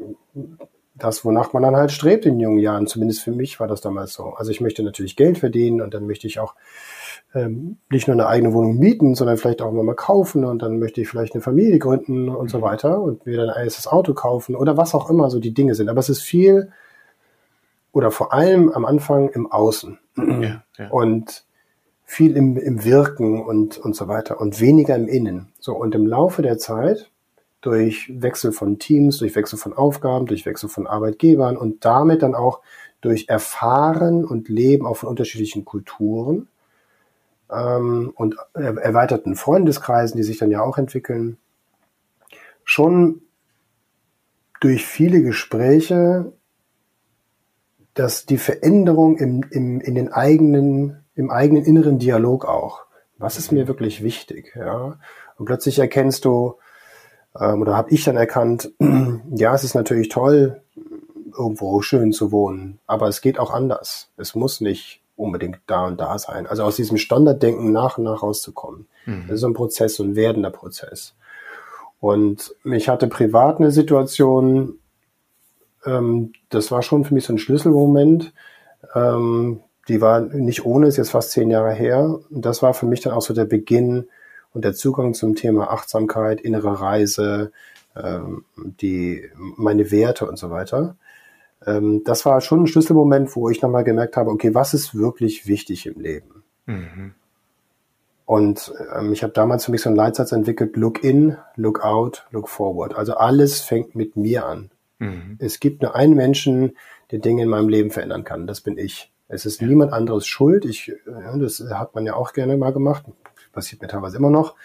das, 0.98 1.24
wonach 1.26 1.54
man 1.54 1.64
dann 1.64 1.76
halt 1.76 1.92
strebt 1.92 2.26
in 2.26 2.40
jungen 2.40 2.60
Jahren. 2.60 2.88
Zumindest 2.88 3.22
für 3.22 3.32
mich 3.32 3.60
war 3.60 3.68
das 3.68 3.82
damals 3.82 4.14
so. 4.14 4.34
Also 4.36 4.52
ich 4.52 4.62
möchte 4.62 4.84
natürlich 4.84 5.16
Geld 5.16 5.38
verdienen 5.38 5.82
und 5.82 5.94
dann 5.94 6.08
möchte 6.08 6.28
ich 6.28 6.40
auch 6.40 6.56
ähm, 7.34 7.78
nicht 7.90 8.08
nur 8.08 8.16
eine 8.16 8.28
eigene 8.28 8.54
Wohnung 8.54 8.78
mieten, 8.78 9.16
sondern 9.16 9.38
vielleicht 9.38 9.62
auch 9.62 9.72
mal 9.72 9.96
kaufen 9.96 10.46
und 10.46 10.62
dann 10.62 10.80
möchte 10.80 11.02
ich 11.02 11.08
vielleicht 11.08 11.34
eine 11.34 11.42
Familie 11.42 11.80
gründen 11.80 12.30
und 12.30 12.50
so 12.50 12.60
mhm. 12.60 12.64
weiter 12.64 13.02
und 13.02 13.26
mir 13.26 13.38
dann 13.38 13.50
ein 13.50 13.64
erstes 13.64 13.88
Auto 13.88 14.14
kaufen 14.14 14.56
oder 14.56 14.78
was 14.78 14.96
auch 14.96 15.10
immer 15.10 15.30
so 15.30 15.40
die 15.40 15.54
Dinge 15.54 15.76
sind. 15.76 15.90
Aber 15.90 16.00
es 16.00 16.10
ist 16.10 16.22
viel 16.22 16.72
oder 17.92 18.12
vor 18.12 18.34
allem 18.34 18.72
am 18.72 18.86
Anfang 18.86 19.30
im 19.30 19.52
Außen 19.52 20.00
ja, 20.18 20.64
ja. 20.78 20.90
und 20.90 21.44
viel 22.06 22.38
im, 22.38 22.56
im 22.58 22.86
Wirken 22.86 23.44
und, 23.44 23.78
und 23.78 23.96
so 23.96 24.08
weiter 24.08 24.40
und 24.40 24.62
weniger 24.62 24.96
im 24.96 25.08
Innen. 25.08 25.50
So 25.60 25.76
und 25.76 25.94
im 25.94 26.08
Laufe 26.08 26.42
der 26.42 26.58
Zeit 26.58 27.10
durch 27.68 28.10
Wechsel 28.10 28.54
von 28.54 28.80
Teams, 28.80 29.18
durch 29.18 29.36
Wechsel 29.36 29.60
von 29.60 29.74
Aufgaben, 29.74 30.26
durch 30.26 30.46
Wechsel 30.46 30.70
von 30.70 30.88
Arbeitgebern 30.88 31.58
und 31.58 31.84
damit 31.84 32.24
dann 32.24 32.34
auch 32.34 32.62
durch 33.02 33.28
Erfahren 33.28 34.24
und 34.24 34.48
Leben 34.48 34.88
auch 34.88 34.96
von 34.96 35.10
unterschiedlichen 35.10 35.66
Kulturen 35.66 36.48
ähm, 37.52 38.14
und 38.16 38.38
erweiterten 38.54 39.36
Freundeskreisen, 39.36 40.16
die 40.16 40.24
sich 40.24 40.38
dann 40.38 40.50
ja 40.50 40.62
auch 40.62 40.78
entwickeln, 40.78 41.36
schon 42.64 43.22
durch 44.62 44.86
viele 44.86 45.22
Gespräche, 45.22 46.32
dass 47.96 48.26
die 48.26 48.38
Veränderung 48.38 49.18
im, 49.18 49.44
im, 49.52 49.82
in 49.82 49.94
den 49.94 50.14
eigenen, 50.14 51.04
im 51.16 51.32
eigenen 51.32 51.66
inneren 51.66 52.00
Dialog 52.00 52.46
auch, 52.46 52.86
was 53.18 53.38
ist 53.38 53.52
mir 53.52 53.68
wirklich 53.68 54.04
wichtig, 54.04 54.54
ja, 54.56 54.98
und 55.36 55.46
plötzlich 55.46 55.80
erkennst 55.80 56.24
du, 56.24 56.56
ähm, 57.40 57.62
oder 57.62 57.76
habe 57.76 57.92
ich 57.92 58.04
dann 58.04 58.18
erkannt, 58.18 58.72
ja, 59.36 59.54
es 59.54 59.64
ist 59.64 59.76
natürlich 59.76 60.10
toll, 60.10 60.62
irgendwo 61.38 61.82
schön 61.82 62.12
zu 62.12 62.32
wohnen, 62.32 62.80
aber 62.88 63.08
es 63.08 63.22
geht 63.22 63.40
auch 63.40 63.52
anders. 63.52 64.10
Es 64.18 64.36
muss 64.36 64.62
nicht 64.62 65.02
unbedingt 65.16 65.60
da 65.68 65.86
und 65.86 66.00
da 66.00 66.18
sein. 66.18 66.48
Also 66.48 66.64
aus 66.64 66.76
diesem 66.76 66.98
Standarddenken 66.98 67.72
nach 67.72 67.98
und 67.98 68.06
nach 68.06 68.24
rauszukommen. 68.24 68.88
Mhm. 69.06 69.26
Das 69.28 69.38
ist 69.38 69.44
ein 69.44 69.54
Prozess, 69.54 69.96
so 69.96 70.04
ein 70.04 70.16
werdender 70.16 70.52
Prozess. 70.52 71.16
Und 72.00 72.56
ich 72.64 72.90
hatte 72.90 73.08
privat 73.08 73.60
eine 73.60 73.72
Situation, 73.72 74.76
ähm, 75.86 76.34
das 76.50 76.72
war 76.72 76.84
schon 76.84 77.04
für 77.04 77.14
mich 77.14 77.26
so 77.26 77.34
ein 77.34 77.40
Schlüsselmoment. 77.40 78.34
Ähm, 78.94 79.62
die 79.88 80.02
war 80.02 80.20
nicht 80.20 80.66
ohne, 80.66 80.88
ist 80.88 80.98
jetzt 80.98 81.12
fast 81.12 81.32
zehn 81.32 81.50
Jahre 81.50 81.74
her. 81.74 82.20
Und 82.30 82.46
das 82.46 82.62
war 82.62 82.74
für 82.74 82.86
mich 82.86 83.02
dann 83.02 83.14
auch 83.14 83.22
so 83.22 83.34
der 83.34 83.46
Beginn 83.46 84.08
und 84.54 84.66
der 84.66 84.74
Zugang 84.74 85.14
zum 85.14 85.36
Thema 85.36 85.72
Achtsamkeit, 85.72 86.42
innere 86.42 86.82
Reise, 86.82 87.52
ähm, 87.96 88.46
die, 88.56 89.30
meine 89.56 89.92
Werte 89.92 90.28
und 90.28 90.38
so 90.38 90.50
weiter 90.50 90.96
ähm, 91.66 92.04
das 92.04 92.26
war 92.26 92.42
schon 92.42 92.64
ein 92.64 92.68
Schlüsselmoment, 92.68 93.36
wo 93.36 93.50
ich 93.50 93.62
nochmal 93.62 93.84
gemerkt 93.84 94.18
habe, 94.18 94.30
okay, 94.30 94.54
was 94.54 94.74
ist 94.74 94.96
wirklich 94.96 95.48
wichtig 95.48 95.86
im 95.86 96.00
Leben? 96.00 96.44
Mhm. 96.66 97.14
Und 98.26 98.74
ähm, 98.94 99.14
ich 99.14 99.24
habe 99.24 99.34
damals 99.34 99.66
für 99.66 99.72
mich 99.72 99.82
so 99.82 99.90
einen 99.90 99.96
Leitsatz 99.96 100.32
entwickelt, 100.34 100.76
look 100.76 101.04
in, 101.04 101.38
look 101.56 101.84
out, 101.84 102.28
look 102.32 102.50
forward. 102.50 102.96
Also 102.96 103.16
alles 103.16 103.62
fängt 103.62 103.96
mit 103.96 104.18
mir 104.18 104.46
an. 104.46 104.70
Mhm. 105.00 105.38
Es 105.40 105.60
gibt 105.60 105.82
nur 105.82 105.96
einen 105.96 106.14
Menschen, 106.14 106.76
der 107.12 107.20
Dinge 107.20 107.44
in 107.44 107.50
meinem 107.50 107.70
Leben 107.70 107.90
verändern 107.90 108.26
kann. 108.26 108.46
Das 108.46 108.62
bin 108.62 108.78
ich. 108.78 109.14
Es 109.30 109.46
ist 109.46 109.62
niemand 109.62 109.94
anderes 109.94 110.26
schuld. 110.26 110.66
Ich, 110.66 110.92
das 111.06 111.64
hat 111.72 111.96
man 111.96 112.06
ja 112.06 112.16
auch 112.16 112.34
gerne 112.34 112.58
mal 112.58 112.74
gemacht. 112.74 113.06
Passiert 113.58 113.82
mir 113.82 113.88
teilweise 113.88 114.18
immer 114.18 114.30
noch 114.30 114.56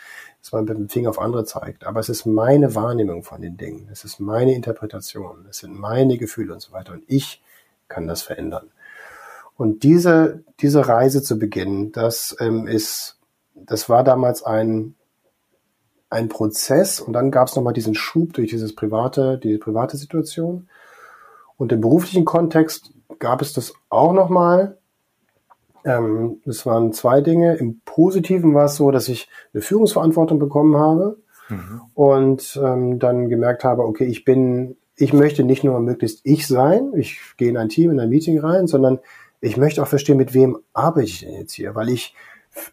dass 0.42 0.50
man 0.50 0.64
mit 0.64 0.76
dem 0.76 0.88
Finger 0.88 1.11
auf 1.11 1.20
andere 1.20 1.44
zeigt. 1.44 1.87
Aber 1.87 2.00
es 2.00 2.09
ist 2.09 2.26
meine 2.26 2.74
Wahrnehmung 2.74 3.22
von 3.22 3.40
den 3.40 3.57
Dingen. 3.57 3.88
Es 3.92 4.05
ist 4.05 4.18
meine 4.18 4.55
Interpretation. 4.55 5.46
Es 5.48 5.59
sind 5.59 5.78
meine 5.78 6.18
Gefühle 6.18 6.52
und 6.52 6.61
so 6.61 6.72
weiter. 6.72 6.92
Und 6.92 7.05
ich 7.07 7.40
kann 7.87 8.09
das 8.09 8.22
verändern. 8.22 8.68
Und 9.57 9.85
diese, 9.85 10.42
diese 10.59 10.88
Reise 10.88 11.22
zu 11.22 11.38
beginnen, 11.38 11.92
das 11.92 12.37
ähm, 12.40 12.66
ist, 12.66 13.18
das 13.55 13.88
war 13.88 14.02
damals 14.02 14.42
ein, 14.42 14.96
ein 16.11 16.28
Prozess 16.28 16.98
und 16.98 17.12
dann 17.12 17.31
gab 17.31 17.46
es 17.46 17.55
nochmal 17.55 17.72
diesen 17.72 17.94
Schub 17.94 18.33
durch 18.33 18.50
dieses 18.50 18.74
private, 18.74 19.38
diese 19.38 19.59
private 19.59 19.96
Situation. 19.96 20.68
Und 21.57 21.70
im 21.70 21.81
beruflichen 21.81 22.24
Kontext 22.24 22.90
gab 23.20 23.42
es 23.42 23.52
das 23.52 23.74
auch 23.90 24.12
nochmal, 24.12 24.76
ähm, 25.85 26.40
es 26.47 26.64
waren 26.66 26.92
zwei 26.92 27.21
Dinge. 27.21 27.57
Im 27.57 27.81
Positiven 27.85 28.55
war 28.55 28.66
es 28.66 28.77
so, 28.77 28.90
dass 28.90 29.09
ich 29.09 29.29
eine 29.53 29.62
Führungsverantwortung 29.62 30.38
bekommen 30.38 30.77
habe 30.77 31.18
mhm. 31.49 31.81
und 31.95 32.61
ähm, 32.62 32.99
dann 32.99 33.29
gemerkt 33.29 33.64
habe, 33.64 33.83
okay, 33.83 34.05
ich 34.05 34.25
bin, 34.25 34.77
ich 34.97 35.12
möchte 35.12 35.45
nicht 35.45 35.64
nur 35.64 35.79
möglichst 35.81 36.21
ich 36.25 36.47
sein, 36.47 36.92
ich 36.97 37.18
gehe 37.37 37.49
in 37.49 37.57
ein 37.57 37.68
Team, 37.68 37.90
in 37.90 38.01
ein 38.01 38.09
Meeting 38.09 38.38
rein, 38.38 38.66
sondern 38.66 39.01
ich 39.40 39.57
möchte 39.57 39.83
auch 39.83 39.88
verstehen, 39.88 40.18
mit 40.18 40.35
wem 40.35 40.59
arbeite 40.73 41.07
ich 41.07 41.21
denn 41.21 41.35
jetzt 41.35 41.53
hier, 41.53 41.75
weil 41.75 41.88
ich, 41.88 42.14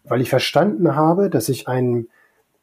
weil 0.03 0.21
ich 0.21 0.29
verstanden 0.29 0.95
habe, 0.95 1.29
dass 1.29 1.49
ich 1.49 1.67
ein 1.67 2.07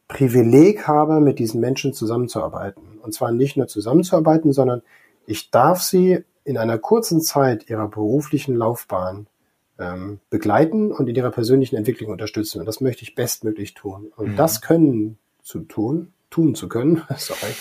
Privileg 0.09 0.87
habe, 0.87 1.21
mit 1.21 1.41
diesen 1.41 1.61
Menschen 1.61 1.93
zusammenzuarbeiten. 1.93 3.01
Und 3.03 3.13
zwar 3.13 3.33
nicht 3.33 3.57
nur 3.57 3.67
zusammenzuarbeiten, 3.67 4.53
sondern 4.53 4.83
ich 5.27 5.51
darf 5.51 5.83
sie 5.83 6.25
in 6.45 6.57
einer 6.57 6.79
kurzen 6.79 7.21
Zeit 7.21 7.69
ihrer 7.69 7.89
beruflichen 7.89 8.55
Laufbahn 8.55 9.27
ähm, 9.79 10.21
begleiten 10.31 10.93
und 10.93 11.09
in 11.09 11.15
ihrer 11.15 11.31
persönlichen 11.31 11.77
Entwicklung 11.77 12.11
unterstützen. 12.11 12.61
Und 12.61 12.67
das 12.67 12.81
möchte 12.81 13.03
ich 13.03 13.15
bestmöglich 13.15 13.75
tun. 13.75 14.13
Und 14.17 14.33
mhm. 14.33 14.37
das 14.37 14.61
können 14.61 15.19
zu 15.43 15.61
tun, 15.61 16.13
tun 16.31 16.55
zu 16.55 16.69
können, 16.69 17.03
sorry, 17.17 17.53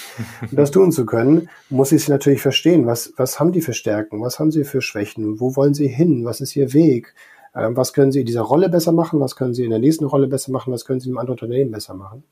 und 0.41 0.57
das 0.57 0.71
tun 0.71 0.91
zu 0.91 1.05
können, 1.05 1.49
muss 1.69 1.91
ich 1.91 2.05
sie 2.05 2.11
natürlich 2.11 2.41
verstehen. 2.41 2.85
Was, 2.85 3.13
was 3.17 3.39
haben 3.39 3.51
die 3.51 3.61
für 3.61 3.73
Stärken? 3.73 4.21
Was 4.21 4.39
haben 4.39 4.51
sie 4.51 4.63
für 4.63 4.81
Schwächen? 4.81 5.39
Wo 5.39 5.55
wollen 5.55 5.73
sie 5.73 5.87
hin? 5.87 6.25
Was 6.25 6.41
ist 6.41 6.55
ihr 6.55 6.73
Weg? 6.73 7.13
Ähm, 7.55 7.75
was 7.77 7.93
können 7.93 8.11
sie 8.11 8.21
in 8.21 8.25
dieser 8.25 8.41
Rolle 8.41 8.69
besser 8.69 8.91
machen? 8.91 9.19
Was 9.19 9.35
können 9.35 9.53
sie 9.53 9.63
in 9.63 9.69
der 9.69 9.79
nächsten 9.79 10.05
Rolle 10.05 10.27
besser 10.27 10.51
machen? 10.51 10.73
Was 10.73 10.85
können 10.85 10.99
sie 10.99 11.09
im 11.09 11.17
anderen 11.17 11.39
Unternehmen 11.39 11.71
besser 11.71 11.93
machen? 11.93 12.23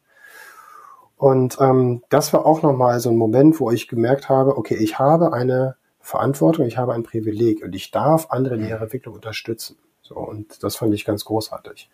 Und 1.18 1.58
ähm, 1.62 2.02
das 2.10 2.34
war 2.34 2.46
auch 2.46 2.64
nochmal 2.64 3.00
so 3.00 3.10
ein 3.10 3.16
Moment, 3.16 3.60
wo 3.60 3.72
ich 3.72 3.88
gemerkt 3.88 4.28
habe, 4.28 4.58
okay, 4.58 4.76
ich 4.76 5.00
habe 5.00 5.32
eine 5.32 5.76
Verantwortung, 6.04 6.68
ich 6.68 6.78
habe 6.78 6.94
ein 6.94 7.04
Privileg 7.04 7.64
und 7.64 7.74
ich 7.74 7.90
darf 7.90 8.28
andere 8.30 8.56
in 8.56 8.68
ihrer 8.68 8.82
Entwicklung 8.82 9.16
unterstützen. 9.16 9.78
So, 10.02 10.16
und 10.16 10.62
das 10.62 10.76
fand 10.76 10.94
ich 10.94 11.06
ganz 11.06 11.24
großartig. 11.24 11.90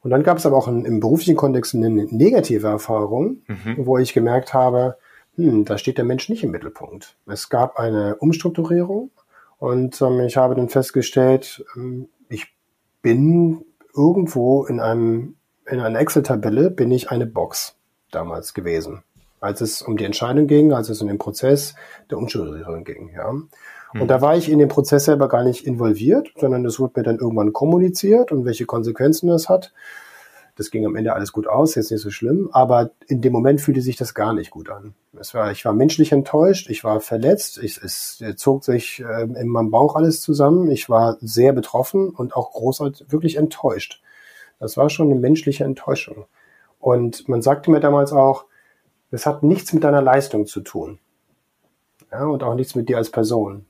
Und 0.00 0.10
dann 0.10 0.22
gab 0.22 0.38
es 0.38 0.46
aber 0.46 0.56
auch 0.56 0.68
in, 0.68 0.84
im 0.84 1.00
beruflichen 1.00 1.36
Kontext 1.36 1.74
eine 1.74 1.90
negative 1.90 2.68
Erfahrung, 2.68 3.42
mhm. 3.48 3.74
wo 3.78 3.98
ich 3.98 4.14
gemerkt 4.14 4.54
habe, 4.54 4.96
hm, 5.34 5.64
da 5.64 5.78
steht 5.78 5.98
der 5.98 6.04
Mensch 6.04 6.28
nicht 6.28 6.44
im 6.44 6.52
Mittelpunkt. 6.52 7.16
Es 7.26 7.48
gab 7.48 7.76
eine 7.76 8.14
Umstrukturierung 8.14 9.10
und 9.58 10.00
ähm, 10.00 10.20
ich 10.20 10.36
habe 10.36 10.54
dann 10.54 10.68
festgestellt, 10.68 11.64
ähm, 11.76 12.08
ich 12.28 12.54
bin 13.02 13.64
irgendwo 13.94 14.64
in 14.64 14.78
einem 14.78 15.34
in 15.66 15.80
einer 15.80 15.98
Excel-Tabelle 15.98 16.70
bin 16.70 16.90
ich 16.92 17.10
eine 17.10 17.26
Box 17.26 17.76
damals 18.10 18.54
gewesen 18.54 19.02
als 19.40 19.60
es 19.60 19.82
um 19.82 19.96
die 19.96 20.04
Entscheidung 20.04 20.46
ging, 20.46 20.72
als 20.72 20.88
es 20.88 21.00
um 21.00 21.08
den 21.08 21.18
Prozess 21.18 21.74
der 22.10 22.18
Umstrukturierung 22.18 22.84
ging. 22.84 23.10
Ja. 23.14 23.28
Und 23.28 24.00
hm. 24.00 24.08
da 24.08 24.20
war 24.20 24.36
ich 24.36 24.50
in 24.50 24.58
den 24.58 24.68
Prozess 24.68 25.06
selber 25.06 25.28
gar 25.28 25.44
nicht 25.44 25.66
involviert, 25.66 26.30
sondern 26.36 26.64
es 26.66 26.78
wurde 26.78 26.94
mir 26.96 27.04
dann 27.04 27.18
irgendwann 27.18 27.52
kommuniziert 27.52 28.32
und 28.32 28.44
welche 28.44 28.66
Konsequenzen 28.66 29.28
das 29.28 29.48
hat. 29.48 29.72
Das 30.56 30.72
ging 30.72 30.84
am 30.84 30.96
Ende 30.96 31.12
alles 31.12 31.30
gut 31.30 31.46
aus, 31.46 31.76
jetzt 31.76 31.92
nicht 31.92 32.00
so 32.00 32.10
schlimm, 32.10 32.50
aber 32.52 32.90
in 33.06 33.20
dem 33.20 33.32
Moment 33.32 33.60
fühlte 33.60 33.80
sich 33.80 33.96
das 33.96 34.12
gar 34.12 34.32
nicht 34.32 34.50
gut 34.50 34.70
an. 34.70 34.94
Es 35.18 35.32
war, 35.32 35.52
ich 35.52 35.64
war 35.64 35.72
menschlich 35.72 36.10
enttäuscht, 36.10 36.68
ich 36.68 36.82
war 36.82 37.00
verletzt, 37.00 37.62
ich, 37.62 37.80
es 37.80 38.22
zog 38.34 38.64
sich 38.64 39.00
äh, 39.00 39.22
in 39.22 39.46
meinem 39.46 39.70
Bauch 39.70 39.94
alles 39.94 40.20
zusammen, 40.20 40.68
ich 40.68 40.90
war 40.90 41.16
sehr 41.20 41.52
betroffen 41.52 42.10
und 42.10 42.34
auch 42.34 42.50
großartig, 42.50 43.06
wirklich 43.08 43.36
enttäuscht. 43.36 44.02
Das 44.58 44.76
war 44.76 44.90
schon 44.90 45.12
eine 45.12 45.20
menschliche 45.20 45.62
Enttäuschung. 45.62 46.26
Und 46.80 47.28
man 47.28 47.40
sagte 47.40 47.70
mir 47.70 47.78
damals 47.78 48.12
auch, 48.12 48.46
das 49.10 49.26
hat 49.26 49.42
nichts 49.42 49.72
mit 49.72 49.84
deiner 49.84 50.02
Leistung 50.02 50.46
zu 50.46 50.60
tun. 50.60 50.98
Ja, 52.10 52.24
und 52.24 52.42
auch 52.42 52.54
nichts 52.54 52.74
mit 52.74 52.88
dir 52.88 52.96
als 52.96 53.10
Person. 53.10 53.66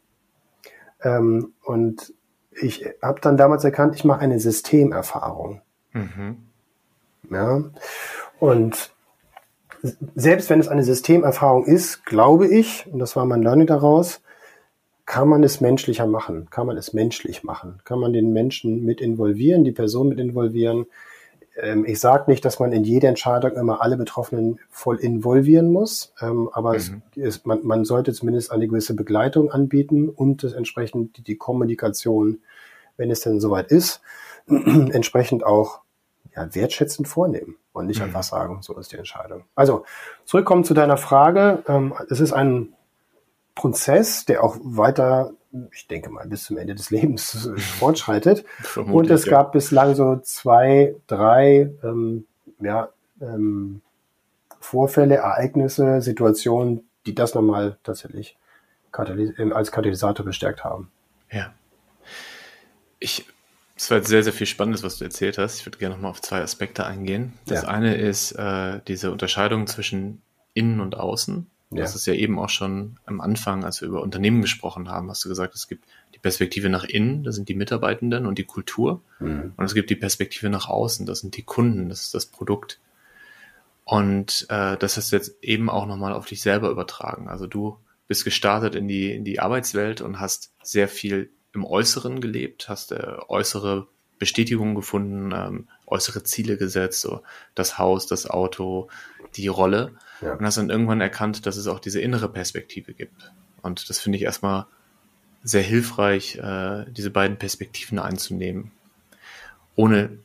Ähm, 1.02 1.54
und 1.64 2.14
ich 2.60 2.84
habe 3.02 3.20
dann 3.20 3.36
damals 3.36 3.64
erkannt, 3.64 3.94
ich 3.96 4.04
mache 4.04 4.20
eine 4.20 4.40
Systemerfahrung. 4.40 5.62
Mhm. 5.92 6.36
Ja, 7.30 7.62
und 8.40 8.92
selbst 10.14 10.50
wenn 10.50 10.60
es 10.60 10.68
eine 10.68 10.82
Systemerfahrung 10.82 11.64
ist, 11.66 12.04
glaube 12.04 12.48
ich, 12.48 12.86
und 12.90 12.98
das 12.98 13.16
war 13.16 13.24
mein 13.26 13.42
Learning 13.42 13.66
daraus, 13.66 14.20
kann 15.06 15.28
man 15.28 15.42
es 15.42 15.60
menschlicher 15.60 16.06
machen, 16.06 16.48
kann 16.50 16.66
man 16.66 16.76
es 16.76 16.92
menschlich 16.92 17.42
machen, 17.42 17.80
kann 17.84 17.98
man 17.98 18.12
den 18.12 18.32
Menschen 18.32 18.84
mit 18.84 19.00
involvieren, 19.00 19.64
die 19.64 19.72
Person 19.72 20.08
mit 20.08 20.18
involvieren, 20.18 20.86
ich 21.86 21.98
sage 21.98 22.30
nicht, 22.30 22.44
dass 22.44 22.60
man 22.60 22.72
in 22.72 22.84
jede 22.84 23.08
Entscheidung 23.08 23.52
immer 23.52 23.82
alle 23.82 23.96
Betroffenen 23.96 24.60
voll 24.70 24.96
involvieren 24.96 25.70
muss, 25.70 26.12
ähm, 26.20 26.48
aber 26.52 26.74
mhm. 26.74 27.02
ist, 27.16 27.46
man, 27.46 27.64
man 27.64 27.84
sollte 27.84 28.12
zumindest 28.12 28.52
eine 28.52 28.68
gewisse 28.68 28.94
Begleitung 28.94 29.50
anbieten 29.50 30.08
und 30.08 30.44
das 30.44 30.52
entsprechend 30.52 31.16
die, 31.16 31.22
die 31.22 31.36
Kommunikation, 31.36 32.38
wenn 32.96 33.10
es 33.10 33.20
denn 33.20 33.40
soweit 33.40 33.72
ist, 33.72 34.00
entsprechend 34.46 35.44
auch 35.44 35.80
ja, 36.36 36.54
wertschätzend 36.54 37.08
vornehmen 37.08 37.56
und 37.72 37.86
nicht 37.86 37.98
mhm. 37.98 38.06
einfach 38.06 38.22
sagen, 38.22 38.58
so 38.60 38.78
ist 38.78 38.92
die 38.92 38.96
Entscheidung. 38.96 39.44
Also 39.56 39.84
zurückkommen 40.24 40.64
zu 40.64 40.74
deiner 40.74 40.96
Frage. 40.96 41.64
Ähm, 41.66 41.92
es 42.08 42.20
ist 42.20 42.32
ein 42.32 42.72
Prozess, 43.58 44.24
der 44.24 44.44
auch 44.44 44.56
weiter, 44.62 45.32
ich 45.72 45.88
denke 45.88 46.10
mal, 46.10 46.26
bis 46.28 46.44
zum 46.44 46.58
Ende 46.58 46.76
des 46.76 46.90
Lebens 46.92 47.50
fortschreitet. 47.78 48.44
und 48.76 49.10
es 49.10 49.26
gab 49.26 49.52
bislang 49.52 49.94
so 49.96 50.16
zwei, 50.22 50.94
drei 51.08 51.72
ähm, 51.82 52.24
ja, 52.60 52.88
ähm, 53.20 53.82
Vorfälle, 54.60 55.16
Ereignisse, 55.16 56.00
Situationen, 56.00 56.88
die 57.04 57.14
das 57.16 57.34
nochmal 57.34 57.78
tatsächlich 57.82 58.36
ähm, 58.96 59.52
als 59.52 59.72
Katalysator 59.72 60.24
bestärkt 60.24 60.62
haben. 60.62 60.90
Ja. 61.32 61.52
Ich, 63.00 63.26
es 63.76 63.90
war 63.90 63.98
jetzt 63.98 64.08
sehr, 64.08 64.22
sehr 64.22 64.32
viel 64.32 64.46
Spannendes, 64.46 64.84
was 64.84 64.98
du 64.98 65.04
erzählt 65.04 65.36
hast. 65.36 65.58
Ich 65.58 65.66
würde 65.66 65.78
gerne 65.78 65.96
nochmal 65.96 66.12
auf 66.12 66.22
zwei 66.22 66.40
Aspekte 66.42 66.86
eingehen. 66.86 67.32
Das 67.46 67.62
ja. 67.62 67.68
eine 67.68 67.96
ist 67.96 68.32
äh, 68.32 68.80
diese 68.86 69.10
Unterscheidung 69.10 69.66
zwischen 69.66 70.22
innen 70.54 70.80
und 70.80 70.96
außen. 70.96 71.50
Ja. 71.70 71.82
Das 71.82 71.94
ist 71.94 72.06
ja 72.06 72.14
eben 72.14 72.38
auch 72.38 72.48
schon 72.48 72.98
am 73.04 73.20
Anfang, 73.20 73.64
als 73.64 73.82
wir 73.82 73.88
über 73.88 74.02
Unternehmen 74.02 74.40
gesprochen 74.40 74.88
haben, 74.88 75.10
hast 75.10 75.24
du 75.24 75.28
gesagt, 75.28 75.54
es 75.54 75.68
gibt 75.68 75.84
die 76.14 76.18
Perspektive 76.18 76.70
nach 76.70 76.84
innen, 76.84 77.24
das 77.24 77.34
sind 77.34 77.48
die 77.48 77.54
Mitarbeitenden 77.54 78.24
und 78.24 78.38
die 78.38 78.44
Kultur. 78.44 79.02
Mhm. 79.18 79.52
Und 79.56 79.64
es 79.64 79.74
gibt 79.74 79.90
die 79.90 79.96
Perspektive 79.96 80.48
nach 80.48 80.68
außen, 80.68 81.04
das 81.04 81.20
sind 81.20 81.36
die 81.36 81.42
Kunden, 81.42 81.90
das 81.90 82.00
ist 82.02 82.14
das 82.14 82.26
Produkt. 82.26 82.80
Und 83.84 84.46
äh, 84.48 84.76
das 84.78 84.96
hast 84.96 85.12
du 85.12 85.16
jetzt 85.16 85.42
eben 85.42 85.68
auch 85.68 85.86
nochmal 85.86 86.14
auf 86.14 86.26
dich 86.26 86.40
selber 86.40 86.70
übertragen. 86.70 87.28
Also 87.28 87.46
du 87.46 87.78
bist 88.06 88.24
gestartet 88.24 88.74
in 88.74 88.88
die, 88.88 89.14
in 89.14 89.24
die 89.24 89.40
Arbeitswelt 89.40 90.00
und 90.00 90.20
hast 90.20 90.52
sehr 90.62 90.88
viel 90.88 91.30
im 91.52 91.64
Äußeren 91.64 92.20
gelebt, 92.20 92.68
hast 92.68 92.92
äh, 92.92 93.16
äußere 93.28 93.88
Bestätigungen 94.18 94.74
gefunden, 94.74 95.32
ähm, 95.34 95.68
äußere 95.86 96.22
Ziele 96.22 96.56
gesetzt, 96.56 97.00
so 97.02 97.22
das 97.54 97.78
Haus, 97.78 98.06
das 98.06 98.28
Auto, 98.28 98.88
die 99.36 99.48
Rolle 99.48 99.92
ja. 100.20 100.34
und 100.34 100.44
hast 100.44 100.58
dann 100.58 100.70
irgendwann 100.70 101.00
erkannt, 101.00 101.46
dass 101.46 101.56
es 101.56 101.66
auch 101.66 101.80
diese 101.80 102.00
innere 102.00 102.28
Perspektive 102.28 102.94
gibt. 102.94 103.32
Und 103.62 103.88
das 103.90 104.00
finde 104.00 104.18
ich 104.18 104.24
erstmal 104.24 104.66
sehr 105.42 105.62
hilfreich, 105.62 106.36
äh, 106.36 106.84
diese 106.90 107.10
beiden 107.10 107.38
Perspektiven 107.38 107.98
einzunehmen, 107.98 108.72
ohne 109.76 110.18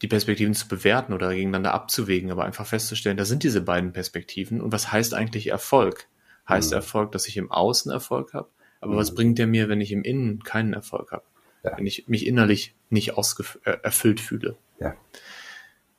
die 0.00 0.08
Perspektiven 0.08 0.54
zu 0.54 0.66
bewerten 0.68 1.12
oder 1.12 1.30
gegeneinander 1.30 1.74
abzuwägen, 1.74 2.30
aber 2.30 2.44
einfach 2.44 2.66
festzustellen, 2.66 3.16
da 3.16 3.24
sind 3.24 3.44
diese 3.44 3.60
beiden 3.60 3.92
Perspektiven 3.92 4.60
und 4.60 4.72
was 4.72 4.90
heißt 4.90 5.14
eigentlich 5.14 5.48
Erfolg? 5.48 6.08
Heißt 6.48 6.70
mhm. 6.70 6.76
Erfolg, 6.76 7.12
dass 7.12 7.28
ich 7.28 7.36
im 7.36 7.52
Außen 7.52 7.92
Erfolg 7.92 8.34
habe, 8.34 8.48
aber 8.80 8.94
mhm. 8.94 8.96
was 8.96 9.14
bringt 9.14 9.38
der 9.38 9.46
mir, 9.46 9.68
wenn 9.68 9.80
ich 9.80 9.92
im 9.92 10.02
Innen 10.02 10.42
keinen 10.42 10.72
Erfolg 10.72 11.12
habe? 11.12 11.24
Ja. 11.62 11.76
Wenn 11.76 11.86
ich 11.86 12.08
mich 12.08 12.26
innerlich 12.26 12.74
nicht 12.90 13.10
äh, 13.10 13.70
erfüllt 13.82 14.20
fühle. 14.20 14.56
Ja. 14.80 14.96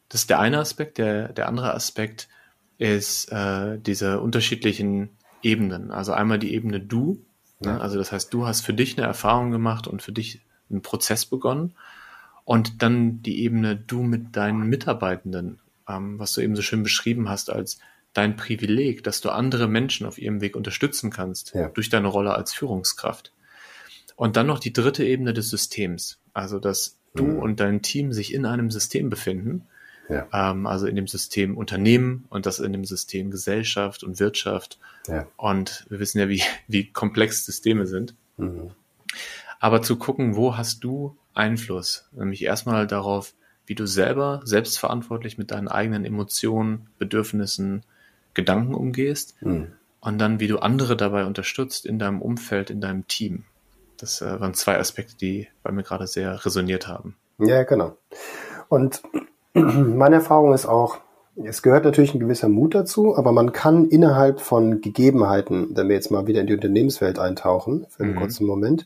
Das 0.10 0.22
ist 0.22 0.30
der 0.30 0.40
eine 0.40 0.60
Aspekt. 0.60 0.98
Der, 0.98 1.30
der 1.30 1.48
andere 1.48 1.74
Aspekt 1.74 2.28
ist 2.84 3.32
äh, 3.32 3.80
diese 3.80 4.20
unterschiedlichen 4.20 5.12
Ebenen. 5.42 5.92
Also 5.92 6.12
einmal 6.12 6.38
die 6.38 6.54
Ebene 6.54 6.82
du. 6.82 7.24
Ne? 7.62 7.70
Ja. 7.70 7.74
Ne? 7.76 7.82
Also 7.82 7.98
das 7.98 8.12
heißt, 8.12 8.34
du 8.34 8.46
hast 8.46 8.62
für 8.62 8.74
dich 8.74 8.98
eine 8.98 9.08
Erfahrung 9.08 9.52
gemacht 9.52 9.88
und 9.88 10.02
für 10.02 10.12
dich 10.12 10.42
einen 10.70 10.82
Prozess 10.82 11.26
begonnen. 11.26 11.76
Und 12.44 12.84
dann 12.84 13.22
die 13.22 13.42
Ebene 13.42 13.78
du 13.78 14.04
mit 14.04 14.36
deinen 14.36 14.68
Mitarbeitenden, 14.68 15.60
ähm, 15.88 16.20
was 16.20 16.34
du 16.34 16.42
eben 16.42 16.58
so 16.58 16.62
schön 16.62 16.84
beschrieben 16.84 17.30
hast 17.30 17.50
als 17.50 17.80
dein 18.12 18.36
Privileg, 18.36 19.02
dass 19.06 19.22
du 19.22 19.30
andere 19.30 19.70
Menschen 19.70 20.06
auf 20.06 20.18
ihrem 20.18 20.42
Weg 20.42 20.58
unterstützen 20.58 21.10
kannst 21.10 21.54
ja. 21.56 21.70
durch 21.70 21.90
deine 21.90 22.10
Rolle 22.10 22.36
als 22.36 22.54
Führungskraft. 22.54 23.32
Und 24.18 24.36
dann 24.36 24.46
noch 24.46 24.60
die 24.60 24.74
dritte 24.74 25.06
Ebene 25.06 25.34
des 25.34 25.50
Systems, 25.50 26.20
also 26.34 26.60
dass 26.60 26.98
du 27.16 27.24
mhm. 27.24 27.40
und 27.40 27.60
dein 27.62 27.82
Team 27.82 28.12
sich 28.12 28.34
in 28.34 28.46
einem 28.46 28.70
System 28.72 29.10
befinden, 29.10 29.68
ja. 30.10 30.28
ähm, 30.34 30.66
also 30.68 30.88
in 30.88 30.96
dem 30.96 31.08
System 31.08 31.58
Unternehmen 31.58 32.26
und 32.30 32.46
das 32.46 32.60
in 32.60 32.72
dem 32.72 32.86
System 32.86 33.32
Gesellschaft 33.32 34.04
und 34.04 34.20
Wirtschaft. 34.20 34.80
Ja. 35.08 35.28
Und 35.38 35.86
wir 35.90 36.00
wissen 36.00 36.20
ja, 36.20 36.30
wie, 36.30 36.42
wie 36.68 36.92
komplex 36.92 37.46
Systeme 37.46 37.86
sind. 37.86 38.16
Mhm. 38.38 38.72
Aber 39.60 39.82
zu 39.82 39.98
gucken, 39.98 40.36
wo 40.36 40.58
hast 40.58 40.84
du 40.84 41.16
Einfluss? 41.34 42.08
Nämlich 42.12 42.44
erstmal 42.44 42.86
darauf, 42.88 43.34
wie 43.66 43.76
du 43.76 43.86
selber 43.86 44.42
selbstverantwortlich 44.44 45.38
mit 45.38 45.52
deinen 45.52 45.68
eigenen 45.70 46.06
Emotionen, 46.06 46.90
Bedürfnissen, 47.00 47.84
Gedanken 48.34 48.74
umgehst 48.74 49.36
mhm. 49.42 49.72
und 50.00 50.18
dann, 50.18 50.40
wie 50.40 50.48
du 50.48 50.58
andere 50.58 50.98
dabei 50.98 51.26
unterstützt 51.26 51.86
in 51.86 52.00
deinem 52.00 52.22
Umfeld, 52.22 52.70
in 52.70 52.82
deinem 52.82 53.08
Team. 53.08 53.44
Das 53.98 54.22
äh, 54.22 54.40
waren 54.40 54.54
zwei 54.54 54.78
Aspekte, 54.80 55.16
die 55.16 55.48
bei 55.62 55.72
mir 55.72 55.84
gerade 55.84 56.08
sehr 56.08 56.44
resoniert 56.46 56.88
haben. 56.88 57.16
Ja, 57.38 57.64
genau. 57.64 57.98
Und 58.70 59.02
meine 59.62 60.16
Erfahrung 60.16 60.54
ist 60.54 60.66
auch, 60.66 61.00
es 61.36 61.62
gehört 61.64 61.86
natürlich 61.86 62.14
ein 62.14 62.20
gewisser 62.20 62.50
Mut 62.50 62.76
dazu, 62.76 63.18
aber 63.18 63.32
man 63.32 63.54
kann 63.54 63.88
innerhalb 63.88 64.40
von 64.40 64.82
Gegebenheiten, 64.82 65.76
wenn 65.76 65.88
wir 65.88 65.96
jetzt 65.96 66.12
mal 66.12 66.28
wieder 66.28 66.42
in 66.42 66.48
die 66.48 66.54
Unternehmenswelt 66.54 67.18
eintauchen, 67.18 67.88
für 67.90 68.04
einen 68.04 68.14
mhm. 68.14 68.20
kurzen 68.20 68.46
Moment, 68.46 68.86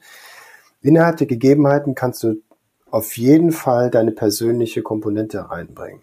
innerhalb 0.82 1.18
der 1.18 1.28
Gegebenheiten 1.28 1.96
kannst 1.96 2.24
du 2.24 2.42
auf 2.90 3.18
jeden 3.18 3.52
Fall 3.52 3.90
deine 3.92 4.12
persönliche 4.12 4.82
Komponente 4.82 5.50
reinbringen. 5.50 6.02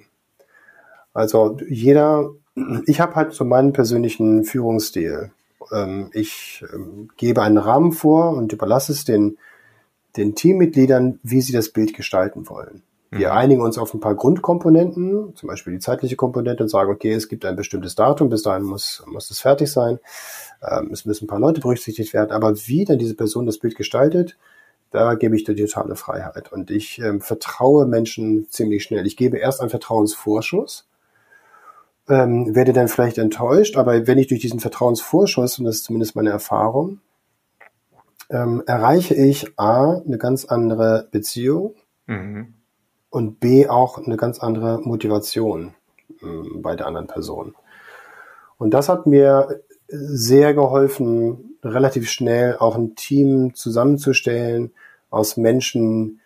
Also 1.14 1.56
jeder 1.68 2.30
ich 2.86 3.00
habe 3.00 3.14
halt 3.14 3.32
so 3.32 3.44
meinen 3.44 3.72
persönlichen 3.72 4.44
Führungsstil. 4.44 5.30
Ähm, 5.72 6.10
ich 6.12 6.64
ähm, 6.72 7.08
gebe 7.16 7.42
einen 7.42 7.58
Rahmen 7.58 7.92
vor 7.92 8.30
und 8.36 8.52
überlasse 8.52 8.92
es 8.92 9.04
den, 9.04 9.38
den 10.16 10.34
Teammitgliedern, 10.34 11.18
wie 11.22 11.40
sie 11.40 11.52
das 11.52 11.70
Bild 11.70 11.94
gestalten 11.94 12.48
wollen. 12.48 12.82
Wir 13.14 13.28
mhm. 13.28 13.36
einigen 13.36 13.62
uns 13.62 13.78
auf 13.78 13.94
ein 13.94 14.00
paar 14.00 14.14
Grundkomponenten, 14.14 15.34
zum 15.34 15.48
Beispiel 15.48 15.72
die 15.72 15.78
zeitliche 15.78 16.16
Komponente 16.16 16.62
und 16.62 16.68
sagen, 16.68 16.90
okay, 16.90 17.12
es 17.12 17.28
gibt 17.28 17.44
ein 17.44 17.56
bestimmtes 17.56 17.94
Datum, 17.94 18.28
bis 18.28 18.42
dahin 18.42 18.64
muss, 18.64 19.02
muss 19.06 19.28
das 19.28 19.40
fertig 19.40 19.70
sein. 19.70 19.98
Ähm, 20.62 20.90
es 20.92 21.04
müssen 21.04 21.24
ein 21.24 21.28
paar 21.28 21.40
Leute 21.40 21.60
berücksichtigt 21.60 22.12
werden, 22.12 22.32
aber 22.32 22.56
wie 22.66 22.84
dann 22.84 22.98
diese 22.98 23.14
Person 23.14 23.46
das 23.46 23.58
Bild 23.58 23.76
gestaltet, 23.76 24.36
da 24.90 25.14
gebe 25.14 25.36
ich 25.36 25.44
die 25.44 25.54
totale 25.54 25.96
Freiheit. 25.96 26.52
Und 26.52 26.70
ich 26.70 26.98
ähm, 27.00 27.20
vertraue 27.20 27.86
Menschen 27.86 28.48
ziemlich 28.50 28.84
schnell. 28.84 29.06
Ich 29.06 29.16
gebe 29.16 29.38
erst 29.38 29.60
einen 29.60 29.70
Vertrauensvorschuss 29.70 30.86
ähm, 32.08 32.54
werde 32.54 32.72
dann 32.72 32.88
vielleicht 32.88 33.18
enttäuscht, 33.18 33.76
aber 33.76 34.06
wenn 34.06 34.18
ich 34.18 34.26
durch 34.26 34.40
diesen 34.40 34.60
Vertrauensvorschuss, 34.60 35.58
und 35.58 35.64
das 35.64 35.76
ist 35.76 35.84
zumindest 35.84 36.16
meine 36.16 36.30
Erfahrung, 36.30 37.00
ähm, 38.30 38.62
erreiche 38.66 39.14
ich 39.14 39.58
A, 39.58 39.98
eine 39.98 40.18
ganz 40.18 40.44
andere 40.44 41.08
Beziehung 41.10 41.74
mhm. 42.06 42.54
Und 43.14 43.38
B, 43.38 43.68
auch 43.68 43.98
eine 43.98 44.16
ganz 44.16 44.40
andere 44.40 44.80
Motivation 44.80 45.74
ähm, 46.22 46.62
bei 46.62 46.74
der 46.74 46.86
anderen 46.86 47.06
Person. 47.06 47.54
Und 48.58 48.74
das 48.74 48.88
hat 48.88 49.06
mir 49.06 49.60
sehr 49.88 50.52
geholfen, 50.54 51.58
relativ 51.62 52.10
schnell 52.10 52.56
auch 52.56 52.76
ein 52.76 52.96
Team 52.96 53.54
zusammenzustellen 53.54 54.72
aus 55.10 55.36
Menschen, 55.36 56.20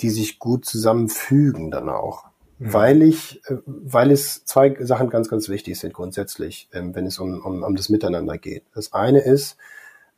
die 0.00 0.10
sich 0.10 0.38
gut 0.38 0.64
zusammenfügen 0.64 1.70
dann 1.70 1.88
auch. 1.88 2.24
Mhm. 2.58 2.72
Weil 2.72 3.02
ich, 3.02 3.42
äh, 3.46 3.56
weil 3.66 4.10
es 4.10 4.44
zwei 4.46 4.76
Sachen 4.80 5.10
ganz, 5.10 5.28
ganz 5.28 5.48
wichtig 5.48 5.78
sind 5.78 5.92
grundsätzlich, 5.92 6.68
ähm, 6.72 6.94
wenn 6.94 7.06
es 7.06 7.18
um, 7.18 7.40
um, 7.44 7.62
um 7.62 7.76
das 7.76 7.90
Miteinander 7.90 8.38
geht. 8.38 8.64
Das 8.74 8.92
eine 8.94 9.20
ist 9.20 9.56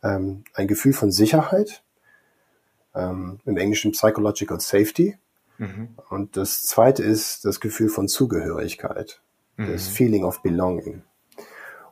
ähm, 0.05 0.45
ein 0.55 0.69
Gefühl 0.69 0.93
von 0.93 1.11
Sicherheit, 1.11 1.83
ähm, 2.95 3.41
im 3.45 3.57
Englischen 3.57 3.93
Psychological 3.93 4.61
Safety. 4.61 5.17
Mhm. 5.59 5.89
Und 6.11 6.37
das 6.37 6.63
zweite 6.63 7.03
ist 7.03 7.45
das 7.45 7.61
Gefühl 7.61 7.89
von 7.89 8.09
Zugehörigkeit, 8.09 9.21
mhm. 9.57 9.73
das 9.73 9.89
Feeling 9.89 10.25
of 10.25 10.43
Belonging. 10.43 11.03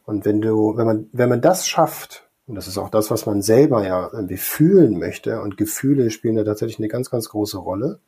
Und 0.05 0.25
wenn 0.25 0.41
du, 0.41 0.77
wenn 0.77 0.87
man, 0.87 1.09
wenn 1.13 1.29
man 1.29 1.41
das 1.41 1.67
schafft, 1.67 2.29
und 2.47 2.57
das 2.57 2.69
ist 2.69 2.77
auch 2.77 2.91
das, 2.91 3.11
was 3.11 3.25
man 3.27 3.41
selber 3.41 3.87
ja 3.87 4.11
irgendwie 4.13 4.37
fühlen 4.37 4.99
möchte, 4.99 5.41
und 5.41 5.57
Gefühle 5.57 6.11
spielen 6.11 6.37
da 6.37 6.45
tatsächlich 6.45 6.79
eine 6.79 6.89
ganz, 6.89 7.11
ganz 7.11 7.29
große 7.29 7.59
Rolle. 7.59 8.01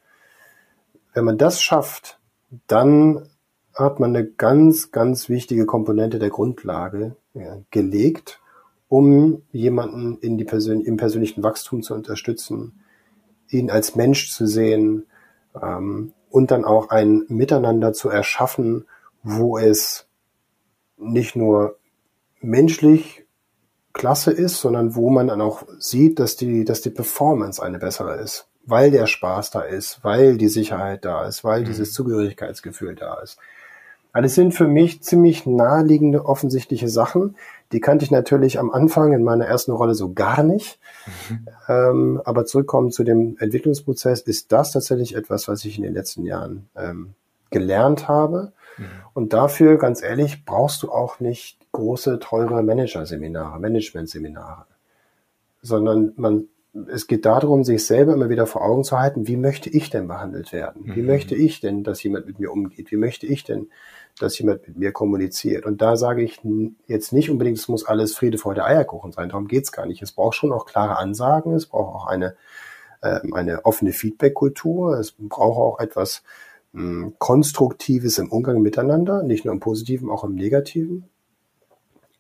Wenn 1.15 1.25
man 1.25 1.39
das 1.39 1.63
schafft, 1.63 2.21
dann 2.67 3.27
hat 3.75 4.01
man 4.01 4.15
eine 4.15 4.27
ganz, 4.27 4.91
ganz 4.91 5.29
wichtige 5.29 5.67
Komponente 5.67 6.19
der 6.19 6.31
Grundlage 6.31 7.17
ja, 7.35 7.59
gelegt, 7.71 8.41
um 8.89 9.43
jemanden 9.53 10.19
in 10.19 10.39
die 10.39 10.45
Persön 10.45 10.81
im 10.81 10.97
persönlichen 10.97 11.43
Wachstum 11.43 11.83
zu 11.83 11.95
unterstützen, 11.95 12.81
ihn 13.49 13.71
als 13.71 13.97
Mensch 13.97 14.31
zu 14.31 14.47
sehen 14.47 15.07
ähm, 15.63 16.13
und 16.31 16.51
dann 16.51 16.65
auch 16.65 16.91
ein 16.91 17.25
Miteinander 17.29 17.93
zu 17.93 18.09
erschaffen, 18.09 18.87
wo 19.23 19.59
es 19.59 20.07
nicht 20.97 21.37
nur 21.37 21.79
menschlich 22.41 23.25
klasse 23.93 24.31
ist, 24.31 24.61
sondern 24.61 24.95
wo 24.95 25.11
man 25.11 25.29
dann 25.29 25.41
auch 25.41 25.63
sieht, 25.79 26.19
dass 26.19 26.37
die, 26.37 26.65
dass 26.65 26.83
die 26.83 26.91
Performance 26.91 27.63
eine 27.63 27.79
bessere 27.79 28.17
ist 28.17 28.49
weil 28.67 28.91
der 28.91 29.07
Spaß 29.07 29.51
da 29.51 29.61
ist, 29.61 30.01
weil 30.03 30.37
die 30.37 30.49
Sicherheit 30.49 31.05
da 31.05 31.25
ist, 31.25 31.45
weil 31.45 31.61
mhm. 31.61 31.67
dieses 31.67 31.93
Zugehörigkeitsgefühl 31.93 32.97
da 32.97 33.21
ist. 33.21 33.39
Alles 34.13 34.35
sind 34.35 34.55
für 34.55 34.67
mich 34.67 35.03
ziemlich 35.03 35.47
naheliegende, 35.47 36.27
offensichtliche 36.27 36.89
Sachen. 36.89 37.37
Die 37.77 37.81
kannte 37.81 38.07
ich 38.07 38.11
natürlich 38.11 38.59
am 38.59 38.71
Anfang 38.71 39.13
in 39.13 39.23
meiner 39.23 39.45
ersten 39.45 39.71
Rolle 39.71 39.95
so 39.95 40.15
gar 40.15 40.43
nicht. 40.43 40.79
Mhm. 41.29 41.47
Ähm, 41.69 42.23
aber 42.25 42.47
zurückkommen 42.47 42.91
zu 42.91 43.05
dem 43.05 43.37
Entwicklungsprozess, 43.39 44.23
ist 44.23 44.51
das 44.51 44.73
tatsächlich 44.73 45.15
etwas, 45.15 45.47
was 45.47 45.63
ich 45.67 45.77
in 45.77 45.83
den 45.83 45.93
letzten 45.93 46.25
Jahren 46.25 46.71
ähm, 46.75 47.13
gelernt 47.51 48.09
habe. 48.09 48.53
Mhm. 48.79 48.85
Und 49.13 49.35
dafür, 49.35 49.77
ganz 49.77 50.03
ehrlich, 50.03 50.47
brauchst 50.47 50.85
du 50.85 50.91
auch 50.91 51.21
nicht 51.21 51.59
große, 51.73 52.19
teure 52.19 52.63
Managerseminare, 52.63 53.61
Managementseminare. 53.61 54.65
sondern 55.61 56.15
man, 56.17 56.45
es 56.91 57.07
geht 57.07 57.27
darum, 57.27 57.63
sich 57.63 57.85
selber 57.85 58.15
immer 58.15 58.31
wieder 58.31 58.47
vor 58.47 58.65
Augen 58.65 58.85
zu 58.85 58.99
halten, 58.99 59.29
wie 59.29 59.37
möchte 59.37 59.69
ich 59.69 59.91
denn 59.91 60.09
behandelt 60.09 60.51
werden? 60.55 60.95
Wie 60.95 61.03
mhm. 61.03 61.09
möchte 61.09 61.35
ich 61.35 61.61
denn, 61.61 61.85
dass 61.85 62.03
jemand 62.03 62.27
mit 62.27 62.39
mir 62.39 62.51
umgeht? 62.51 62.91
Wie 62.91 62.97
möchte 62.97 63.27
ich 63.27 63.45
denn, 63.45 63.69
dass 64.19 64.39
jemand 64.39 64.67
mit 64.67 64.77
mir 64.79 64.93
kommuniziert? 64.93 65.67
Und 65.67 65.83
da 65.83 65.97
sage 65.97 66.23
ich 66.23 66.41
jetzt 66.87 67.13
nicht 67.13 67.31
unbedingt, 67.31 67.59
es 67.59 67.69
muss 67.69 67.85
alles 67.85 68.15
Friede, 68.15 68.39
Freude, 68.39 68.65
Eierkuchen 68.65 69.13
sein. 69.13 69.29
Darum 69.29 69.49
geht's 69.49 69.73
gar 69.73 69.87
nicht. 69.87 70.03
Es 70.03 70.13
braucht 70.13 70.37
schon 70.37 70.53
auch 70.53 70.67
klare 70.67 70.99
Ansagen. 70.99 71.55
Es 71.55 71.67
braucht 71.67 71.95
auch 71.95 72.07
eine, 72.07 72.37
äh, 73.03 73.21
eine 73.33 73.65
offene 73.65 73.93
Feedback-Kultur. 73.93 74.99
Es 74.99 75.13
braucht 75.13 75.59
auch 75.59 75.81
etwas 75.81 76.23
mh, 76.73 77.13
Konstruktives 77.19 78.19
im 78.19 78.31
Umgang 78.31 78.61
miteinander, 78.63 79.23
nicht 79.23 79.45
nur 79.45 79.55
im 79.55 79.61
Positiven, 79.61 80.11
auch 80.11 80.25
im 80.25 80.35
Negativen 80.35 81.09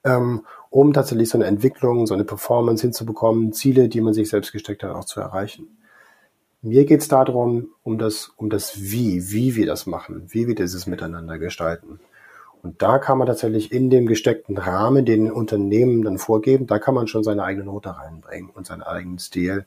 ähm, 0.06 0.42
um 0.70 0.92
tatsächlich 0.92 1.28
so 1.28 1.36
eine 1.36 1.46
Entwicklung, 1.46 2.06
so 2.06 2.14
eine 2.14 2.24
Performance 2.24 2.82
hinzubekommen, 2.82 3.52
Ziele, 3.52 3.88
die 3.88 4.00
man 4.00 4.14
sich 4.14 4.30
selbst 4.30 4.52
gesteckt 4.52 4.84
hat, 4.84 4.92
auch 4.92 5.04
zu 5.04 5.20
erreichen. 5.20 5.76
Mir 6.66 6.84
geht 6.84 7.00
es 7.00 7.06
darum, 7.06 7.68
um 7.84 7.96
das, 7.96 8.32
um 8.36 8.50
das 8.50 8.80
Wie, 8.80 9.30
wie 9.30 9.54
wir 9.54 9.66
das 9.66 9.86
machen, 9.86 10.24
wie 10.30 10.48
wir 10.48 10.56
dieses 10.56 10.88
Miteinander 10.88 11.38
gestalten. 11.38 12.00
Und 12.60 12.82
da 12.82 12.98
kann 12.98 13.18
man 13.18 13.28
tatsächlich 13.28 13.70
in 13.70 13.88
dem 13.88 14.06
gesteckten 14.06 14.58
Rahmen, 14.58 15.04
den 15.04 15.30
Unternehmen 15.30 16.02
dann 16.02 16.18
vorgeben, 16.18 16.66
da 16.66 16.80
kann 16.80 16.96
man 16.96 17.06
schon 17.06 17.22
seine 17.22 17.44
eigene 17.44 17.66
Note 17.66 17.96
reinbringen 17.96 18.50
und 18.50 18.66
seinen 18.66 18.82
eigenen 18.82 19.20
Stil 19.20 19.64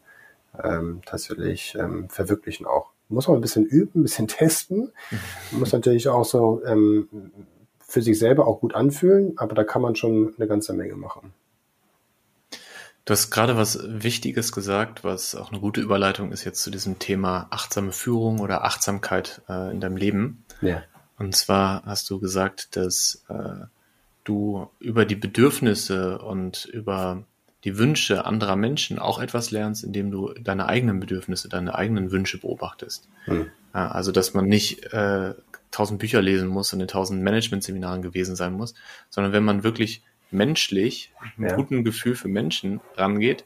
ähm, 0.62 1.00
tatsächlich 1.06 1.74
ähm, 1.80 2.10
verwirklichen 2.10 2.66
auch. 2.66 2.92
Muss 3.08 3.30
man 3.30 3.38
ein 3.38 3.42
bisschen 3.42 3.66
üben, 3.66 4.02
ein 4.02 4.04
bisschen 4.04 4.28
testen. 4.28 4.92
Muss 5.52 5.72
natürlich 5.72 6.10
auch 6.10 6.26
so 6.26 6.62
ähm, 6.66 7.08
für 7.80 8.02
sich 8.02 8.20
selber 8.20 8.46
auch 8.46 8.60
gut 8.60 8.76
anfühlen, 8.76 9.36
aber 9.38 9.56
da 9.56 9.64
kann 9.64 9.82
man 9.82 9.96
schon 9.96 10.34
eine 10.38 10.48
ganze 10.48 10.74
Menge 10.74 10.98
machen. 10.98 11.34
Du 13.10 13.14
hast 13.14 13.32
gerade 13.32 13.58
was 13.58 13.80
Wichtiges 13.84 14.52
gesagt, 14.52 15.04
was 15.04 15.34
auch 15.34 15.50
eine 15.50 15.60
gute 15.60 15.82
Überleitung 15.82 16.32
ist 16.32 16.44
jetzt 16.44 16.62
zu 16.62 16.70
diesem 16.70 17.00
Thema 17.00 17.48
achtsame 17.50 17.92
Führung 17.92 18.40
oder 18.40 18.66
Achtsamkeit 18.66 19.42
äh, 19.50 19.72
in 19.72 19.80
deinem 19.80 19.98
Leben. 19.98 20.46
Ja. 20.62 20.84
Und 21.18 21.36
zwar 21.36 21.82
hast 21.88 22.08
du 22.12 22.20
gesagt, 22.20 22.76
dass 22.76 23.26
äh, 23.28 23.66
du 24.26 24.70
über 24.78 25.06
die 25.06 25.16
Bedürfnisse 25.16 26.20
und 26.20 26.66
über 26.66 27.24
die 27.64 27.80
Wünsche 27.80 28.26
anderer 28.26 28.56
Menschen 28.56 29.00
auch 29.00 29.18
etwas 29.18 29.50
lernst, 29.50 29.84
indem 29.84 30.12
du 30.12 30.32
deine 30.40 30.68
eigenen 30.68 31.00
Bedürfnisse, 31.00 31.50
deine 31.50 31.74
eigenen 31.74 32.12
Wünsche 32.12 32.38
beobachtest. 32.38 33.10
Hm. 33.26 33.48
Also, 33.74 34.12
dass 34.12 34.36
man 34.36 34.46
nicht 34.46 34.94
äh, 34.94 35.34
tausend 35.72 35.98
Bücher 35.98 36.22
lesen 36.22 36.48
muss 36.48 36.74
und 36.74 36.82
in 36.82 36.88
tausend 36.88 37.24
Management-Seminaren 37.24 38.04
gewesen 38.04 38.36
sein 38.36 38.54
muss, 38.54 38.76
sondern 39.10 39.34
wenn 39.34 39.44
man 39.44 39.64
wirklich 39.64 40.04
menschlich, 40.32 41.12
mit 41.38 41.52
ja. 41.52 41.56
gutem 41.56 41.84
Gefühl 41.84 42.16
für 42.16 42.28
Menschen 42.28 42.82
rangeht, 42.96 43.46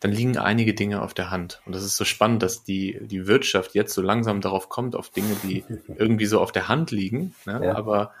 dann 0.00 0.12
liegen 0.12 0.36
einige 0.36 0.74
Dinge 0.74 1.02
auf 1.02 1.14
der 1.14 1.30
Hand. 1.30 1.62
Und 1.64 1.74
das 1.74 1.82
ist 1.82 1.96
so 1.96 2.04
spannend, 2.04 2.42
dass 2.42 2.64
die, 2.64 2.98
die 3.00 3.26
Wirtschaft 3.26 3.74
jetzt 3.74 3.94
so 3.94 4.02
langsam 4.02 4.40
darauf 4.40 4.68
kommt, 4.68 4.94
auf 4.94 5.10
Dinge, 5.10 5.34
die 5.42 5.64
irgendwie 5.96 6.26
so 6.26 6.40
auf 6.40 6.52
der 6.52 6.68
Hand 6.68 6.90
liegen, 6.90 7.34
ne? 7.46 7.60
ja. 7.64 7.76
aber 7.76 8.12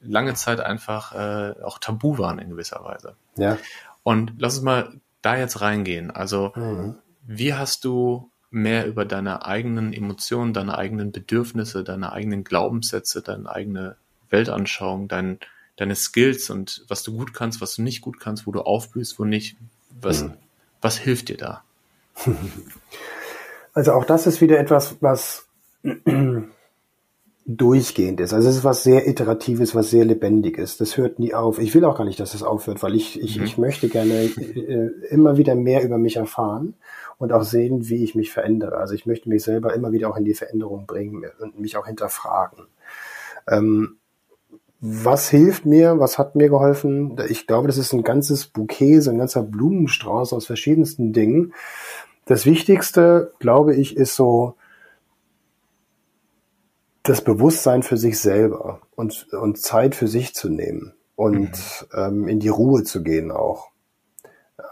lange 0.00 0.34
Zeit 0.34 0.60
einfach 0.60 1.12
äh, 1.14 1.62
auch 1.62 1.78
tabu 1.78 2.18
waren 2.18 2.38
in 2.38 2.50
gewisser 2.50 2.84
Weise. 2.84 3.16
Ja. 3.36 3.58
Und 4.02 4.34
lass 4.38 4.56
uns 4.56 4.64
mal 4.64 4.92
da 5.22 5.36
jetzt 5.36 5.60
reingehen. 5.60 6.10
Also, 6.10 6.52
mhm. 6.54 6.96
wie 7.26 7.54
hast 7.54 7.84
du 7.84 8.30
mehr 8.50 8.86
über 8.86 9.04
deine 9.04 9.44
eigenen 9.44 9.92
Emotionen, 9.92 10.52
deine 10.52 10.78
eigenen 10.78 11.10
Bedürfnisse, 11.10 11.82
deine 11.82 12.12
eigenen 12.12 12.44
Glaubenssätze, 12.44 13.20
deine 13.22 13.50
eigene 13.50 13.96
Weltanschauung, 14.30 15.08
dein, 15.08 15.40
deine 15.76 15.96
Skills 15.96 16.50
und 16.50 16.84
was 16.88 17.02
du 17.02 17.16
gut 17.16 17.34
kannst, 17.34 17.60
was 17.60 17.76
du 17.76 17.82
nicht 17.82 18.00
gut 18.00 18.20
kannst, 18.20 18.46
wo 18.46 18.52
du 18.52 18.60
aufblühst, 18.60 19.18
wo 19.18 19.24
nicht. 19.24 19.56
Was, 20.00 20.24
mhm. 20.24 20.34
was 20.80 20.98
hilft 20.98 21.28
dir 21.28 21.36
da? 21.36 21.64
Also 23.76 23.92
auch 23.92 24.04
das 24.04 24.28
ist 24.28 24.40
wieder 24.40 24.60
etwas, 24.60 24.98
was 25.00 25.48
durchgehend 27.46 28.20
ist. 28.20 28.32
Also 28.32 28.48
es 28.48 28.56
ist 28.56 28.64
was 28.64 28.84
sehr 28.84 29.06
Iteratives, 29.06 29.74
was 29.74 29.90
sehr 29.90 30.04
Lebendiges. 30.04 30.76
Das 30.76 30.96
hört 30.96 31.18
nie 31.18 31.34
auf. 31.34 31.58
Ich 31.58 31.74
will 31.74 31.84
auch 31.84 31.98
gar 31.98 32.04
nicht, 32.04 32.20
dass 32.20 32.34
es 32.34 32.42
aufhört, 32.42 32.82
weil 32.82 32.94
ich, 32.94 33.20
ich, 33.20 33.38
mhm. 33.38 33.44
ich 33.44 33.58
möchte 33.58 33.88
gerne 33.88 34.14
äh, 34.14 34.90
immer 35.10 35.36
wieder 35.36 35.56
mehr 35.56 35.82
über 35.82 35.98
mich 35.98 36.16
erfahren 36.16 36.74
und 37.18 37.32
auch 37.32 37.42
sehen, 37.42 37.88
wie 37.88 38.04
ich 38.04 38.14
mich 38.14 38.30
verändere. 38.30 38.76
Also 38.76 38.94
ich 38.94 39.06
möchte 39.06 39.28
mich 39.28 39.42
selber 39.42 39.74
immer 39.74 39.92
wieder 39.92 40.08
auch 40.08 40.16
in 40.16 40.24
die 40.24 40.34
Veränderung 40.34 40.86
bringen 40.86 41.24
und 41.40 41.58
mich 41.58 41.76
auch 41.76 41.86
hinterfragen. 41.86 42.66
Ähm, 43.48 43.96
was 44.80 45.30
hilft 45.30 45.64
mir? 45.64 45.98
Was 45.98 46.18
hat 46.18 46.36
mir 46.36 46.48
geholfen? 46.48 47.16
Ich 47.28 47.46
glaube, 47.46 47.68
das 47.68 47.78
ist 47.78 47.92
ein 47.92 48.02
ganzes 48.02 48.46
Bouquet, 48.46 49.00
so 49.00 49.10
ein 49.10 49.18
ganzer 49.18 49.42
Blumenstrauß 49.42 50.32
aus 50.32 50.46
verschiedensten 50.46 51.12
Dingen. 51.12 51.54
Das 52.26 52.46
Wichtigste, 52.46 53.32
glaube 53.38 53.74
ich, 53.74 53.96
ist 53.96 54.14
so 54.14 54.56
das 57.02 57.22
Bewusstsein 57.22 57.82
für 57.82 57.96
sich 57.96 58.18
selber 58.18 58.80
und, 58.94 59.32
und 59.32 59.58
Zeit 59.58 59.94
für 59.94 60.08
sich 60.08 60.34
zu 60.34 60.48
nehmen 60.48 60.94
und 61.16 61.50
mhm. 61.50 61.98
ähm, 61.98 62.28
in 62.28 62.40
die 62.40 62.48
Ruhe 62.48 62.82
zu 62.82 63.02
gehen 63.02 63.30
auch. 63.30 63.70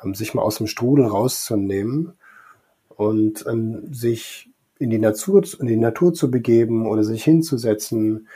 Ähm, 0.02 0.14
sich 0.14 0.34
mal 0.34 0.42
aus 0.42 0.56
dem 0.56 0.66
Strudel 0.66 1.06
rauszunehmen 1.06 2.14
und 2.88 3.44
ähm, 3.46 3.92
sich 3.92 4.50
in 4.78 4.90
die 4.90 4.98
Natur, 4.98 5.42
in 5.60 5.66
die 5.66 5.76
Natur 5.76 6.14
zu 6.14 6.30
begeben 6.30 6.86
oder 6.86 7.04
sich 7.04 7.22
hinzusetzen 7.22 8.28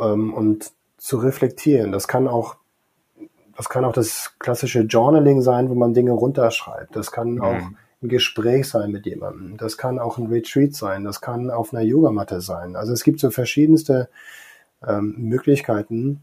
ähm, 0.00 0.32
und 0.32 0.72
zu 1.02 1.16
reflektieren. 1.16 1.90
Das 1.90 2.06
kann 2.06 2.28
auch, 2.28 2.56
das 3.56 3.68
kann 3.68 3.84
auch 3.84 3.92
das 3.92 4.34
klassische 4.38 4.82
Journaling 4.82 5.42
sein, 5.42 5.68
wo 5.68 5.74
man 5.74 5.94
Dinge 5.94 6.12
runterschreibt. 6.12 6.94
Das 6.94 7.10
kann 7.10 7.32
mhm. 7.32 7.42
auch 7.42 7.60
ein 8.02 8.08
Gespräch 8.08 8.68
sein 8.68 8.92
mit 8.92 9.04
jemandem. 9.04 9.56
Das 9.56 9.76
kann 9.76 9.98
auch 9.98 10.16
ein 10.16 10.28
Retreat 10.28 10.74
sein. 10.74 11.02
Das 11.02 11.20
kann 11.20 11.50
auf 11.50 11.74
einer 11.74 11.82
Yogamatte 11.82 12.40
sein. 12.40 12.76
Also 12.76 12.92
es 12.92 13.02
gibt 13.02 13.18
so 13.18 13.30
verschiedenste 13.30 14.10
ähm, 14.86 15.16
Möglichkeiten 15.18 16.22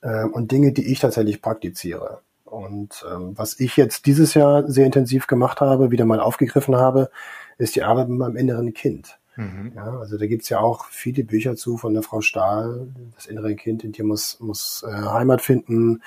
äh, 0.00 0.24
und 0.24 0.52
Dinge, 0.52 0.72
die 0.72 0.86
ich 0.86 1.00
tatsächlich 1.00 1.42
praktiziere. 1.42 2.20
Und 2.44 3.04
ähm, 3.12 3.32
was 3.36 3.58
ich 3.58 3.76
jetzt 3.76 4.06
dieses 4.06 4.34
Jahr 4.34 4.70
sehr 4.70 4.86
intensiv 4.86 5.26
gemacht 5.26 5.60
habe, 5.60 5.90
wieder 5.90 6.04
mal 6.04 6.20
aufgegriffen 6.20 6.76
habe, 6.76 7.10
ist 7.58 7.74
die 7.74 7.82
Arbeit 7.82 8.08
mit 8.08 8.18
meinem 8.18 8.36
inneren 8.36 8.74
Kind. 8.74 9.18
Mhm. 9.36 9.72
Ja, 9.74 9.98
also 9.98 10.16
da 10.18 10.26
gibt's 10.26 10.48
ja 10.48 10.60
auch 10.60 10.86
viele 10.86 11.24
Bücher 11.24 11.56
zu 11.56 11.76
von 11.76 11.92
der 11.94 12.02
Frau 12.02 12.20
Stahl, 12.20 12.88
das 13.14 13.26
innere 13.26 13.54
Kind 13.54 13.84
in 13.84 13.92
dir 13.92 14.04
muss, 14.04 14.40
muss 14.40 14.84
äh, 14.86 14.92
Heimat 14.92 15.42
finden. 15.42 15.88
Mhm. 15.88 16.00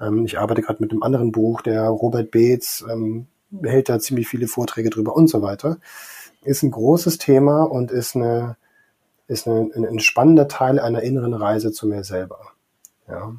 Ähm, 0.00 0.24
ich 0.24 0.38
arbeite 0.38 0.62
gerade 0.62 0.82
mit 0.82 0.90
einem 0.90 1.02
anderen 1.02 1.32
Buch, 1.32 1.60
der 1.60 1.84
Robert 1.88 2.30
Beetz 2.30 2.84
ähm, 2.90 3.26
hält 3.62 3.88
da 3.88 3.98
ziemlich 3.98 4.28
viele 4.28 4.48
Vorträge 4.48 4.90
drüber 4.90 5.14
und 5.14 5.28
so 5.28 5.42
weiter. 5.42 5.78
Ist 6.44 6.62
ein 6.62 6.70
großes 6.70 7.18
Thema 7.18 7.62
und 7.62 7.90
ist 7.90 8.16
eine 8.16 8.56
ist 9.28 9.46
eine, 9.46 9.70
ein 9.74 10.00
spannender 10.00 10.48
Teil 10.48 10.78
einer 10.78 11.02
inneren 11.02 11.32
Reise 11.32 11.72
zu 11.72 11.86
mir 11.86 12.04
selber. 12.04 12.38
Ja, 13.08 13.34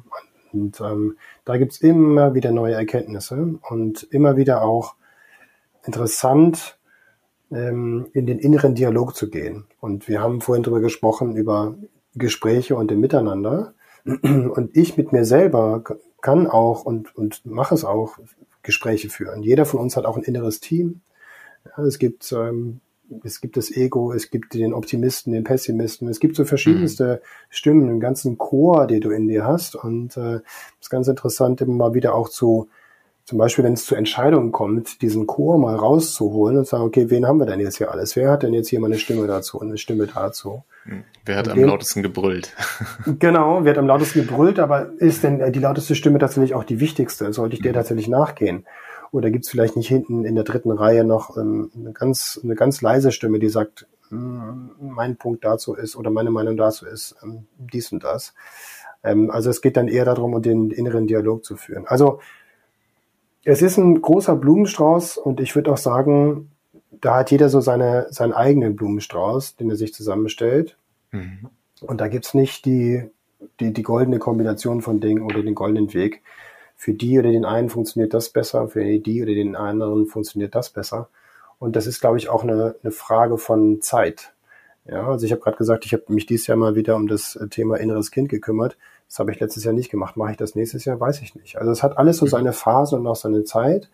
und 0.52 0.80
ähm, 0.80 1.16
da 1.44 1.56
gibt's 1.56 1.78
immer 1.78 2.34
wieder 2.34 2.52
neue 2.52 2.74
Erkenntnisse 2.74 3.58
und 3.68 4.02
immer 4.04 4.36
wieder 4.36 4.62
auch 4.62 4.94
interessant, 5.84 6.78
in 7.58 8.26
den 8.26 8.38
inneren 8.38 8.74
Dialog 8.74 9.14
zu 9.14 9.30
gehen. 9.30 9.64
Und 9.80 10.08
wir 10.08 10.20
haben 10.20 10.40
vorhin 10.40 10.62
darüber 10.62 10.80
gesprochen, 10.80 11.36
über 11.36 11.76
Gespräche 12.14 12.76
und 12.76 12.90
im 12.90 13.00
Miteinander. 13.00 13.74
Und 14.04 14.76
ich 14.76 14.98
mit 14.98 15.12
mir 15.12 15.24
selber 15.24 15.82
kann 16.20 16.46
auch 16.46 16.84
und, 16.84 17.16
und 17.16 17.46
mache 17.46 17.74
es 17.74 17.84
auch, 17.84 18.18
Gespräche 18.62 19.08
führen. 19.08 19.42
Jeder 19.42 19.64
von 19.64 19.80
uns 19.80 19.96
hat 19.96 20.04
auch 20.04 20.16
ein 20.16 20.22
inneres 20.22 20.60
Team. 20.60 21.00
Ja, 21.64 21.84
es 21.84 21.98
gibt 21.98 22.32
ähm, 22.32 22.80
es 23.22 23.40
gibt 23.40 23.56
das 23.56 23.70
Ego, 23.70 24.12
es 24.12 24.30
gibt 24.30 24.54
den 24.54 24.72
Optimisten, 24.72 25.32
den 25.32 25.44
Pessimisten, 25.44 26.08
es 26.08 26.20
gibt 26.20 26.36
so 26.36 26.44
verschiedenste 26.44 27.20
mhm. 27.22 27.26
Stimmen, 27.50 27.88
einen 27.88 28.00
ganzen 28.00 28.38
Chor, 28.38 28.86
den 28.86 29.00
du 29.00 29.10
in 29.10 29.28
dir 29.28 29.46
hast. 29.46 29.76
Und 29.76 30.16
äh, 30.16 30.40
ist 30.80 30.90
ganz 30.90 31.08
interessant, 31.08 31.60
immer 31.60 31.74
mal 31.74 31.94
wieder 31.94 32.14
auch 32.14 32.28
zu, 32.28 32.68
zum 33.24 33.38
Beispiel, 33.38 33.64
wenn 33.64 33.72
es 33.72 33.86
zu 33.86 33.94
Entscheidungen 33.94 34.52
kommt, 34.52 35.00
diesen 35.00 35.26
Chor 35.26 35.58
mal 35.58 35.74
rauszuholen 35.74 36.58
und 36.58 36.66
sagen, 36.66 36.84
okay, 36.84 37.08
wen 37.08 37.26
haben 37.26 37.38
wir 37.38 37.46
denn 37.46 37.58
jetzt 37.58 37.78
hier 37.78 37.90
alles? 37.90 38.16
Wer 38.16 38.30
hat 38.30 38.42
denn 38.42 38.52
jetzt 38.52 38.68
hier 38.68 38.80
mal 38.80 38.88
eine 38.88 38.98
Stimme 38.98 39.26
dazu 39.26 39.58
und 39.58 39.68
eine 39.68 39.78
Stimme 39.78 40.06
dazu? 40.06 40.62
Hm. 40.82 41.04
Wer 41.24 41.36
hat 41.36 41.46
und 41.46 41.52
am 41.52 41.58
den, 41.58 41.68
lautesten 41.68 42.02
gebrüllt? 42.02 42.52
genau, 43.18 43.64
wer 43.64 43.72
hat 43.72 43.78
am 43.78 43.86
lautesten 43.86 44.20
gebrüllt, 44.20 44.58
aber 44.58 44.90
ist 44.98 45.22
denn 45.22 45.52
die 45.52 45.58
lauteste 45.58 45.94
Stimme 45.94 46.18
tatsächlich 46.18 46.54
auch 46.54 46.64
die 46.64 46.80
wichtigste? 46.80 47.32
Sollte 47.32 47.56
ich 47.56 47.62
der 47.62 47.72
mhm. 47.72 47.76
tatsächlich 47.76 48.08
nachgehen? 48.08 48.66
Oder 49.10 49.30
gibt 49.30 49.46
es 49.46 49.50
vielleicht 49.50 49.76
nicht 49.76 49.88
hinten 49.88 50.24
in 50.26 50.34
der 50.34 50.44
dritten 50.44 50.70
Reihe 50.70 51.04
noch 51.04 51.36
ähm, 51.38 51.70
eine, 51.74 51.92
ganz, 51.92 52.38
eine 52.42 52.56
ganz 52.56 52.82
leise 52.82 53.10
Stimme, 53.10 53.38
die 53.38 53.48
sagt, 53.48 53.86
hm, 54.10 54.72
mein 54.80 55.16
Punkt 55.16 55.44
dazu 55.44 55.74
ist 55.74 55.96
oder 55.96 56.10
meine 56.10 56.30
Meinung 56.30 56.58
dazu 56.58 56.84
ist 56.84 57.16
ähm, 57.22 57.46
dies 57.56 57.90
und 57.90 58.04
das. 58.04 58.34
Ähm, 59.02 59.30
also 59.30 59.48
es 59.48 59.62
geht 59.62 59.78
dann 59.78 59.88
eher 59.88 60.04
darum, 60.04 60.42
den 60.42 60.70
inneren 60.70 61.06
Dialog 61.06 61.42
zu 61.42 61.56
führen. 61.56 61.86
Also 61.86 62.20
es 63.44 63.62
ist 63.62 63.76
ein 63.76 64.00
großer 64.00 64.36
Blumenstrauß 64.36 65.18
und 65.18 65.40
ich 65.40 65.54
würde 65.54 65.72
auch 65.72 65.76
sagen, 65.78 66.50
da 66.90 67.16
hat 67.16 67.30
jeder 67.30 67.48
so 67.48 67.60
seine, 67.60 68.06
seinen 68.10 68.32
eigenen 68.32 68.76
Blumenstrauß, 68.76 69.56
den 69.56 69.70
er 69.70 69.76
sich 69.76 69.92
zusammenstellt. 69.92 70.76
Mhm. 71.10 71.48
Und 71.82 72.00
da 72.00 72.08
gibt's 72.08 72.32
nicht 72.34 72.64
die, 72.64 73.10
die, 73.60 73.72
die 73.72 73.82
goldene 73.82 74.18
Kombination 74.18 74.80
von 74.80 75.00
Dingen 75.00 75.22
oder 75.22 75.42
den 75.42 75.54
goldenen 75.54 75.92
Weg. 75.92 76.22
für 76.76 76.92
die 76.92 77.18
oder 77.18 77.30
den 77.30 77.44
einen 77.44 77.70
funktioniert 77.70 78.14
das 78.14 78.30
besser, 78.30 78.68
für 78.68 78.84
die 78.98 79.22
oder 79.22 79.34
den 79.34 79.56
anderen 79.56 80.06
funktioniert 80.06 80.54
das 80.54 80.70
besser. 80.70 81.08
Und 81.58 81.76
das 81.76 81.86
ist, 81.86 82.00
glaube 82.00 82.18
ich, 82.18 82.28
auch 82.28 82.42
eine, 82.42 82.74
eine 82.82 82.90
Frage 82.90 83.38
von 83.38 83.80
Zeit. 83.80 84.34
Ja, 84.86 85.08
also 85.08 85.24
ich 85.24 85.32
habe 85.32 85.40
gerade 85.40 85.56
gesagt, 85.56 85.86
ich 85.86 85.92
habe 85.94 86.04
mich 86.08 86.26
dieses 86.26 86.46
Jahr 86.46 86.58
mal 86.58 86.74
wieder 86.74 86.96
um 86.96 87.06
das 87.06 87.38
Thema 87.50 87.76
inneres 87.76 88.10
Kind 88.10 88.28
gekümmert. 88.28 88.76
Das 89.14 89.20
habe 89.20 89.30
ich 89.30 89.38
letztes 89.38 89.62
Jahr 89.62 89.72
nicht 89.72 89.92
gemacht. 89.92 90.16
Mache 90.16 90.32
ich 90.32 90.36
das 90.36 90.56
nächstes 90.56 90.84
Jahr? 90.84 90.98
Weiß 90.98 91.22
ich 91.22 91.36
nicht. 91.36 91.56
Also 91.56 91.70
es 91.70 91.84
hat 91.84 91.98
alles 91.98 92.16
so 92.16 92.26
seine 92.26 92.52
Phase 92.52 92.96
und 92.96 93.06
auch 93.06 93.14
seine 93.14 93.44
Zeit. 93.44 93.88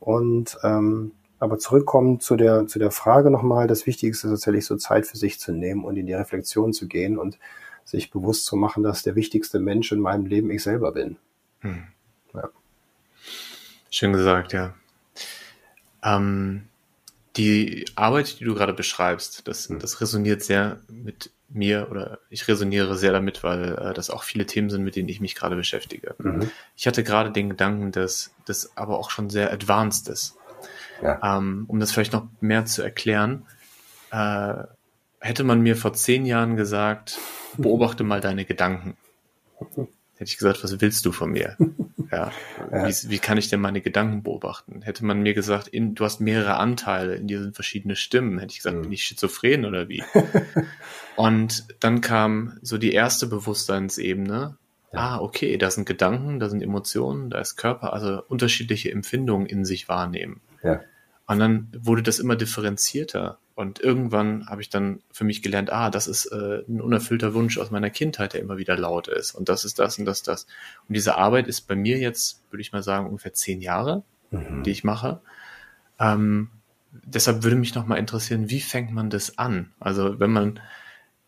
Und 0.00 0.56
ähm, 0.62 1.12
aber 1.38 1.58
zurückkommen 1.58 2.18
zu 2.18 2.34
der 2.34 2.66
zu 2.66 2.78
der 2.78 2.90
Frage 2.90 3.30
nochmal, 3.30 3.66
das 3.66 3.86
Wichtigste 3.86 4.26
ist 4.26 4.30
tatsächlich 4.32 4.64
so 4.64 4.76
Zeit 4.76 5.06
für 5.06 5.18
sich 5.18 5.38
zu 5.38 5.52
nehmen 5.52 5.84
und 5.84 5.98
in 5.98 6.06
die 6.06 6.14
Reflexion 6.14 6.72
zu 6.72 6.88
gehen 6.88 7.18
und 7.18 7.38
sich 7.84 8.10
bewusst 8.10 8.46
zu 8.46 8.56
machen, 8.56 8.82
dass 8.82 9.02
der 9.02 9.16
wichtigste 9.16 9.58
Mensch 9.58 9.92
in 9.92 10.00
meinem 10.00 10.24
Leben 10.24 10.50
ich 10.50 10.62
selber 10.62 10.92
bin. 10.92 11.18
Hm. 11.60 11.82
Ja. 12.32 12.48
Schön 13.90 14.14
gesagt, 14.14 14.54
ja. 14.54 14.72
Ähm, 16.02 16.68
die 17.36 17.86
Arbeit, 17.96 18.40
die 18.40 18.44
du 18.44 18.54
gerade 18.54 18.72
beschreibst, 18.72 19.46
das, 19.48 19.68
hm. 19.68 19.78
das 19.78 20.00
resoniert 20.00 20.42
sehr 20.42 20.80
mit 20.88 21.30
mir 21.48 21.88
oder 21.90 22.18
ich 22.30 22.48
resoniere 22.48 22.96
sehr 22.96 23.12
damit, 23.12 23.42
weil 23.42 23.74
äh, 23.76 23.94
das 23.94 24.10
auch 24.10 24.22
viele 24.22 24.46
Themen 24.46 24.70
sind, 24.70 24.82
mit 24.82 24.96
denen 24.96 25.08
ich 25.08 25.20
mich 25.20 25.34
gerade 25.34 25.56
beschäftige. 25.56 26.14
Mhm. 26.18 26.50
Ich 26.76 26.86
hatte 26.86 27.04
gerade 27.04 27.30
den 27.30 27.50
Gedanken, 27.50 27.92
dass 27.92 28.34
das 28.44 28.76
aber 28.76 28.98
auch 28.98 29.10
schon 29.10 29.30
sehr 29.30 29.52
advanced 29.52 30.08
ist. 30.08 30.36
Ja. 31.02 31.36
Ähm, 31.36 31.64
um 31.68 31.78
das 31.78 31.92
vielleicht 31.92 32.12
noch 32.12 32.26
mehr 32.40 32.64
zu 32.64 32.82
erklären, 32.82 33.46
äh, 34.10 34.54
hätte 35.20 35.44
man 35.44 35.60
mir 35.60 35.76
vor 35.76 35.92
zehn 35.92 36.26
Jahren 36.26 36.56
gesagt, 36.56 37.18
beobachte 37.56 38.04
mal 38.04 38.20
deine 38.20 38.44
Gedanken. 38.44 38.96
Hätte 40.16 40.30
ich 40.30 40.38
gesagt, 40.38 40.62
was 40.62 40.80
willst 40.80 41.04
du 41.04 41.12
von 41.12 41.30
mir? 41.30 41.56
Ja. 42.12 42.30
ja. 42.70 42.86
Wie, 42.86 43.10
wie, 43.10 43.18
kann 43.18 43.38
ich 43.38 43.48
denn 43.48 43.60
meine 43.60 43.80
Gedanken 43.80 44.22
beobachten? 44.22 44.82
Hätte 44.82 45.04
man 45.04 45.22
mir 45.22 45.34
gesagt, 45.34 45.66
in, 45.66 45.96
du 45.96 46.04
hast 46.04 46.20
mehrere 46.20 46.58
Anteile, 46.58 47.16
in 47.16 47.26
dir 47.26 47.42
sind 47.42 47.56
verschiedene 47.56 47.96
Stimmen, 47.96 48.38
hätte 48.38 48.52
ich 48.52 48.58
gesagt, 48.58 48.76
mhm. 48.76 48.82
bin 48.82 48.92
ich 48.92 49.02
schizophren 49.02 49.64
oder 49.64 49.88
wie? 49.88 50.04
Und 51.16 51.64
dann 51.80 52.02
kam 52.02 52.58
so 52.62 52.78
die 52.78 52.92
erste 52.92 53.26
Bewusstseinsebene. 53.26 54.56
Ja. 54.92 54.98
Ah, 54.98 55.20
okay, 55.20 55.56
da 55.56 55.70
sind 55.72 55.86
Gedanken, 55.86 56.38
da 56.38 56.48
sind 56.48 56.62
Emotionen, 56.62 57.30
da 57.30 57.40
ist 57.40 57.56
Körper, 57.56 57.92
also 57.94 58.22
unterschiedliche 58.28 58.92
Empfindungen 58.92 59.46
in 59.46 59.64
sich 59.64 59.88
wahrnehmen. 59.88 60.40
Ja. 60.62 60.82
Und 61.26 61.38
dann 61.40 61.68
wurde 61.76 62.02
das 62.02 62.20
immer 62.20 62.36
differenzierter. 62.36 63.38
Und 63.54 63.78
irgendwann 63.78 64.48
habe 64.48 64.62
ich 64.62 64.68
dann 64.68 65.00
für 65.12 65.22
mich 65.22 65.40
gelernt, 65.40 65.72
ah, 65.72 65.88
das 65.88 66.08
ist 66.08 66.26
äh, 66.26 66.62
ein 66.68 66.80
unerfüllter 66.80 67.34
Wunsch 67.34 67.56
aus 67.58 67.70
meiner 67.70 67.90
Kindheit, 67.90 68.32
der 68.32 68.40
immer 68.40 68.56
wieder 68.56 68.76
laut 68.76 69.06
ist. 69.06 69.32
Und 69.32 69.48
das 69.48 69.64
ist 69.64 69.78
das 69.78 69.98
und 69.98 70.06
das, 70.06 70.22
das. 70.24 70.46
Und 70.88 70.94
diese 70.96 71.16
Arbeit 71.16 71.46
ist 71.46 71.62
bei 71.62 71.76
mir 71.76 71.98
jetzt, 71.98 72.42
würde 72.50 72.62
ich 72.62 72.72
mal 72.72 72.82
sagen, 72.82 73.06
ungefähr 73.06 73.32
zehn 73.32 73.60
Jahre, 73.60 74.02
mhm. 74.32 74.64
die 74.64 74.72
ich 74.72 74.82
mache. 74.82 75.20
Ähm, 76.00 76.50
deshalb 76.90 77.44
würde 77.44 77.56
mich 77.56 77.76
noch 77.76 77.86
mal 77.86 77.96
interessieren, 77.96 78.50
wie 78.50 78.60
fängt 78.60 78.92
man 78.92 79.08
das 79.08 79.38
an? 79.38 79.72
Also 79.78 80.18
wenn 80.18 80.32
man, 80.32 80.58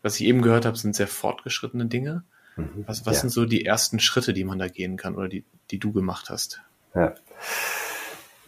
was 0.01 0.19
ich 0.19 0.27
eben 0.27 0.41
gehört 0.41 0.65
habe, 0.65 0.77
sind 0.77 0.95
sehr 0.95 1.07
fortgeschrittene 1.07 1.85
Dinge. 1.85 2.23
Mhm. 2.57 2.83
Was, 2.87 3.05
was 3.05 3.15
ja. 3.15 3.21
sind 3.21 3.29
so 3.29 3.45
die 3.45 3.63
ersten 3.63 3.99
Schritte, 3.99 4.33
die 4.33 4.43
man 4.43 4.59
da 4.59 4.67
gehen 4.67 4.97
kann 4.97 5.15
oder 5.15 5.29
die, 5.29 5.45
die 5.71 5.79
du 5.79 5.93
gemacht 5.93 6.29
hast? 6.29 6.61
Ja. 6.93 7.15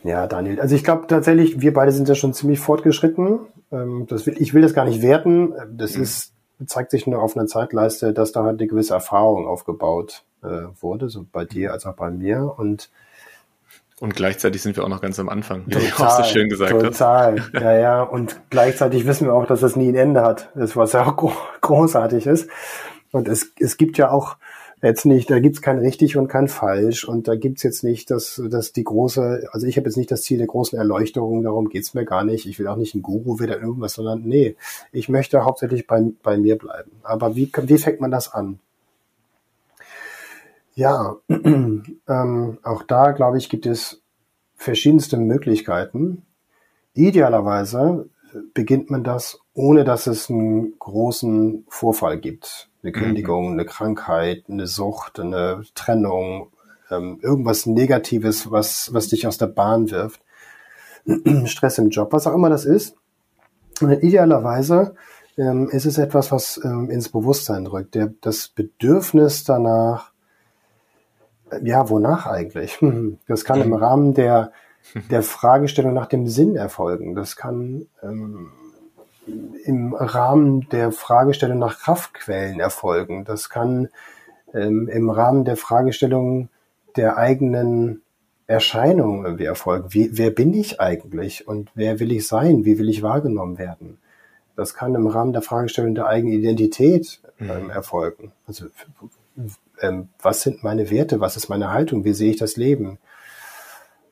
Ja, 0.03 0.27
Daniel. 0.27 0.61
Also 0.61 0.75
ich 0.75 0.83
glaube 0.83 1.07
tatsächlich, 1.07 1.59
wir 1.59 1.73
beide 1.73 1.91
sind 1.91 2.07
ja 2.07 2.15
schon 2.15 2.33
ziemlich 2.33 2.59
fortgeschritten. 2.59 3.39
Ähm, 3.71 4.05
das 4.07 4.25
will, 4.25 4.35
ich 4.39 4.53
will 4.53 4.61
das 4.61 4.73
gar 4.73 4.85
nicht 4.85 5.01
werten. 5.01 5.53
Das 5.71 5.95
mhm. 5.95 6.03
ist, 6.03 6.33
zeigt 6.65 6.91
sich 6.91 7.07
nur 7.07 7.21
auf 7.21 7.35
einer 7.35 7.47
Zeitleiste, 7.47 8.13
dass 8.13 8.31
da 8.31 8.43
halt 8.43 8.59
eine 8.59 8.67
gewisse 8.67 8.93
Erfahrung 8.93 9.47
aufgebaut 9.47 10.23
äh, 10.43 10.67
wurde, 10.79 11.09
so 11.09 11.25
bei 11.31 11.45
dir 11.45 11.73
als 11.73 11.85
auch 11.85 11.95
bei 11.95 12.09
mir. 12.09 12.53
Und 12.57 12.89
und 13.99 14.15
gleichzeitig 14.15 14.61
sind 14.61 14.77
wir 14.77 14.85
auch 14.85 14.89
noch 14.89 15.01
ganz 15.01 15.19
am 15.19 15.27
Anfang, 15.27 15.63
wie 15.65 15.71
total, 15.71 15.89
du 15.89 16.03
auch 16.03 16.23
so 16.23 16.23
schön 16.23 16.47
gesagt 16.47 16.71
total. 16.71 17.37
hast. 17.37 17.51
Total, 17.51 17.61
ja, 17.61 17.79
ja. 17.79 18.01
Und 18.01 18.39
gleichzeitig 18.49 19.05
wissen 19.05 19.27
wir 19.27 19.33
auch, 19.33 19.45
dass 19.45 19.59
das 19.59 19.75
nie 19.75 19.89
ein 19.89 19.95
Ende 19.95 20.21
hat. 20.21 20.49
Das 20.55 20.77
was 20.77 20.93
ja 20.93 21.05
auch 21.05 21.33
großartig 21.59 22.25
ist. 22.25 22.49
Und 23.11 23.27
es, 23.27 23.51
es 23.59 23.75
gibt 23.75 23.97
ja 23.97 24.09
auch 24.09 24.37
jetzt 24.81 25.05
nicht, 25.05 25.29
da 25.29 25.39
gibt's 25.39 25.61
kein 25.61 25.79
richtig 25.79 26.15
und 26.17 26.27
kein 26.27 26.47
falsch 26.47 27.03
und 27.03 27.27
da 27.27 27.35
gibt's 27.35 27.63
jetzt 27.63 27.83
nicht 27.83 28.09
dass 28.11 28.41
dass 28.49 28.71
die 28.71 28.83
große, 28.83 29.49
also 29.51 29.67
ich 29.67 29.77
habe 29.77 29.87
jetzt 29.87 29.97
nicht 29.97 30.11
das 30.11 30.21
Ziel 30.21 30.37
der 30.37 30.47
großen 30.47 30.77
Erleuchterung, 30.77 31.43
darum 31.43 31.69
geht's 31.69 31.93
mir 31.93 32.05
gar 32.05 32.23
nicht. 32.23 32.45
Ich 32.45 32.59
will 32.59 32.67
auch 32.67 32.77
nicht 32.77 32.95
ein 32.95 33.01
Guru 33.01 33.39
wieder 33.39 33.59
irgendwas, 33.59 33.93
sondern 33.93 34.23
nee, 34.23 34.55
ich 34.91 35.09
möchte 35.09 35.43
hauptsächlich 35.43 35.87
bei, 35.87 36.03
bei 36.23 36.37
mir 36.37 36.57
bleiben. 36.57 36.91
Aber 37.03 37.35
wie, 37.35 37.51
wie 37.63 37.77
fängt 37.77 37.99
man 37.99 38.11
das 38.11 38.33
an? 38.33 38.59
Ja, 40.75 41.17
ähm, 41.29 42.57
auch 42.63 42.83
da, 42.83 43.11
glaube 43.11 43.37
ich, 43.37 43.49
gibt 43.49 43.65
es 43.65 44.01
verschiedenste 44.55 45.17
Möglichkeiten. 45.17 46.23
Idealerweise 46.93 48.09
beginnt 48.53 48.89
man 48.89 49.03
das, 49.03 49.39
ohne 49.53 49.83
dass 49.83 50.07
es 50.07 50.29
einen 50.29 50.77
großen 50.79 51.65
Vorfall 51.67 52.19
gibt 52.19 52.68
eine 52.81 52.91
Kündigung, 52.91 53.47
mhm. 53.47 53.53
eine 53.53 53.65
Krankheit, 53.65 54.45
eine 54.49 54.67
Sucht, 54.67 55.19
eine 55.19 55.63
Trennung, 55.75 56.51
ähm, 56.89 57.19
irgendwas 57.21 57.65
Negatives, 57.65 58.51
was, 58.51 58.93
was 58.93 59.07
dich 59.07 59.27
aus 59.27 59.37
der 59.37 59.47
Bahn 59.47 59.91
wirft, 59.91 60.21
Stress 61.45 61.77
im 61.77 61.89
Job, 61.89 62.13
was 62.13 62.27
auch 62.27 62.33
immer 62.33 62.49
das 62.49 62.65
ist. 62.65 62.95
Und 63.81 63.91
idealerweise 63.91 64.95
ähm, 65.37 65.69
ist 65.69 65.85
es 65.85 65.97
etwas, 65.97 66.31
was 66.31 66.59
ähm, 66.63 66.89
ins 66.89 67.09
Bewusstsein 67.09 67.65
drückt. 67.65 67.95
Der, 67.95 68.13
das 68.21 68.49
Bedürfnis 68.49 69.43
danach, 69.43 70.11
äh, 71.49 71.59
ja, 71.63 71.89
wonach 71.89 72.27
eigentlich? 72.27 72.79
Das 73.27 73.45
kann 73.45 73.61
im 73.61 73.73
Rahmen 73.73 74.13
der, 74.13 74.51
der 75.11 75.23
Fragestellung 75.23 75.93
nach 75.93 76.07
dem 76.07 76.27
Sinn 76.27 76.55
erfolgen. 76.55 77.15
Das 77.15 77.35
kann 77.35 77.87
ähm, 78.03 78.51
im 79.65 79.93
Rahmen 79.93 80.67
der 80.69 80.91
Fragestellung 80.91 81.59
nach 81.59 81.79
Kraftquellen 81.79 82.59
erfolgen. 82.59 83.25
Das 83.25 83.49
kann 83.49 83.89
ähm, 84.53 84.87
im 84.87 85.09
Rahmen 85.09 85.45
der 85.45 85.57
Fragestellung 85.57 86.49
der 86.95 87.17
eigenen 87.17 88.01
Erscheinung 88.47 89.25
irgendwie 89.25 89.45
erfolgen. 89.45 89.93
Wie, 89.93 90.09
wer 90.17 90.31
bin 90.31 90.53
ich 90.53 90.81
eigentlich 90.81 91.47
und 91.47 91.69
wer 91.75 91.99
will 91.99 92.11
ich 92.11 92.27
sein? 92.27 92.65
Wie 92.65 92.79
will 92.79 92.89
ich 92.89 93.03
wahrgenommen 93.03 93.57
werden? 93.57 93.99
Das 94.55 94.73
kann 94.73 94.95
im 94.95 95.07
Rahmen 95.07 95.33
der 95.33 95.43
Fragestellung 95.43 95.95
der 95.95 96.07
eigenen 96.07 96.33
Identität 96.33 97.21
ähm, 97.39 97.65
mhm. 97.65 97.69
erfolgen. 97.69 98.31
Also 98.47 98.65
ähm, 99.81 100.09
was 100.21 100.41
sind 100.41 100.63
meine 100.63 100.89
Werte? 100.89 101.19
Was 101.19 101.37
ist 101.37 101.49
meine 101.49 101.71
Haltung? 101.71 102.03
Wie 102.03 102.13
sehe 102.13 102.31
ich 102.31 102.37
das 102.37 102.57
Leben? 102.57 102.97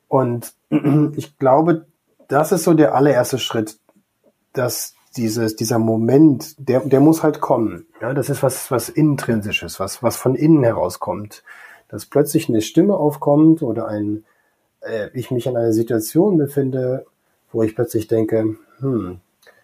Und 0.06 0.52
ich 1.16 1.38
glaube, 1.38 1.86
das 2.28 2.52
ist 2.52 2.64
so 2.64 2.74
der 2.74 2.94
allererste 2.94 3.38
Schritt, 3.38 3.76
dass 4.52 4.94
dieses, 5.16 5.56
dieser 5.56 5.78
Moment, 5.78 6.54
der, 6.58 6.80
der 6.80 7.00
muss 7.00 7.22
halt 7.22 7.40
kommen. 7.40 7.86
Ja, 8.00 8.14
das 8.14 8.30
ist 8.30 8.42
was, 8.42 8.70
was 8.70 8.88
intrinsisches, 8.88 9.80
was, 9.80 10.02
was 10.02 10.16
von 10.16 10.34
innen 10.34 10.64
herauskommt. 10.64 11.42
Dass 11.88 12.06
plötzlich 12.06 12.48
eine 12.48 12.60
Stimme 12.60 12.96
aufkommt 12.96 13.62
oder 13.62 13.88
ein, 13.88 14.24
äh, 14.80 15.08
ich 15.14 15.30
mich 15.30 15.46
in 15.46 15.56
einer 15.56 15.72
Situation 15.72 16.36
befinde, 16.36 17.06
wo 17.50 17.62
ich 17.62 17.74
plötzlich 17.74 18.08
denke, 18.08 18.56
hm, 18.80 19.20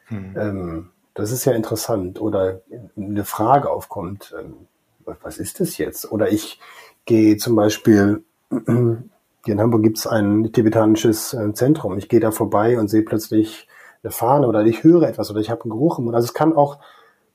hm. 0.06 0.36
Ähm, 0.36 0.88
das 1.14 1.30
ist 1.30 1.44
ja 1.44 1.52
interessant 1.52 2.20
oder 2.20 2.60
eine 2.96 3.24
Frage 3.24 3.70
aufkommt, 3.70 4.34
ähm, 4.38 4.66
was 5.04 5.38
ist 5.38 5.60
das 5.60 5.78
jetzt? 5.78 6.10
Oder 6.10 6.32
ich 6.32 6.58
gehe 7.04 7.36
zum 7.36 7.56
Beispiel, 7.56 8.24
hier 8.50 9.54
in 9.54 9.60
Hamburg 9.60 9.82
gibt 9.82 9.98
es 9.98 10.06
ein 10.06 10.52
tibetanisches 10.52 11.34
äh, 11.34 11.52
Zentrum, 11.52 11.98
ich 11.98 12.08
gehe 12.08 12.20
da 12.20 12.30
vorbei 12.30 12.78
und 12.78 12.88
sehe 12.88 13.02
plötzlich 13.02 13.68
eine 14.04 14.12
Fahne 14.12 14.46
oder 14.46 14.64
ich 14.64 14.84
höre 14.84 15.02
etwas 15.02 15.30
oder 15.30 15.40
ich 15.40 15.50
habe 15.50 15.62
einen 15.62 15.70
Geruch 15.70 15.98
im 15.98 16.04
Mund. 16.04 16.14
Also 16.14 16.26
es 16.26 16.34
kann 16.34 16.54
auch, 16.54 16.78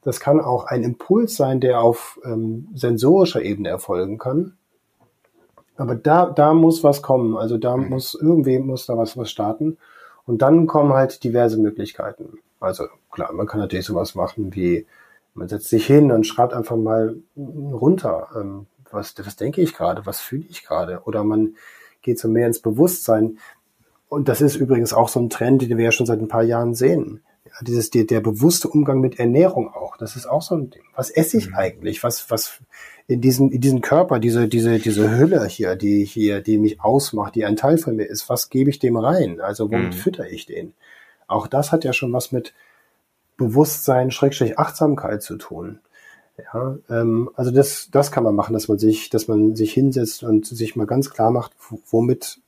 das 0.02 0.20
kann 0.20 0.40
auch 0.40 0.66
ein 0.66 0.84
Impuls 0.84 1.36
sein, 1.36 1.60
der 1.60 1.82
auf 1.82 2.20
ähm, 2.24 2.70
sensorischer 2.74 3.42
Ebene 3.42 3.70
erfolgen 3.70 4.18
kann. 4.18 4.54
Aber 5.76 5.96
da, 5.96 6.28
da 6.28 6.54
muss 6.54 6.84
was 6.84 7.02
kommen. 7.02 7.38
Also 7.38 7.58
da 7.58 7.76
mhm. 7.76 7.90
muss 7.90 8.14
irgendwie 8.14 8.60
muss 8.60 8.86
da 8.86 8.98
was, 8.98 9.18
was 9.18 9.32
starten. 9.32 9.78
Und 10.26 10.42
dann 10.42 10.68
kommen 10.68 10.94
halt 10.94 11.24
diverse 11.24 11.58
Möglichkeiten. 11.58 12.38
Also 12.60 12.86
klar, 13.12 13.32
man 13.34 13.48
kann 13.48 13.60
natürlich 13.60 13.86
sowas 13.86 14.14
machen 14.14 14.54
wie, 14.54 14.86
man 15.34 15.48
setzt 15.48 15.70
sich 15.70 15.88
hin 15.88 16.12
und 16.12 16.28
schreibt 16.28 16.54
einfach 16.54 16.76
mal 16.76 17.16
runter, 17.38 18.28
ähm, 18.36 18.68
was, 18.92 19.16
was 19.18 19.36
denke 19.38 19.62
ich 19.62 19.74
gerade, 19.74 20.06
was 20.06 20.20
fühle 20.20 20.46
ich 20.50 20.64
gerade. 20.64 21.02
Oder 21.06 21.24
man 21.24 21.56
geht 22.02 22.20
so 22.20 22.28
mehr 22.28 22.48
ins 22.48 22.62
Bewusstsein. 22.62 23.40
Und 24.10 24.28
das 24.28 24.42
ist 24.42 24.56
übrigens 24.56 24.92
auch 24.92 25.08
so 25.08 25.20
ein 25.20 25.30
Trend, 25.30 25.62
den 25.62 25.78
wir 25.78 25.86
ja 25.86 25.92
schon 25.92 26.08
seit 26.08 26.20
ein 26.20 26.28
paar 26.28 26.44
Jahren 26.44 26.74
sehen. 26.74 27.22
Ja, 27.46 27.54
dieses, 27.62 27.90
der, 27.92 28.04
der 28.04 28.20
bewusste 28.20 28.68
Umgang 28.68 29.00
mit 29.00 29.20
Ernährung 29.20 29.74
auch. 29.74 29.98
Das 29.98 30.16
ist 30.16 30.26
auch 30.26 30.42
so 30.42 30.56
ein 30.56 30.70
Ding. 30.72 30.84
Was 30.96 31.10
esse 31.12 31.38
ich 31.38 31.50
mhm. 31.50 31.56
eigentlich? 31.56 32.04
Was, 32.04 32.30
was 32.30 32.60
in 33.08 33.22
diesem, 33.22 33.52
in 33.52 33.62
diesem 33.62 33.82
Körper, 33.82 34.20
diese, 34.20 34.48
diese, 34.48 34.80
diese 34.80 35.18
Hülle 35.18 35.46
hier, 35.46 35.76
die 35.76 36.04
hier, 36.06 36.42
die 36.42 36.58
mich 36.58 36.82
ausmacht, 36.82 37.36
die 37.36 37.46
ein 37.46 37.56
Teil 37.56 37.78
von 37.78 37.96
mir 37.96 38.06
ist, 38.06 38.30
was 38.30 38.50
gebe 38.50 38.70
ich 38.70 38.80
dem 38.80 38.98
rein? 38.98 39.40
Also 39.42 39.72
womit 39.72 39.94
mhm. 39.94 39.94
fütter 39.94 40.30
ich 40.30 40.46
den? 40.46 40.74
Auch 41.28 41.48
das 41.48 41.72
hat 41.72 41.84
ja 41.84 41.94
schon 41.94 42.12
was 42.12 42.32
mit 42.32 42.54
Bewusstsein, 43.38 44.12
Schrägstrich 44.12 44.60
Achtsamkeit 44.60 45.22
zu 45.22 45.38
tun. 45.38 45.80
Ja, 46.54 46.78
ähm, 46.90 47.30
also 47.36 47.52
das, 47.52 47.90
das 47.92 48.12
kann 48.12 48.24
man 48.24 48.36
machen, 48.36 48.54
dass 48.54 48.68
man 48.68 48.80
sich, 48.80 49.10
dass 49.10 49.28
man 49.28 49.56
sich 49.56 49.74
hinsetzt 49.74 50.24
und 50.24 50.46
sich 50.46 50.76
mal 50.76 50.88
ganz 50.88 51.10
klar 51.10 51.32
macht, 51.32 51.54
womit, 51.90 52.40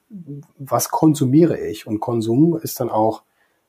was 0.57 0.89
konsumiere 0.89 1.57
ich? 1.57 1.87
Und 1.87 1.99
Konsum 1.99 2.57
ist 2.57 2.79
dann 2.79 2.89
auch, 2.89 3.23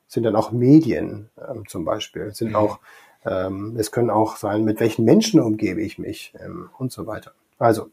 sind 0.07 0.23
dann 0.23 0.35
auch 0.35 0.51
Medien 0.51 1.29
ähm, 1.37 1.67
zum 1.67 1.85
Beispiel, 1.85 2.33
sind 2.33 2.49
mhm. 2.49 2.55
auch, 2.55 2.79
ähm, 3.25 3.75
es 3.77 3.91
können 3.91 4.09
auch 4.09 4.35
sein, 4.35 4.63
mit 4.63 4.79
welchen 4.79 5.05
Menschen 5.05 5.39
umgebe 5.39 5.81
ich 5.81 5.97
mich 5.97 6.33
ähm, 6.43 6.69
und 6.77 6.91
so 6.91 7.07
weiter. 7.07 7.31
Also 7.57 7.89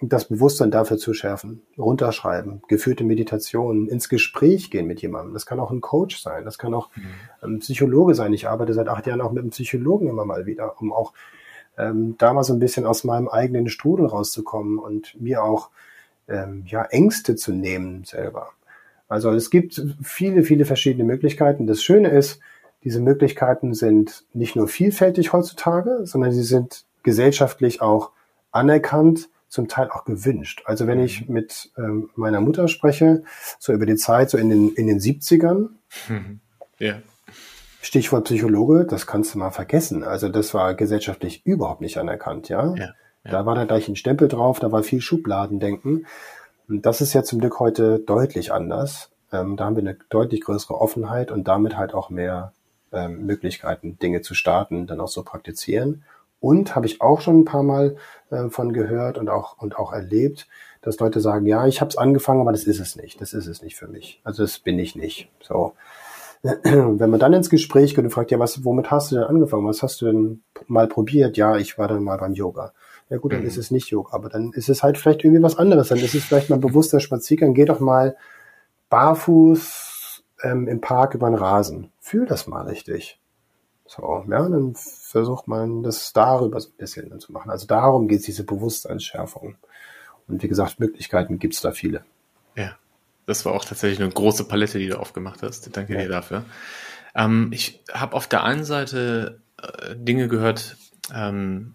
das 0.00 0.26
Bewusstsein 0.26 0.72
dafür 0.72 0.98
zu 0.98 1.14
schärfen, 1.14 1.62
runterschreiben, 1.78 2.62
geführte 2.66 3.04
Meditationen, 3.04 3.88
ins 3.88 4.08
Gespräch 4.08 4.70
gehen 4.70 4.86
mit 4.86 5.00
jemandem. 5.00 5.32
Das 5.32 5.46
kann 5.46 5.60
auch 5.60 5.70
ein 5.70 5.80
Coach 5.80 6.20
sein, 6.20 6.44
das 6.44 6.58
kann 6.58 6.74
auch 6.74 6.90
mhm. 6.96 7.04
ein 7.40 7.58
Psychologe 7.60 8.14
sein. 8.14 8.32
Ich 8.32 8.48
arbeite 8.48 8.74
seit 8.74 8.88
acht 8.88 9.06
Jahren 9.06 9.20
auch 9.20 9.32
mit 9.32 9.42
einem 9.42 9.50
Psychologen 9.50 10.08
immer 10.08 10.24
mal 10.24 10.44
wieder, 10.44 10.80
um 10.80 10.92
auch 10.92 11.12
ähm, 11.78 12.16
da 12.18 12.32
mal 12.32 12.42
so 12.42 12.52
ein 12.52 12.58
bisschen 12.58 12.84
aus 12.84 13.04
meinem 13.04 13.28
eigenen 13.28 13.68
Strudel 13.68 14.06
rauszukommen 14.06 14.78
und 14.78 15.18
mir 15.20 15.44
auch 15.44 15.70
ähm, 16.28 16.64
ja 16.66 16.84
Ängste 16.84 17.36
zu 17.36 17.52
nehmen 17.52 18.04
selber. 18.04 18.50
Also 19.08 19.30
es 19.30 19.50
gibt 19.50 19.80
viele, 20.02 20.42
viele 20.42 20.64
verschiedene 20.64 21.04
Möglichkeiten. 21.04 21.66
Das 21.66 21.82
Schöne 21.82 22.08
ist, 22.08 22.40
diese 22.82 23.00
Möglichkeiten 23.00 23.74
sind 23.74 24.24
nicht 24.32 24.56
nur 24.56 24.68
vielfältig 24.68 25.32
heutzutage, 25.32 26.00
sondern 26.04 26.32
sie 26.32 26.42
sind 26.42 26.84
gesellschaftlich 27.02 27.80
auch 27.80 28.10
anerkannt, 28.50 29.28
zum 29.48 29.68
Teil 29.68 29.90
auch 29.90 30.04
gewünscht. 30.04 30.62
Also 30.66 30.86
wenn 30.86 31.00
ich 31.00 31.28
mhm. 31.28 31.34
mit 31.34 31.70
ähm, 31.78 32.10
meiner 32.14 32.40
Mutter 32.40 32.68
spreche, 32.68 33.22
so 33.58 33.72
über 33.72 33.86
die 33.86 33.96
Zeit, 33.96 34.28
so 34.28 34.38
in 34.38 34.50
den, 34.50 34.74
in 34.74 34.86
den 34.86 34.98
70ern, 34.98 35.68
ja. 36.78 37.00
Stichwort 37.80 38.24
Psychologe, 38.24 38.84
das 38.84 39.06
kannst 39.06 39.34
du 39.34 39.38
mal 39.38 39.52
vergessen. 39.52 40.02
Also 40.02 40.28
das 40.28 40.52
war 40.54 40.74
gesellschaftlich 40.74 41.46
überhaupt 41.46 41.80
nicht 41.80 41.98
anerkannt, 41.98 42.48
ja. 42.48 42.74
ja, 42.74 42.94
Da 43.30 43.46
war 43.46 43.54
da 43.54 43.64
gleich 43.64 43.88
ein 43.88 43.96
Stempel 43.96 44.28
drauf, 44.28 44.60
da 44.60 44.72
war 44.72 44.82
viel 44.82 45.00
Schubladendenken. 45.00 46.06
Und 46.68 46.86
das 46.86 47.00
ist 47.00 47.12
ja 47.12 47.22
zum 47.22 47.40
Glück 47.40 47.60
heute 47.60 47.98
deutlich 48.00 48.52
anders. 48.52 49.10
Ähm, 49.32 49.56
da 49.56 49.64
haben 49.64 49.76
wir 49.76 49.82
eine 49.82 49.96
deutlich 50.08 50.40
größere 50.42 50.80
Offenheit 50.80 51.30
und 51.30 51.48
damit 51.48 51.76
halt 51.76 51.94
auch 51.94 52.10
mehr 52.10 52.52
ähm, 52.92 53.26
Möglichkeiten, 53.26 53.98
Dinge 53.98 54.20
zu 54.20 54.34
starten, 54.34 54.86
dann 54.86 55.00
auch 55.00 55.08
so 55.08 55.22
praktizieren. 55.22 56.04
Und 56.38 56.76
habe 56.76 56.86
ich 56.86 57.00
auch 57.00 57.20
schon 57.20 57.40
ein 57.40 57.44
paar 57.44 57.62
Mal 57.62 57.96
äh, 58.30 58.48
von 58.50 58.72
gehört 58.72 59.18
und 59.18 59.28
auch 59.28 59.58
und 59.58 59.78
auch 59.78 59.92
erlebt, 59.92 60.46
dass 60.82 60.98
Leute 61.00 61.20
sagen, 61.20 61.46
ja, 61.46 61.66
ich 61.66 61.80
habe 61.80 61.88
es 61.88 61.96
angefangen, 61.96 62.40
aber 62.40 62.52
das 62.52 62.64
ist 62.64 62.78
es 62.78 62.94
nicht. 62.94 63.20
Das 63.20 63.32
ist 63.32 63.46
es 63.46 63.62
nicht 63.62 63.76
für 63.76 63.88
mich. 63.88 64.20
Also 64.22 64.42
das 64.42 64.58
bin 64.58 64.78
ich 64.78 64.94
nicht. 64.94 65.28
So. 65.40 65.72
Wenn 66.42 67.10
man 67.10 67.18
dann 67.18 67.32
ins 67.32 67.50
Gespräch 67.50 67.94
geht 67.94 68.04
und 68.04 68.10
fragt, 68.10 68.30
ja, 68.30 68.38
was, 68.38 68.64
womit 68.64 68.90
hast 68.90 69.10
du 69.10 69.16
denn 69.16 69.24
angefangen? 69.24 69.66
Was 69.66 69.82
hast 69.82 70.00
du 70.00 70.06
denn 70.06 70.42
mal 70.66 70.86
probiert? 70.86 71.36
Ja, 71.36 71.56
ich 71.56 71.78
war 71.78 71.88
dann 71.88 72.04
mal 72.04 72.18
beim 72.18 72.34
Yoga. 72.34 72.72
Ja 73.08 73.18
gut, 73.18 73.32
dann 73.32 73.42
mhm. 73.42 73.46
ist 73.46 73.56
es 73.56 73.70
nicht 73.70 73.90
Yoga, 73.90 74.14
aber 74.14 74.28
dann 74.28 74.52
ist 74.52 74.68
es 74.68 74.82
halt 74.82 74.98
vielleicht 74.98 75.24
irgendwie 75.24 75.42
was 75.42 75.56
anderes. 75.56 75.88
Dann 75.88 75.98
ist 75.98 76.14
es 76.14 76.24
vielleicht 76.24 76.50
mal 76.50 76.58
bewusster 76.58 77.00
Spaziergang. 77.00 77.54
Geh 77.54 77.64
doch 77.64 77.80
mal 77.80 78.16
barfuß 78.88 80.24
ähm, 80.42 80.66
im 80.66 80.80
Park 80.80 81.14
über 81.14 81.30
den 81.30 81.36
Rasen. 81.36 81.92
Fühl 82.00 82.26
das 82.26 82.46
mal 82.46 82.66
richtig. 82.66 83.20
So, 83.86 84.24
ja, 84.28 84.48
dann 84.48 84.74
versucht 84.74 85.46
man 85.46 85.84
das 85.84 86.12
darüber 86.12 86.60
so 86.60 86.70
ein 86.70 86.76
bisschen 86.76 87.20
zu 87.20 87.32
machen. 87.32 87.50
Also 87.50 87.66
darum 87.66 88.08
geht 88.08 88.20
es, 88.20 88.26
diese 88.26 88.44
Bewusstseinsschärfung. 88.44 89.56
Und 90.26 90.42
wie 90.42 90.48
gesagt, 90.48 90.80
Möglichkeiten 90.80 91.38
gibt 91.38 91.54
es 91.54 91.60
da 91.60 91.70
viele. 91.70 92.04
Ja, 92.56 92.76
das 93.26 93.44
war 93.44 93.52
auch 93.52 93.64
tatsächlich 93.64 94.00
eine 94.00 94.10
große 94.10 94.44
Palette, 94.44 94.78
die 94.78 94.88
du 94.88 94.98
aufgemacht 94.98 95.42
hast. 95.42 95.76
Danke 95.76 95.94
ja. 95.94 96.00
dir 96.00 96.08
dafür. 96.08 96.44
Ähm, 97.14 97.50
ich 97.52 97.80
habe 97.92 98.16
auf 98.16 98.26
der 98.26 98.42
einen 98.42 98.64
Seite 98.64 99.40
äh, 99.62 99.94
Dinge 99.94 100.26
gehört, 100.26 100.76
ähm, 101.14 101.74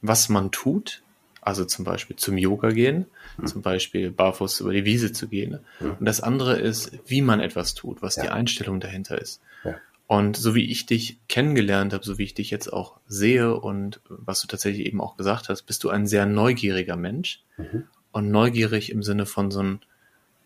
was 0.00 0.28
man 0.28 0.50
tut, 0.50 1.02
also 1.40 1.64
zum 1.64 1.84
Beispiel 1.84 2.16
zum 2.16 2.36
Yoga 2.36 2.70
gehen, 2.70 3.06
mhm. 3.36 3.46
zum 3.46 3.62
Beispiel 3.62 4.10
barfuß 4.10 4.60
über 4.60 4.72
die 4.72 4.84
Wiese 4.84 5.12
zu 5.12 5.28
gehen. 5.28 5.60
Mhm. 5.80 5.96
Und 5.98 6.04
das 6.04 6.20
andere 6.20 6.58
ist, 6.58 6.92
wie 7.06 7.22
man 7.22 7.40
etwas 7.40 7.74
tut, 7.74 8.02
was 8.02 8.16
ja. 8.16 8.24
die 8.24 8.28
Einstellung 8.28 8.80
dahinter 8.80 9.20
ist. 9.20 9.40
Ja. 9.64 9.76
Und 10.06 10.36
so 10.36 10.54
wie 10.54 10.70
ich 10.70 10.86
dich 10.86 11.18
kennengelernt 11.28 11.92
habe, 11.92 12.04
so 12.04 12.18
wie 12.18 12.24
ich 12.24 12.34
dich 12.34 12.50
jetzt 12.50 12.72
auch 12.72 12.98
sehe 13.06 13.54
und 13.54 14.00
was 14.08 14.40
du 14.40 14.46
tatsächlich 14.46 14.86
eben 14.86 15.00
auch 15.00 15.16
gesagt 15.16 15.48
hast, 15.48 15.62
bist 15.62 15.84
du 15.84 15.90
ein 15.90 16.06
sehr 16.06 16.26
neugieriger 16.26 16.96
Mensch 16.96 17.42
mhm. 17.56 17.84
und 18.12 18.30
neugierig 18.30 18.90
im 18.90 19.02
Sinne 19.02 19.26
von 19.26 19.50
so 19.50 19.60
einem 19.60 19.80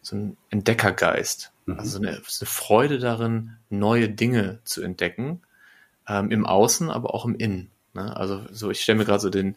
so 0.03 0.17
ein 0.17 0.37
Entdeckergeist. 0.51 1.53
Mhm. 1.67 1.79
Also 1.79 1.99
eine, 1.99 2.11
eine, 2.11 2.23
Freude 2.23 2.99
darin, 2.99 3.57
neue 3.71 4.09
Dinge 4.09 4.61
zu 4.65 4.83
entdecken, 4.83 5.43
ähm, 6.09 6.31
im 6.31 6.45
Außen, 6.45 6.91
aber 6.91 7.15
auch 7.15 7.25
im 7.25 7.35
Innen. 7.35 7.71
Ne? 7.95 8.17
Also 8.17 8.43
so, 8.51 8.71
ich 8.71 8.81
stelle 8.81 8.99
mir 8.99 9.05
gerade 9.05 9.21
so 9.21 9.31
den, 9.31 9.57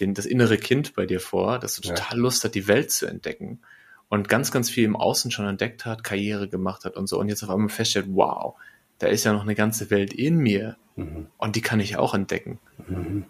den, 0.00 0.14
das 0.14 0.26
innere 0.26 0.58
Kind 0.58 0.94
bei 0.94 1.06
dir 1.06 1.20
vor, 1.20 1.58
das 1.58 1.76
so 1.76 1.82
total 1.82 2.16
ja. 2.16 2.22
Lust 2.22 2.44
hat, 2.44 2.54
die 2.54 2.68
Welt 2.68 2.90
zu 2.90 3.06
entdecken 3.06 3.60
und 4.08 4.28
ganz, 4.28 4.52
ganz 4.52 4.70
viel 4.70 4.84
im 4.84 4.96
Außen 4.96 5.30
schon 5.30 5.46
entdeckt 5.46 5.84
hat, 5.84 6.04
Karriere 6.04 6.48
gemacht 6.48 6.84
hat 6.84 6.96
und 6.96 7.08
so 7.08 7.18
und 7.18 7.28
jetzt 7.28 7.42
auf 7.42 7.50
einmal 7.50 7.68
feststellt, 7.68 8.06
wow, 8.10 8.54
da 8.98 9.08
ist 9.08 9.24
ja 9.24 9.32
noch 9.32 9.42
eine 9.42 9.54
ganze 9.54 9.90
Welt 9.90 10.12
in 10.12 10.38
mir 10.38 10.76
mhm. 10.96 11.26
und 11.38 11.56
die 11.56 11.62
kann 11.62 11.80
ich 11.80 11.96
auch 11.96 12.14
entdecken. 12.14 12.58
Mhm. 12.88 13.24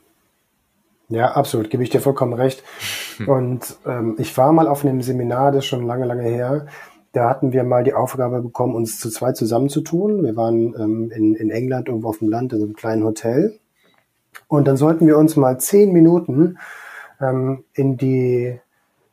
Ja, 1.09 1.33
absolut, 1.33 1.71
gebe 1.71 1.83
ich 1.83 1.91
dir 1.91 2.01
vollkommen 2.01 2.33
recht. 2.33 2.65
Und 3.29 3.77
ähm, 3.87 4.17
ich 4.19 4.37
war 4.37 4.53
mal 4.53 4.67
auf 4.67 4.85
einem 4.85 5.03
Seminar, 5.03 5.53
das 5.53 5.61
ist 5.61 5.67
schon 5.67 5.87
lange, 5.87 6.05
lange 6.05 6.25
her. 6.25 6.67
Da 7.13 7.31
hatten 7.31 7.53
wir 7.53 7.63
mal 7.63 7.85
die 7.85 7.95
Aufgabe 7.95 8.43
bekommen, 8.43 8.75
uns 8.75 8.99
zu 8.99 9.09
zweit 9.09 9.37
zusammenzutun. 9.37 10.25
Wir 10.25 10.35
waren 10.35 10.75
ähm, 10.75 11.11
in, 11.13 11.35
in 11.37 11.51
England 11.51 11.89
irgendwo 11.89 12.09
auf 12.09 12.19
dem 12.19 12.29
Land 12.29 12.53
in 12.53 12.59
so 12.59 12.65
einem 12.65 12.75
kleinen 12.75 13.05
Hotel. 13.05 13.59
Und 14.49 14.69
dann 14.69 14.77
sollten 14.77 15.07
wir 15.07 15.19
uns 15.19 15.37
mal 15.37 15.59
zehn 15.59 15.93
Minuten 15.93 16.59
ähm, 17.21 17.65
in 17.75 17.97
die 17.97 18.61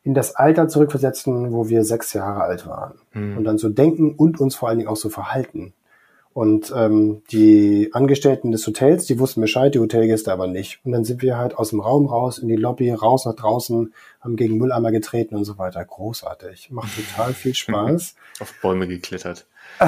in 0.04 0.12
das 0.12 0.36
Alter 0.36 0.68
zurückversetzen, 0.68 1.52
wo 1.52 1.68
wir 1.70 1.82
sechs 1.82 2.12
Jahre 2.12 2.42
alt 2.42 2.66
waren. 2.66 2.98
Mhm. 3.14 3.38
Und 3.38 3.44
dann 3.44 3.56
so 3.56 3.70
denken 3.70 4.14
und 4.14 4.38
uns 4.38 4.54
vor 4.54 4.68
allen 4.68 4.78
Dingen 4.78 4.90
auch 4.90 4.96
so 4.96 5.08
verhalten. 5.08 5.72
Und 6.34 6.72
ähm, 6.76 7.22
die 7.30 7.90
Angestellten 7.92 8.52
des 8.52 8.66
Hotels, 8.66 9.06
die 9.06 9.18
wussten 9.18 9.40
Bescheid, 9.40 9.74
die 9.74 9.78
Hotelgäste 9.78 10.32
aber 10.32 10.46
nicht. 10.46 10.80
Und 10.84 10.92
dann 10.92 11.04
sind 11.04 11.22
wir 11.22 11.38
halt 11.38 11.56
aus 11.56 11.70
dem 11.70 11.80
Raum 11.80 12.06
raus, 12.06 12.38
in 12.38 12.48
die 12.48 12.56
Lobby, 12.56 12.90
raus 12.90 13.24
nach 13.24 13.36
draußen, 13.36 13.94
haben 14.20 14.36
gegen 14.36 14.58
Mülleimer 14.58 14.90
getreten 14.90 15.36
und 15.36 15.44
so 15.44 15.58
weiter. 15.58 15.82
Großartig. 15.82 16.70
Macht 16.70 16.90
total 16.96 17.32
viel 17.34 17.54
Spaß. 17.54 18.16
Auf 18.40 18.52
Bäume 18.60 18.86
geklettert. 18.86 19.46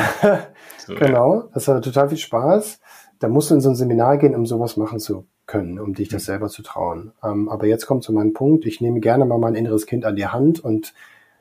so, 0.86 0.94
genau, 0.94 1.50
das 1.52 1.68
hat 1.68 1.84
total 1.84 2.08
viel 2.08 2.18
Spaß. 2.18 2.80
Da 3.18 3.28
musst 3.28 3.50
du 3.50 3.54
in 3.54 3.60
so 3.60 3.68
ein 3.68 3.76
Seminar 3.76 4.16
gehen, 4.16 4.34
um 4.34 4.46
sowas 4.46 4.76
machen 4.76 4.98
zu 4.98 5.26
können, 5.46 5.78
um 5.78 5.94
dich 5.94 6.08
das 6.08 6.22
mhm. 6.22 6.26
selber 6.26 6.48
zu 6.48 6.62
trauen. 6.62 7.12
Ähm, 7.22 7.48
aber 7.48 7.66
jetzt 7.66 7.86
kommt 7.86 8.04
zu 8.04 8.12
meinem 8.12 8.32
Punkt. 8.32 8.66
Ich 8.66 8.80
nehme 8.80 9.00
gerne 9.00 9.24
mal 9.24 9.38
mein 9.38 9.54
inneres 9.54 9.86
Kind 9.86 10.04
an 10.04 10.16
die 10.16 10.26
Hand 10.26 10.60
und 10.60 10.94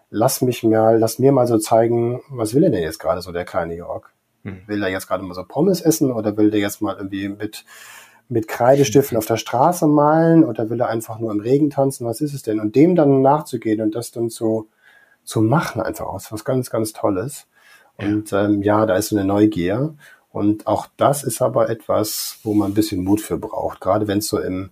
lass 0.10 0.42
mich 0.42 0.64
mal, 0.64 0.98
lass 0.98 1.20
mir 1.20 1.32
mal 1.32 1.48
so 1.48 1.58
zeigen, 1.58 2.22
was 2.30 2.54
will 2.54 2.64
er 2.64 2.70
denn 2.70 2.84
jetzt 2.84 3.00
gerade 3.00 3.22
so, 3.22 3.32
der 3.32 3.46
kleine 3.46 3.76
Jörg? 3.76 4.10
Hm. 4.44 4.62
Will 4.68 4.80
der 4.80 4.90
jetzt 4.90 5.08
gerade 5.08 5.24
mal 5.24 5.34
so 5.34 5.44
Pommes 5.44 5.82
essen 5.82 6.12
oder 6.12 6.38
will 6.38 6.52
der 6.52 6.60
jetzt 6.60 6.82
mal 6.82 6.96
irgendwie 6.96 7.30
mit, 7.30 7.66
mit 8.30 8.48
Kreidestiften 8.48 9.18
auf 9.18 9.26
der 9.26 9.38
Straße 9.38 9.88
malen 9.88 10.44
oder 10.44 10.70
will 10.70 10.80
er 10.80 10.90
einfach 10.90 11.20
nur 11.20 11.32
im 11.32 11.40
Regen 11.40 11.70
tanzen? 11.70 12.06
Was 12.06 12.22
ist 12.22 12.34
es 12.34 12.44
denn? 12.44 12.60
Und 12.60 12.76
dem 12.76 12.96
dann 12.96 13.22
nachzugehen 13.22 13.82
und 13.82 13.96
das 13.96 14.12
dann 14.12 14.30
zu, 14.30 14.70
zu 15.24 15.42
machen 15.42 15.82
einfach 15.82 16.06
aus, 16.06 16.32
was 16.32 16.46
ganz, 16.46 16.70
ganz 16.70 16.94
Tolles. 16.94 17.48
Und 17.98 18.34
ähm, 18.34 18.62
ja, 18.62 18.86
da 18.86 18.96
ist 18.96 19.10
so 19.10 19.18
eine 19.18 19.26
Neugier. 19.26 19.96
Und 20.36 20.68
auch 20.68 20.88
das 20.98 21.24
ist 21.24 21.42
aber 21.42 21.70
etwas, 21.70 22.40
wo 22.44 22.54
man 22.54 22.72
ein 22.72 22.74
bisschen 22.74 23.06
Mut 23.06 23.22
für 23.22 23.38
braucht, 23.38 23.80
gerade 23.80 24.06
wenn 24.10 24.18
es 24.18 24.28
so 24.28 24.38
im, 24.38 24.72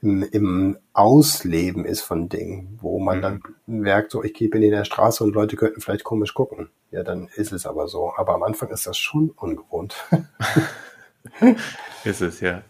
im, 0.00 0.22
im 0.22 0.78
Ausleben 0.94 1.84
ist 1.84 2.00
von 2.00 2.30
Dingen, 2.30 2.78
wo 2.80 2.98
man 2.98 3.18
mhm. 3.18 3.22
dann 3.22 3.42
merkt, 3.66 4.10
so 4.10 4.24
ich 4.24 4.32
gehe 4.32 4.48
in 4.48 4.70
der 4.70 4.86
Straße 4.86 5.22
und 5.22 5.34
Leute 5.34 5.56
könnten 5.56 5.82
vielleicht 5.82 6.02
komisch 6.02 6.32
gucken. 6.32 6.70
Ja, 6.92 7.02
dann 7.02 7.28
ist 7.34 7.52
es 7.52 7.66
aber 7.66 7.88
so. 7.88 8.14
Aber 8.16 8.36
am 8.36 8.42
Anfang 8.42 8.70
ist 8.70 8.86
das 8.86 8.96
schon 8.96 9.28
ungewohnt. 9.36 9.96
ist 12.04 12.22
es, 12.22 12.40
ja. 12.40 12.62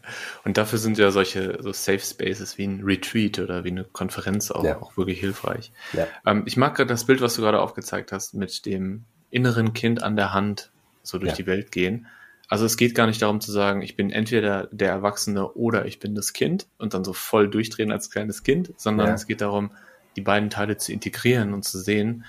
Und 0.45 0.59
dafür 0.59 0.81
sind 0.81 0.99
ja 0.99 1.13
solche 1.13 1.63
so 1.63 1.71
Safe 1.71 2.01
Spaces 2.01 2.59
wie 2.59 2.67
ein 2.67 2.83
Retreat 2.83 3.39
oder 3.39 3.63
wie 3.63 3.71
eine 3.71 3.85
Konferenz 3.85 4.51
auch, 4.51 4.65
ja. 4.65 4.83
auch 4.83 4.97
wirklich 4.97 5.21
hilfreich. 5.21 5.71
Ja. 5.93 6.09
Ähm, 6.27 6.43
ich 6.47 6.57
mag 6.57 6.75
gerade 6.75 6.89
das 6.89 7.05
Bild, 7.05 7.21
was 7.21 7.37
du 7.37 7.43
gerade 7.43 7.61
aufgezeigt 7.61 8.11
hast, 8.11 8.35
mit 8.35 8.67
dem 8.67 9.05
inneren 9.31 9.75
Kind 9.75 10.03
an 10.03 10.17
der 10.17 10.35
Hand 10.35 10.73
so 11.07 11.19
durch 11.19 11.33
ja. 11.33 11.37
die 11.37 11.47
Welt 11.47 11.73
gehen. 11.73 12.07
Also 12.49 12.65
es 12.65 12.77
geht 12.77 12.95
gar 12.95 13.07
nicht 13.07 13.23
darum 13.23 13.41
zu 13.41 13.51
sagen, 13.51 13.83
ich 13.83 13.97
bin 13.97 14.11
entweder 14.11 14.69
der 14.71 14.91
Erwachsene 14.91 15.53
oder 15.53 15.87
ich 15.87 15.99
bin 15.99 16.15
das 16.15 16.33
Kind 16.33 16.67
und 16.79 16.95
dann 16.95 17.05
so 17.05 17.13
voll 17.13 17.49
durchdrehen 17.49 17.91
als 17.91 18.11
kleines 18.11 18.45
Kind, 18.45 18.73
sondern 18.77 19.13
es 19.13 19.27
geht 19.27 19.41
darum, 19.41 19.71
die 20.15 20.21
beiden 20.21 20.49
Teile 20.49 20.77
zu 20.77 20.93
integrieren 20.93 21.55
und 21.55 21.65
zu 21.65 21.79
sehen, 21.79 22.25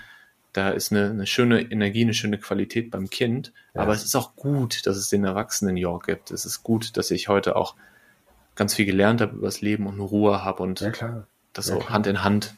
da 0.53 0.69
ist 0.69 0.91
eine, 0.91 1.11
eine 1.11 1.27
schöne 1.27 1.61
Energie, 1.61 2.01
eine 2.01 2.15
schöne 2.15 2.39
Qualität 2.39 2.89
beim 2.89 3.11
Kind. 3.11 3.53
Ja. 3.75 3.81
Aber 3.81 3.93
es 3.93 4.03
ist 4.03 4.15
auch 4.15 4.35
gut, 4.35 4.87
dass 4.87 4.97
es 4.97 5.09
den 5.09 5.23
Erwachsenen 5.23 5.77
York 5.77 6.07
gibt. 6.07 6.31
Es 6.31 6.45
ist 6.45 6.63
gut, 6.63 6.97
dass 6.97 7.11
ich 7.11 7.27
heute 7.27 7.55
auch 7.55 7.75
ganz 8.55 8.73
viel 8.73 8.87
gelernt 8.87 9.21
habe 9.21 9.35
über 9.35 9.45
das 9.45 9.61
Leben 9.61 9.85
und 9.85 9.99
Ruhe 9.99 10.43
habe 10.43 10.63
und 10.63 10.81
ja, 10.81 11.27
das 11.53 11.69
ja, 11.69 11.75
so. 11.75 11.89
Hand 11.89 12.07
in 12.07 12.23
Hand 12.23 12.55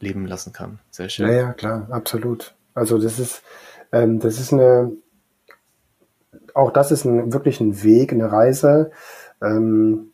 leben 0.00 0.26
lassen 0.26 0.52
kann. 0.52 0.80
Sehr 0.90 1.08
schön. 1.08 1.28
Ja, 1.28 1.32
ja, 1.32 1.52
klar, 1.54 1.88
absolut. 1.90 2.54
Also 2.74 2.98
das 2.98 3.18
ist, 3.18 3.42
ähm, 3.90 4.20
das 4.20 4.38
ist 4.38 4.52
eine, 4.52 4.92
auch 6.54 6.70
das 6.70 6.90
ist 6.92 7.04
ein, 7.04 7.32
wirklich 7.32 7.60
ein 7.60 7.82
Weg, 7.82 8.12
eine 8.12 8.30
Reise, 8.30 8.90
ähm, 9.42 10.12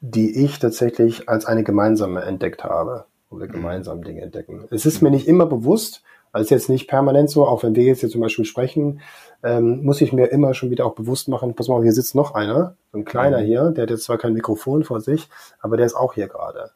die 0.00 0.44
ich 0.44 0.58
tatsächlich 0.58 1.28
als 1.28 1.46
eine 1.46 1.64
gemeinsame 1.64 2.22
entdeckt 2.22 2.64
habe, 2.64 3.06
wo 3.30 3.38
wir 3.38 3.48
gemeinsam 3.48 4.02
Dinge 4.02 4.22
entdecken. 4.22 4.66
Es 4.70 4.86
ist 4.86 5.02
mir 5.02 5.10
nicht 5.10 5.26
immer 5.26 5.46
bewusst, 5.46 6.02
also 6.32 6.54
jetzt 6.54 6.68
nicht 6.68 6.86
permanent 6.86 7.30
so, 7.30 7.46
auch 7.46 7.62
wenn 7.62 7.74
wir 7.74 7.84
jetzt 7.84 8.00
hier 8.00 8.10
zum 8.10 8.20
Beispiel 8.20 8.44
sprechen, 8.44 9.00
ähm, 9.42 9.84
muss 9.84 10.00
ich 10.00 10.12
mir 10.12 10.26
immer 10.26 10.54
schon 10.54 10.70
wieder 10.70 10.84
auch 10.84 10.94
bewusst 10.94 11.28
machen, 11.28 11.54
pass 11.54 11.68
mal, 11.68 11.82
hier 11.82 11.92
sitzt 11.92 12.14
noch 12.14 12.34
einer, 12.34 12.76
so 12.92 12.98
ein 12.98 13.04
kleiner 13.04 13.40
mhm. 13.40 13.44
hier, 13.44 13.70
der 13.70 13.82
hat 13.82 13.90
jetzt 13.90 14.04
zwar 14.04 14.18
kein 14.18 14.34
Mikrofon 14.34 14.84
vor 14.84 15.00
sich, 15.00 15.28
aber 15.60 15.76
der 15.76 15.86
ist 15.86 15.94
auch 15.94 16.14
hier 16.14 16.28
gerade. 16.28 16.72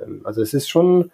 Ähm, 0.00 0.22
also 0.24 0.42
es 0.42 0.52
ist 0.52 0.68
schon 0.68 1.10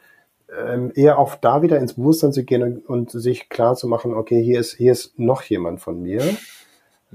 ähm, 0.56 0.92
eher 0.94 1.18
auch 1.18 1.34
da 1.34 1.62
wieder 1.62 1.78
ins 1.78 1.94
Bewusstsein 1.94 2.32
zu 2.32 2.44
gehen 2.44 2.62
und, 2.62 2.86
und, 2.86 3.10
sich 3.10 3.48
klar 3.48 3.76
zu 3.76 3.88
machen, 3.88 4.14
okay, 4.14 4.42
hier 4.42 4.60
ist, 4.60 4.74
hier 4.76 4.92
ist 4.92 5.18
noch 5.18 5.42
jemand 5.42 5.80
von 5.80 6.00
mir. 6.02 6.22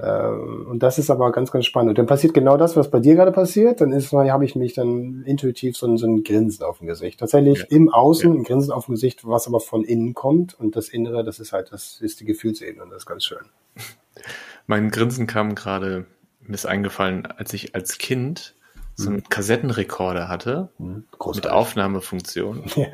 Ähm, 0.02 0.68
und 0.70 0.84
das 0.84 0.98
ist 0.98 1.10
aber 1.10 1.32
ganz, 1.32 1.52
ganz 1.52 1.66
spannend. 1.66 1.90
Und 1.90 1.98
dann 1.98 2.06
passiert 2.06 2.34
genau 2.34 2.58
das, 2.58 2.76
was 2.76 2.90
bei 2.90 3.00
dir 3.00 3.16
gerade 3.16 3.32
passiert. 3.32 3.82
Dann 3.82 3.92
ist, 3.92 4.12
habe 4.14 4.46
ich 4.46 4.56
mich 4.56 4.74
dann 4.74 5.24
intuitiv 5.24 5.78
so 5.78 5.88
ein, 5.88 5.98
so 5.98 6.08
ein 6.08 6.24
Grinsen 6.24 6.66
auf 6.66 6.80
dem 6.80 6.88
Gesicht. 6.88 7.20
Tatsächlich 7.20 7.60
ja. 7.60 7.66
im 7.70 7.90
Außen 7.90 8.34
ja. 8.34 8.40
ein 8.40 8.44
Grinsen 8.44 8.72
auf 8.72 8.86
dem 8.86 8.96
Gesicht, 8.96 9.28
was 9.28 9.48
aber 9.48 9.60
von 9.60 9.84
innen 9.84 10.14
kommt. 10.14 10.60
Und 10.60 10.76
das 10.76 10.90
Innere, 10.90 11.24
das 11.24 11.40
ist 11.40 11.52
halt, 11.52 11.72
das 11.72 12.00
ist 12.02 12.20
die 12.20 12.26
Gefühlsebene 12.26 12.84
und 12.84 12.90
das 12.92 13.00
ist 13.00 13.06
ganz 13.06 13.26
schön. 13.26 13.46
Mein 14.68 14.92
Grinsen 14.92 15.28
kam 15.28 15.56
gerade, 15.56 16.06
mir 16.42 16.54
ist 16.54 16.66
eingefallen, 16.66 17.26
als 17.26 17.54
ich 17.54 17.76
als 17.76 17.98
Kind 17.98 18.56
so 19.00 19.08
einen 19.08 19.18
mhm. 19.18 19.30
Kassettenrekorder 19.30 20.28
hatte 20.28 20.70
mhm. 20.78 21.06
mit 21.34 21.48
Aufnahmefunktion 21.48 22.64
ja. 22.76 22.88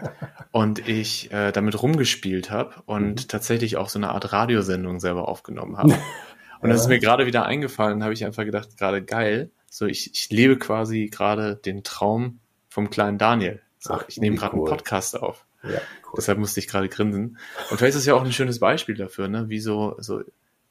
und 0.51 0.87
ich 0.87 1.31
äh, 1.31 1.51
damit 1.51 1.81
rumgespielt 1.81 2.51
habe 2.51 2.75
und 2.85 3.23
mhm. 3.23 3.27
tatsächlich 3.27 3.77
auch 3.77 3.89
so 3.89 3.97
eine 3.97 4.09
Art 4.09 4.31
Radiosendung 4.31 4.99
selber 4.99 5.27
aufgenommen 5.27 5.77
habe. 5.77 5.95
Und 6.65 6.71
das 6.71 6.81
ist 6.81 6.87
mir 6.87 6.99
gerade 6.99 7.25
wieder 7.25 7.45
eingefallen, 7.45 8.03
habe 8.03 8.13
ich 8.13 8.25
einfach 8.25 8.43
gedacht, 8.43 8.77
gerade 8.77 9.03
geil. 9.03 9.51
So, 9.69 9.85
ich, 9.85 10.11
ich 10.13 10.29
lebe 10.29 10.57
quasi 10.57 11.07
gerade 11.11 11.55
den 11.55 11.83
Traum 11.83 12.39
vom 12.69 12.89
kleinen 12.89 13.17
Daniel. 13.17 13.61
So, 13.79 13.93
Ach, 13.93 14.05
ich 14.07 14.17
nehme 14.17 14.35
gerade 14.35 14.55
cool. 14.55 14.67
einen 14.67 14.77
Podcast 14.77 15.21
auf. 15.21 15.45
Ja, 15.63 15.69
cool. 15.69 16.13
Deshalb 16.17 16.37
musste 16.37 16.59
ich 16.59 16.67
gerade 16.67 16.89
grinsen. 16.89 17.37
Und 17.69 17.77
vielleicht 17.77 17.95
ist 17.95 18.01
es 18.01 18.05
ja 18.05 18.15
auch 18.15 18.23
ein 18.23 18.31
schönes 18.31 18.59
Beispiel 18.59 18.95
dafür, 18.95 19.27
ne? 19.27 19.49
wie 19.49 19.59
so, 19.59 19.95
so 19.99 20.21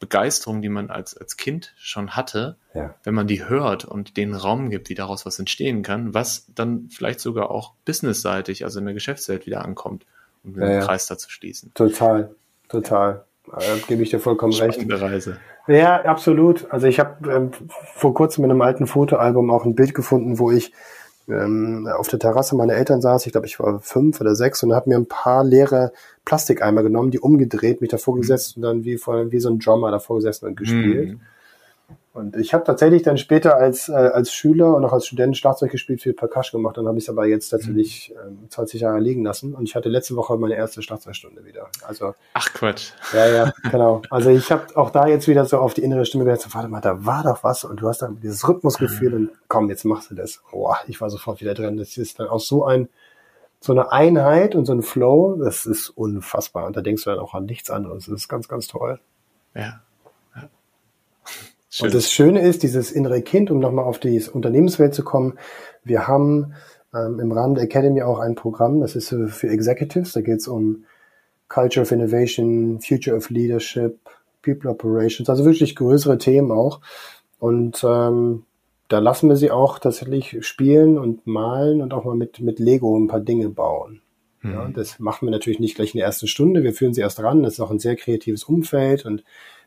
Begeisterung, 0.00 0.62
die 0.62 0.68
man 0.68 0.90
als, 0.90 1.16
als 1.16 1.36
Kind 1.36 1.72
schon 1.76 2.10
hatte, 2.10 2.56
ja. 2.74 2.94
wenn 3.04 3.14
man 3.14 3.26
die 3.26 3.48
hört 3.48 3.84
und 3.84 4.16
den 4.16 4.34
Raum 4.34 4.70
gibt, 4.70 4.88
wie 4.88 4.94
daraus 4.94 5.24
was 5.24 5.38
entstehen 5.38 5.82
kann, 5.82 6.12
was 6.12 6.46
dann 6.54 6.88
vielleicht 6.90 7.20
sogar 7.20 7.50
auch 7.50 7.72
businessseitig, 7.84 8.64
also 8.64 8.80
in 8.80 8.84
der 8.84 8.94
Geschäftswelt 8.94 9.46
wieder 9.46 9.64
ankommt, 9.64 10.04
um 10.42 10.54
den 10.54 10.68
ja, 10.68 10.80
Kreis 10.80 11.06
da 11.06 11.16
zu 11.16 11.30
schließen. 11.30 11.72
Total, 11.74 12.34
total. 12.68 13.24
Da 13.46 13.76
gebe 13.86 14.02
ich 14.02 14.10
dir 14.10 14.20
vollkommen 14.20 14.52
Spannende 14.52 14.94
recht. 14.94 15.02
Reise. 15.02 15.40
Ja, 15.66 16.02
absolut. 16.02 16.70
Also 16.70 16.86
ich 16.86 17.00
habe 17.00 17.30
ähm, 17.30 17.50
vor 17.94 18.12
kurzem 18.12 18.44
in 18.44 18.50
einem 18.50 18.60
alten 18.60 18.86
Fotoalbum 18.86 19.50
auch 19.50 19.64
ein 19.64 19.74
Bild 19.74 19.94
gefunden, 19.94 20.38
wo 20.38 20.50
ich 20.50 20.72
ähm, 21.28 21.88
auf 21.90 22.08
der 22.08 22.18
Terrasse 22.18 22.54
meiner 22.54 22.74
Eltern 22.74 23.00
saß. 23.00 23.26
Ich 23.26 23.32
glaube, 23.32 23.46
ich 23.46 23.58
war 23.58 23.80
fünf 23.80 24.20
oder 24.20 24.34
sechs 24.34 24.62
und 24.62 24.74
habe 24.74 24.90
mir 24.90 24.96
ein 24.96 25.06
paar 25.06 25.42
leere 25.42 25.92
Plastikeimer 26.24 26.82
genommen, 26.82 27.10
die 27.10 27.20
umgedreht, 27.20 27.80
mich 27.80 27.90
davor 27.90 28.16
mhm. 28.16 28.20
gesetzt 28.20 28.56
und 28.56 28.62
dann 28.62 28.84
wie, 28.84 28.98
vor, 28.98 29.30
wie 29.32 29.40
so 29.40 29.48
ein 29.48 29.58
Drummer 29.58 29.90
davor 29.90 30.16
gesessen 30.16 30.46
und 30.46 30.56
gespielt. 30.56 31.12
Mhm. 31.12 31.20
Und 32.14 32.36
ich 32.36 32.54
habe 32.54 32.62
tatsächlich 32.62 33.02
dann 33.02 33.18
später 33.18 33.56
als, 33.56 33.88
äh, 33.88 33.92
als 33.92 34.32
Schüler 34.32 34.76
und 34.76 34.84
auch 34.84 34.92
als 34.92 35.08
Student 35.08 35.36
Schlagzeug 35.36 35.72
gespielt, 35.72 36.00
viel 36.00 36.12
Percussion 36.12 36.62
gemacht. 36.62 36.76
Dann 36.76 36.86
habe 36.86 36.96
ich 36.96 37.04
es 37.04 37.10
aber 37.10 37.26
jetzt 37.26 37.48
tatsächlich 37.48 38.12
äh, 38.12 38.48
20 38.48 38.82
Jahre 38.82 39.00
liegen 39.00 39.24
lassen. 39.24 39.52
Und 39.52 39.64
ich 39.64 39.74
hatte 39.74 39.88
letzte 39.88 40.14
Woche 40.14 40.36
meine 40.36 40.54
erste 40.54 40.80
Schlagzeugstunde 40.80 41.44
wieder. 41.44 41.66
Also 41.84 42.14
Ach 42.34 42.52
Quatsch. 42.52 42.92
Ja, 43.12 43.26
ja, 43.26 43.52
genau. 43.68 44.00
Also 44.10 44.30
ich 44.30 44.52
habe 44.52 44.64
auch 44.76 44.90
da 44.90 45.08
jetzt 45.08 45.26
wieder 45.26 45.44
so 45.44 45.58
auf 45.58 45.74
die 45.74 45.82
innere 45.82 46.06
Stimme 46.06 46.22
gehört, 46.22 46.40
so, 46.40 46.54
warte 46.54 46.68
mal, 46.68 46.80
da 46.80 47.04
war 47.04 47.24
doch 47.24 47.42
was. 47.42 47.64
Und 47.64 47.80
du 47.80 47.88
hast 47.88 48.02
dann 48.02 48.20
dieses 48.20 48.46
Rhythmusgefühl 48.48 49.10
mhm. 49.10 49.16
und 49.16 49.30
komm, 49.48 49.68
jetzt 49.68 49.84
machst 49.84 50.12
du 50.12 50.14
das. 50.14 50.40
Boah, 50.52 50.78
ich 50.86 51.00
war 51.00 51.10
sofort 51.10 51.40
wieder 51.40 51.54
drin. 51.54 51.78
Das 51.78 51.96
ist 51.96 52.20
dann 52.20 52.28
auch 52.28 52.38
so 52.38 52.64
ein 52.64 52.88
so 53.58 53.72
eine 53.72 53.90
Einheit 53.90 54.54
und 54.54 54.66
so 54.66 54.72
ein 54.72 54.82
Flow, 54.82 55.36
das 55.42 55.64
ist 55.64 55.88
unfassbar. 55.88 56.66
Und 56.66 56.76
da 56.76 56.82
denkst 56.82 57.02
du 57.04 57.10
dann 57.10 57.18
auch 57.18 57.32
an 57.32 57.46
nichts 57.46 57.70
anderes. 57.70 58.04
Das 58.04 58.14
ist 58.14 58.28
ganz, 58.28 58.46
ganz 58.46 58.68
toll. 58.68 59.00
Ja. 59.54 59.80
Schön. 61.74 61.86
Und 61.86 61.94
das 61.96 62.12
Schöne 62.12 62.40
ist, 62.40 62.62
dieses 62.62 62.92
innere 62.92 63.20
Kind, 63.20 63.50
um 63.50 63.58
nochmal 63.58 63.84
auf 63.84 63.98
die 63.98 64.22
Unternehmenswelt 64.32 64.94
zu 64.94 65.02
kommen, 65.02 65.36
wir 65.82 66.06
haben 66.06 66.54
ähm, 66.94 67.18
im 67.18 67.32
Rahmen 67.32 67.56
der 67.56 67.64
Academy 67.64 68.00
auch 68.02 68.20
ein 68.20 68.36
Programm, 68.36 68.80
das 68.80 68.94
ist 68.94 69.08
für 69.08 69.48
Executives, 69.48 70.12
da 70.12 70.20
geht 70.20 70.38
es 70.38 70.46
um 70.46 70.84
Culture 71.48 71.82
of 71.82 71.90
Innovation, 71.90 72.80
Future 72.80 73.16
of 73.16 73.28
Leadership, 73.28 73.98
People 74.40 74.70
Operations, 74.70 75.28
also 75.28 75.44
wirklich 75.44 75.74
größere 75.74 76.16
Themen 76.16 76.52
auch. 76.52 76.80
Und 77.40 77.82
ähm, 77.82 78.44
da 78.86 79.00
lassen 79.00 79.28
wir 79.28 79.34
sie 79.34 79.50
auch 79.50 79.80
tatsächlich 79.80 80.46
spielen 80.46 80.96
und 80.96 81.26
malen 81.26 81.82
und 81.82 81.92
auch 81.92 82.04
mal 82.04 82.14
mit, 82.14 82.38
mit 82.38 82.60
Lego 82.60 82.96
ein 82.96 83.08
paar 83.08 83.18
Dinge 83.18 83.48
bauen. 83.48 84.00
Mhm. 84.42 84.52
Ja, 84.52 84.68
das 84.68 85.00
machen 85.00 85.26
wir 85.26 85.32
natürlich 85.32 85.58
nicht 85.58 85.74
gleich 85.74 85.92
in 85.92 85.98
der 85.98 86.06
ersten 86.06 86.28
Stunde. 86.28 86.62
Wir 86.62 86.72
führen 86.72 86.94
sie 86.94 87.00
erst 87.00 87.20
ran. 87.20 87.42
Das 87.42 87.54
ist 87.54 87.60
auch 87.60 87.72
ein 87.72 87.80
sehr 87.80 87.96
kreatives 87.96 88.44
Umfeld 88.44 89.04
und 89.04 89.24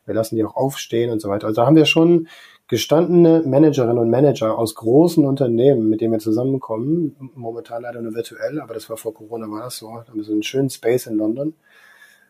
wir 0.07 0.15
lassen 0.15 0.35
die 0.35 0.43
auch 0.43 0.55
aufstehen 0.55 1.11
und 1.11 1.21
so 1.21 1.29
weiter. 1.29 1.45
Also 1.45 1.61
da 1.61 1.67
haben 1.67 1.75
wir 1.75 1.85
schon 1.85 2.27
gestandene 2.67 3.43
Managerinnen 3.45 3.97
und 3.97 4.09
Manager 4.09 4.57
aus 4.57 4.75
großen 4.75 5.25
Unternehmen, 5.25 5.89
mit 5.89 6.01
denen 6.01 6.13
wir 6.13 6.19
zusammenkommen. 6.19 7.15
Momentan 7.35 7.83
leider 7.83 8.01
nur 8.01 8.15
virtuell, 8.15 8.59
aber 8.59 8.73
das 8.73 8.89
war 8.89 8.97
vor 8.97 9.13
Corona 9.13 9.49
war 9.49 9.63
das 9.63 9.77
so. 9.77 9.87
Da 9.87 10.07
haben 10.07 10.15
wir 10.15 10.23
so 10.23 10.33
einen 10.33 10.43
schönen 10.43 10.69
Space 10.69 11.07
in 11.07 11.17
London. 11.17 11.53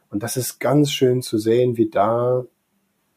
Und 0.09 0.23
das 0.23 0.37
ist 0.37 0.59
ganz 0.59 0.91
schön 0.91 1.21
zu 1.21 1.37
sehen, 1.37 1.77
wie 1.77 1.89
da 1.89 2.45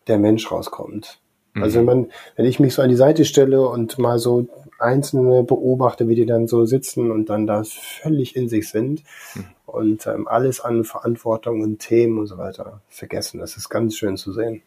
der 0.07 0.19
Mensch 0.19 0.51
rauskommt. 0.51 1.21
Mhm. 1.55 1.63
Also 1.63 1.79
wenn 1.79 1.85
man, 1.85 2.07
wenn 2.37 2.47
ich 2.47 2.61
mich 2.61 2.75
so 2.75 2.83
an 2.83 2.89
die 2.89 2.97
Seite 2.97 3.25
stelle 3.25 3.67
und 3.67 3.99
mal 3.99 4.19
so 4.19 4.49
Einzelne 4.81 5.43
beobachte, 5.43 6.09
wie 6.09 6.14
die 6.14 6.26
dann 6.26 6.47
so 6.47 6.64
sitzen 6.64 7.11
und 7.11 7.31
dann 7.31 7.47
da 7.47 7.62
völlig 7.64 8.37
in 8.37 8.49
sich 8.49 8.68
sind 8.68 9.03
mhm. 9.35 9.45
und 9.66 10.07
ähm, 10.07 10.28
alles 10.28 10.61
an 10.61 10.85
Verantwortung 10.85 11.61
und 11.62 11.78
Themen 11.78 12.18
und 12.18 12.26
so 12.26 12.39
weiter 12.39 12.81
vergessen. 12.89 13.41
Das 13.41 13.57
ist 13.57 13.68
ganz 13.68 13.97
schön 13.97 14.16
zu 14.16 14.33
sehen. 14.33 14.62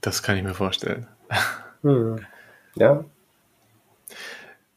Das 0.00 0.22
kann 0.22 0.36
ich 0.36 0.42
mir 0.42 0.54
vorstellen. 0.54 1.06
Mhm. 1.82 2.20
Ja. 2.76 3.04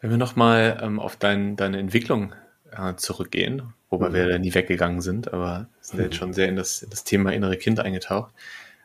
Wenn 0.02 0.10
wir 0.10 0.18
nochmal 0.18 0.80
ähm, 0.82 1.00
auf 1.00 1.16
dein, 1.16 1.56
deine 1.56 1.80
Entwicklung 1.80 2.34
äh, 2.72 2.96
zurückgehen, 2.96 3.74
wobei 3.89 4.10
mhm. 4.10 4.14
wir 4.14 4.28
da 4.28 4.39
nie 4.39 4.54
weggegangen 4.54 5.02
sind, 5.02 5.34
aber 5.34 5.68
sind 5.82 6.00
jetzt 6.00 6.14
mhm. 6.14 6.18
schon 6.18 6.34
sehr 6.34 6.48
in 6.48 6.56
das, 6.56 6.82
in 6.84 6.89
das 6.89 7.04
Thema 7.04 7.32
innere 7.32 7.58
Kind 7.58 7.80
eingetaucht. 7.80 8.34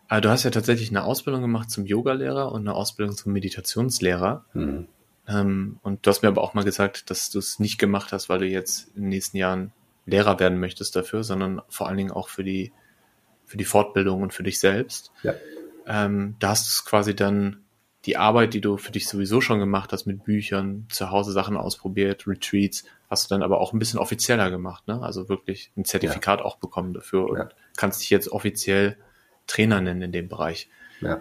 Aber 0.08 0.20
du 0.20 0.28
hast 0.28 0.42
ja 0.42 0.50
tatsächlich 0.50 0.90
eine 0.90 1.04
Ausbildung 1.04 1.40
gemacht 1.40 1.70
zum 1.70 1.86
Yogalehrer 1.86 2.50
und 2.50 2.62
eine 2.62 2.74
Ausbildung 2.74 3.16
zum 3.16 3.32
Meditationslehrer. 3.32 4.44
Mhm. 4.54 4.86
Ähm, 5.30 5.78
und 5.82 6.04
du 6.04 6.10
hast 6.10 6.22
mir 6.22 6.28
aber 6.28 6.42
auch 6.42 6.54
mal 6.54 6.64
gesagt, 6.64 7.10
dass 7.10 7.30
du 7.30 7.38
es 7.38 7.58
nicht 7.58 7.78
gemacht 7.78 8.12
hast, 8.12 8.28
weil 8.28 8.40
du 8.40 8.46
jetzt 8.46 8.88
in 8.96 9.02
den 9.02 9.08
nächsten 9.10 9.36
Jahren 9.36 9.72
Lehrer 10.06 10.40
werden 10.40 10.58
möchtest 10.58 10.96
dafür, 10.96 11.22
sondern 11.22 11.62
vor 11.68 11.88
allen 11.88 11.96
Dingen 11.96 12.10
auch 12.10 12.28
für 12.28 12.42
die, 12.42 12.72
für 13.44 13.56
die 13.56 13.64
Fortbildung 13.64 14.22
und 14.22 14.34
für 14.34 14.42
dich 14.42 14.58
selbst. 14.58 15.12
Ja. 15.22 15.34
Ähm, 15.86 16.36
da 16.38 16.50
hast 16.50 16.80
du 16.80 16.88
quasi 16.88 17.14
dann 17.14 17.64
die 18.06 18.16
Arbeit, 18.16 18.54
die 18.54 18.60
du 18.60 18.78
für 18.78 18.92
dich 18.92 19.06
sowieso 19.06 19.40
schon 19.40 19.58
gemacht 19.58 19.92
hast 19.92 20.06
mit 20.06 20.24
Büchern, 20.24 20.86
zu 20.90 21.10
Hause 21.10 21.32
Sachen 21.32 21.56
ausprobiert, 21.56 22.26
Retreats, 22.26 22.84
hast 23.10 23.30
du 23.30 23.34
dann 23.34 23.42
aber 23.42 23.60
auch 23.60 23.72
ein 23.72 23.78
bisschen 23.78 23.98
offizieller 23.98 24.50
gemacht, 24.50 24.88
ne? 24.88 25.02
Also 25.02 25.28
wirklich 25.28 25.70
ein 25.76 25.84
Zertifikat 25.84 26.40
ja. 26.40 26.46
auch 26.46 26.56
bekommen 26.56 26.94
dafür 26.94 27.28
und 27.28 27.38
ja. 27.38 27.48
kannst 27.76 28.00
dich 28.00 28.10
jetzt 28.10 28.32
offiziell 28.32 28.96
Trainer 29.46 29.80
nennen 29.80 30.00
in 30.00 30.12
dem 30.12 30.28
Bereich. 30.28 30.70
Ja. 31.00 31.20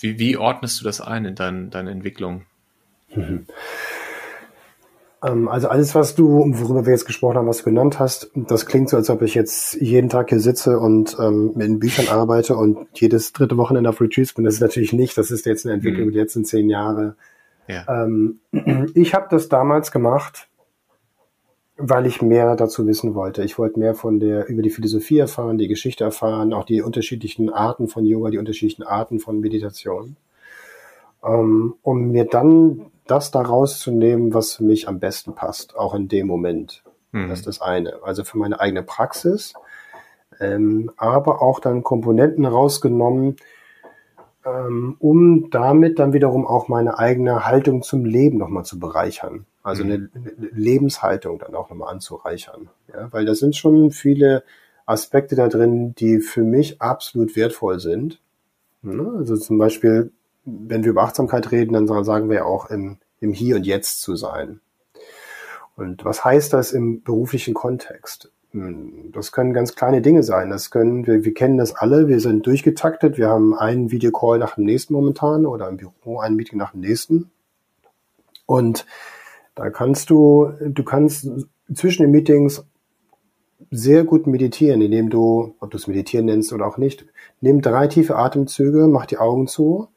Wie, 0.00 0.18
wie 0.18 0.36
ordnest 0.36 0.80
du 0.80 0.84
das 0.84 1.00
ein 1.00 1.24
in 1.24 1.34
dein, 1.34 1.70
deine 1.70 1.90
Entwicklung? 1.90 2.42
Mhm. 3.14 3.46
Also 5.20 5.68
alles, 5.68 5.96
was 5.96 6.14
du, 6.14 6.44
worüber 6.46 6.86
wir 6.86 6.92
jetzt 6.92 7.04
gesprochen 7.04 7.38
haben, 7.38 7.48
was 7.48 7.58
du 7.58 7.64
genannt 7.64 7.98
hast, 7.98 8.30
das 8.34 8.66
klingt 8.66 8.88
so, 8.88 8.96
als 8.96 9.10
ob 9.10 9.22
ich 9.22 9.34
jetzt 9.34 9.74
jeden 9.74 10.08
Tag 10.08 10.28
hier 10.28 10.38
sitze 10.38 10.78
und 10.78 11.16
ähm, 11.18 11.54
in 11.58 11.80
Büchern 11.80 12.06
arbeite 12.06 12.54
und 12.54 12.86
jedes 12.94 13.32
dritte 13.32 13.56
Wochenende 13.56 13.90
auf 13.90 14.00
Retreats 14.00 14.34
bin. 14.34 14.44
Das 14.44 14.54
ist 14.54 14.60
natürlich 14.60 14.92
nicht. 14.92 15.18
Das 15.18 15.32
ist 15.32 15.44
jetzt 15.44 15.66
eine 15.66 15.74
Entwicklung 15.74 16.06
mhm. 16.06 16.12
die 16.12 16.18
letzten 16.18 16.44
zehn 16.44 16.70
Jahre. 16.70 17.16
Ja. 17.66 17.84
Ähm, 17.88 18.38
ich 18.94 19.12
habe 19.12 19.26
das 19.28 19.48
damals 19.48 19.90
gemacht, 19.90 20.47
weil 21.78 22.06
ich 22.06 22.20
mehr 22.20 22.56
dazu 22.56 22.86
wissen 22.88 23.14
wollte. 23.14 23.44
Ich 23.44 23.56
wollte 23.56 23.78
mehr 23.78 23.94
von 23.94 24.18
der, 24.18 24.48
über 24.48 24.62
die 24.62 24.70
Philosophie 24.70 25.18
erfahren, 25.18 25.58
die 25.58 25.68
Geschichte 25.68 26.02
erfahren, 26.02 26.52
auch 26.52 26.64
die 26.64 26.82
unterschiedlichen 26.82 27.50
Arten 27.50 27.86
von 27.86 28.04
Yoga, 28.04 28.30
die 28.30 28.38
unterschiedlichen 28.38 28.82
Arten 28.82 29.20
von 29.20 29.40
Meditation. 29.40 30.16
Ähm, 31.24 31.74
um 31.82 32.10
mir 32.10 32.24
dann 32.24 32.86
das 33.06 33.30
daraus 33.30 33.78
zu 33.78 33.92
nehmen, 33.92 34.34
was 34.34 34.56
für 34.56 34.64
mich 34.64 34.88
am 34.88 34.98
besten 34.98 35.34
passt, 35.34 35.76
auch 35.76 35.94
in 35.94 36.08
dem 36.08 36.26
Moment. 36.26 36.82
Mhm. 37.12 37.28
Das 37.28 37.38
ist 37.40 37.46
das 37.46 37.60
eine. 37.60 38.02
Also 38.02 38.24
für 38.24 38.38
meine 38.38 38.58
eigene 38.58 38.82
Praxis, 38.82 39.54
ähm, 40.40 40.90
aber 40.96 41.40
auch 41.42 41.60
dann 41.60 41.84
Komponenten 41.84 42.44
rausgenommen, 42.44 43.36
ähm, 44.44 44.96
um 44.98 45.48
damit 45.50 46.00
dann 46.00 46.12
wiederum 46.12 46.44
auch 46.44 46.66
meine 46.66 46.98
eigene 46.98 47.46
Haltung 47.46 47.82
zum 47.82 48.04
Leben 48.04 48.38
nochmal 48.38 48.64
zu 48.64 48.80
bereichern. 48.80 49.46
Also 49.68 49.84
mhm. 49.84 49.92
eine, 49.92 50.10
Lebenshaltung 50.52 51.38
dann 51.38 51.54
auch 51.54 51.70
nochmal 51.70 51.92
anzureichern. 51.92 52.68
Ja, 52.92 53.12
weil 53.12 53.24
da 53.24 53.34
sind 53.34 53.56
schon 53.56 53.90
viele 53.90 54.42
Aspekte 54.86 55.36
da 55.36 55.48
drin, 55.48 55.94
die 55.94 56.20
für 56.20 56.42
mich 56.42 56.80
absolut 56.80 57.36
wertvoll 57.36 57.78
sind. 57.78 58.20
Also 58.82 59.36
zum 59.36 59.58
Beispiel, 59.58 60.12
wenn 60.44 60.84
wir 60.84 60.90
über 60.90 61.02
Achtsamkeit 61.02 61.50
reden, 61.52 61.74
dann 61.74 62.04
sagen 62.04 62.30
wir 62.30 62.46
auch 62.46 62.70
im, 62.70 62.98
im 63.20 63.32
Hier 63.32 63.56
und 63.56 63.66
Jetzt 63.66 64.00
zu 64.00 64.16
sein. 64.16 64.60
Und 65.76 66.04
was 66.04 66.24
heißt 66.24 66.52
das 66.52 66.72
im 66.72 67.02
beruflichen 67.02 67.54
Kontext? 67.54 68.32
Hm, 68.52 69.12
das 69.12 69.30
können 69.30 69.52
ganz 69.52 69.74
kleine 69.74 70.00
Dinge 70.00 70.22
sein. 70.22 70.50
Das 70.50 70.70
können, 70.70 71.06
wir, 71.06 71.24
wir 71.24 71.34
kennen 71.34 71.58
das 71.58 71.74
alle, 71.74 72.08
wir 72.08 72.20
sind 72.20 72.46
durchgetaktet, 72.46 73.18
wir 73.18 73.28
haben 73.28 73.54
einen 73.54 73.90
Videocall 73.90 74.38
nach 74.38 74.54
dem 74.54 74.64
nächsten 74.64 74.94
momentan 74.94 75.44
oder 75.44 75.68
im 75.68 75.76
Büro 75.76 76.18
ein 76.18 76.34
Meeting 76.34 76.58
nach 76.58 76.72
dem 76.72 76.80
nächsten. 76.80 77.30
Und 78.46 78.86
da 79.58 79.70
kannst 79.70 80.08
du, 80.10 80.52
du 80.60 80.84
kannst 80.84 81.28
zwischen 81.74 82.02
den 82.02 82.12
Meetings 82.12 82.64
sehr 83.70 84.04
gut 84.04 84.26
meditieren, 84.28 84.80
indem 84.80 85.10
du, 85.10 85.56
ob 85.58 85.72
du 85.72 85.76
es 85.76 85.88
meditieren 85.88 86.26
nennst 86.26 86.52
oder 86.52 86.66
auch 86.66 86.78
nicht, 86.78 87.04
nimm 87.40 87.60
drei 87.60 87.88
tiefe 87.88 88.16
Atemzüge, 88.16 88.86
mach 88.86 89.06
die 89.06 89.18
Augen 89.18 89.48
zu 89.48 89.88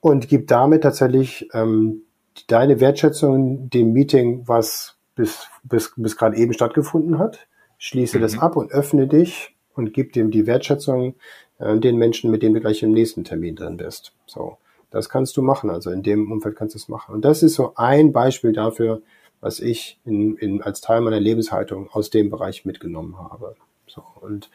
und 0.00 0.28
gib 0.28 0.48
damit 0.48 0.82
tatsächlich 0.82 1.48
ähm, 1.54 2.02
deine 2.48 2.80
Wertschätzung 2.80 3.70
dem 3.70 3.92
Meeting, 3.92 4.42
was 4.46 4.96
bis, 5.14 5.46
bis, 5.62 5.92
bis 5.96 6.16
gerade 6.16 6.36
eben 6.36 6.52
stattgefunden 6.52 7.18
hat. 7.18 7.46
Schließe 7.78 8.18
mhm. 8.18 8.22
das 8.22 8.38
ab 8.38 8.56
und 8.56 8.72
öffne 8.72 9.06
dich 9.06 9.54
und 9.74 9.94
gib 9.94 10.12
dem 10.14 10.32
die 10.32 10.46
Wertschätzung 10.48 11.14
äh, 11.58 11.78
den 11.78 11.96
Menschen, 11.96 12.30
mit 12.32 12.42
denen 12.42 12.54
du 12.54 12.60
gleich 12.60 12.82
im 12.82 12.92
nächsten 12.92 13.22
Termin 13.22 13.54
drin 13.54 13.76
bist. 13.76 14.12
So, 14.26 14.58
das 14.92 15.08
kannst 15.08 15.36
du 15.36 15.42
machen. 15.42 15.70
Also 15.70 15.90
in 15.90 16.02
dem 16.02 16.30
Umfeld 16.30 16.54
kannst 16.54 16.74
du 16.74 16.78
es 16.78 16.88
machen. 16.88 17.14
Und 17.14 17.24
das 17.24 17.42
ist 17.42 17.54
so 17.54 17.72
ein 17.74 18.12
Beispiel 18.12 18.52
dafür, 18.52 19.02
was 19.40 19.58
ich 19.58 19.98
in, 20.04 20.36
in, 20.36 20.62
als 20.62 20.80
Teil 20.80 21.00
meiner 21.00 21.18
Lebenshaltung 21.18 21.90
aus 21.90 22.10
dem 22.10 22.30
Bereich 22.30 22.64
mitgenommen 22.64 23.18
habe. 23.18 23.56
So, 23.86 24.04
und 24.20 24.50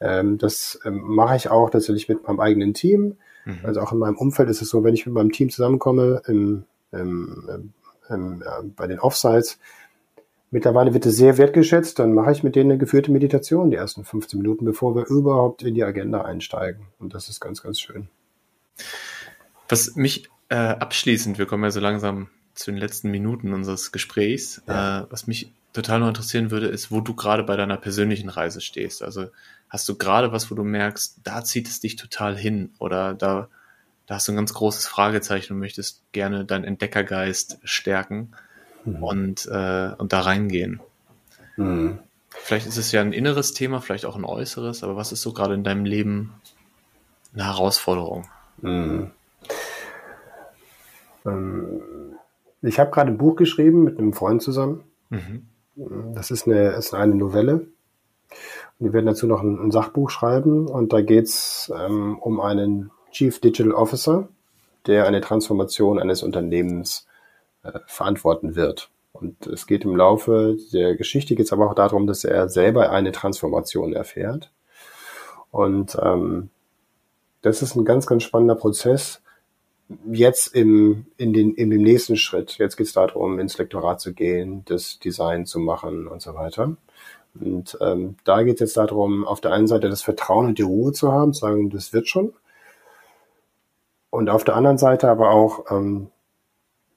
ähm, 0.00 0.38
das 0.38 0.80
ähm, 0.84 1.02
mache 1.02 1.36
ich 1.36 1.48
auch 1.48 1.70
tatsächlich 1.70 2.08
mit 2.08 2.26
meinem 2.26 2.40
eigenen 2.40 2.74
Team. 2.74 3.16
Mhm. 3.44 3.60
Also 3.62 3.80
auch 3.80 3.92
in 3.92 3.98
meinem 3.98 4.16
Umfeld 4.16 4.48
ist 4.50 4.62
es 4.62 4.68
so, 4.68 4.82
wenn 4.82 4.94
ich 4.94 5.06
mit 5.06 5.14
meinem 5.14 5.30
Team 5.30 5.50
zusammenkomme, 5.50 6.22
im, 6.26 6.64
im, 6.90 7.72
im, 8.08 8.42
äh, 8.42 8.62
bei 8.74 8.86
den 8.86 8.98
Offsites, 8.98 9.58
mittlerweile 10.50 10.94
wird 10.94 11.06
es 11.06 11.16
sehr 11.16 11.38
wertgeschätzt, 11.38 11.98
dann 11.98 12.14
mache 12.14 12.32
ich 12.32 12.42
mit 12.42 12.56
denen 12.56 12.72
eine 12.72 12.78
geführte 12.78 13.12
Meditation 13.12 13.70
die 13.70 13.76
ersten 13.76 14.04
15 14.04 14.40
Minuten, 14.40 14.64
bevor 14.64 14.94
wir 14.96 15.06
überhaupt 15.06 15.62
in 15.62 15.74
die 15.74 15.84
Agenda 15.84 16.22
einsteigen. 16.22 16.86
Und 16.98 17.14
das 17.14 17.28
ist 17.28 17.40
ganz, 17.40 17.62
ganz 17.62 17.78
schön. 17.78 18.08
Was 19.68 19.96
mich 19.96 20.28
äh, 20.48 20.54
abschließend, 20.56 21.38
wir 21.38 21.46
kommen 21.46 21.64
ja 21.64 21.70
so 21.70 21.80
langsam 21.80 22.28
zu 22.54 22.70
den 22.70 22.78
letzten 22.78 23.10
Minuten 23.10 23.52
unseres 23.52 23.92
Gesprächs, 23.92 24.62
ja. 24.66 25.00
äh, 25.00 25.06
was 25.10 25.26
mich 25.26 25.52
total 25.72 26.00
noch 26.00 26.08
interessieren 26.08 26.50
würde, 26.50 26.68
ist, 26.68 26.90
wo 26.90 27.00
du 27.00 27.14
gerade 27.14 27.42
bei 27.42 27.56
deiner 27.56 27.76
persönlichen 27.76 28.30
Reise 28.30 28.60
stehst. 28.60 29.02
Also 29.02 29.28
hast 29.68 29.88
du 29.88 29.96
gerade 29.96 30.32
was, 30.32 30.50
wo 30.50 30.54
du 30.54 30.64
merkst, 30.64 31.18
da 31.22 31.44
zieht 31.44 31.68
es 31.68 31.80
dich 31.80 31.96
total 31.96 32.36
hin 32.36 32.70
oder 32.78 33.12
da, 33.12 33.48
da 34.06 34.14
hast 34.14 34.26
du 34.26 34.32
ein 34.32 34.36
ganz 34.36 34.54
großes 34.54 34.86
Fragezeichen 34.86 35.52
und 35.52 35.58
möchtest 35.58 36.02
gerne 36.12 36.44
deinen 36.44 36.64
Entdeckergeist 36.64 37.58
stärken 37.64 38.32
mhm. 38.84 39.02
und, 39.02 39.46
äh, 39.46 39.90
und 39.98 40.12
da 40.12 40.20
reingehen. 40.20 40.80
Mhm. 41.56 41.98
Vielleicht 42.30 42.66
ist 42.66 42.78
es 42.78 42.92
ja 42.92 43.00
ein 43.00 43.12
inneres 43.12 43.52
Thema, 43.52 43.80
vielleicht 43.80 44.06
auch 44.06 44.16
ein 44.16 44.24
äußeres, 44.24 44.82
aber 44.82 44.96
was 44.96 45.12
ist 45.12 45.22
so 45.22 45.32
gerade 45.32 45.54
in 45.54 45.64
deinem 45.64 45.84
Leben 45.84 46.34
eine 47.34 47.44
Herausforderung? 47.44 48.28
Mhm. 48.62 49.10
Ähm, 51.26 51.80
ich 52.62 52.78
habe 52.78 52.90
gerade 52.90 53.10
ein 53.10 53.18
Buch 53.18 53.36
geschrieben 53.36 53.84
mit 53.84 53.98
einem 53.98 54.12
Freund 54.12 54.42
zusammen. 54.42 54.84
Mhm. 55.10 55.46
Das 56.14 56.30
ist 56.30 56.46
eine, 56.46 56.70
ist 56.70 56.94
eine 56.94 57.14
Novelle. 57.14 57.66
Wir 58.78 58.92
werden 58.92 59.06
dazu 59.06 59.26
noch 59.26 59.42
ein, 59.42 59.58
ein 59.58 59.70
Sachbuch 59.70 60.10
schreiben 60.10 60.68
und 60.68 60.92
da 60.92 61.00
geht's 61.02 61.72
ähm, 61.74 62.18
um 62.18 62.40
einen 62.40 62.90
Chief 63.10 63.40
Digital 63.40 63.72
Officer, 63.72 64.28
der 64.86 65.06
eine 65.06 65.20
Transformation 65.20 65.98
eines 65.98 66.22
Unternehmens 66.22 67.06
äh, 67.62 67.78
verantworten 67.86 68.56
wird. 68.56 68.90
Und 69.12 69.46
es 69.46 69.66
geht 69.66 69.84
im 69.84 69.96
Laufe 69.96 70.56
der 70.72 70.94
Geschichte 70.96 71.34
geht 71.34 71.46
es 71.46 71.52
aber 71.52 71.70
auch 71.70 71.74
darum, 71.74 72.06
dass 72.06 72.24
er 72.24 72.48
selber 72.48 72.90
eine 72.90 73.12
Transformation 73.12 73.94
erfährt. 73.94 74.50
Und 75.50 75.96
ähm, 76.02 76.50
das 77.40 77.62
ist 77.62 77.76
ein 77.76 77.84
ganz, 77.84 78.06
ganz 78.06 78.24
spannender 78.24 78.56
Prozess. 78.56 79.22
Jetzt 80.10 80.54
im, 80.54 81.06
in, 81.16 81.32
den, 81.32 81.54
in 81.54 81.70
dem 81.70 81.82
nächsten 81.82 82.16
Schritt, 82.16 82.58
jetzt 82.58 82.76
geht 82.76 82.88
es 82.88 82.92
darum, 82.92 83.38
ins 83.38 83.56
Lektorat 83.56 84.00
zu 84.00 84.12
gehen, 84.12 84.64
das 84.66 84.98
Design 84.98 85.46
zu 85.46 85.60
machen 85.60 86.08
und 86.08 86.20
so 86.20 86.34
weiter. 86.34 86.76
Und 87.40 87.78
ähm, 87.80 88.16
da 88.24 88.42
geht 88.42 88.54
es 88.54 88.60
jetzt 88.60 88.76
darum, 88.76 89.24
auf 89.24 89.40
der 89.40 89.52
einen 89.52 89.66
Seite 89.68 89.88
das 89.88 90.02
Vertrauen 90.02 90.46
und 90.46 90.58
die 90.58 90.62
Ruhe 90.62 90.92
zu 90.92 91.12
haben, 91.12 91.32
zu 91.32 91.40
sagen, 91.40 91.70
das 91.70 91.92
wird 91.92 92.08
schon. 92.08 92.32
Und 94.10 94.30
auf 94.30 94.44
der 94.44 94.56
anderen 94.56 94.78
Seite 94.78 95.08
aber 95.08 95.30
auch 95.30 95.70
ähm, 95.70 96.08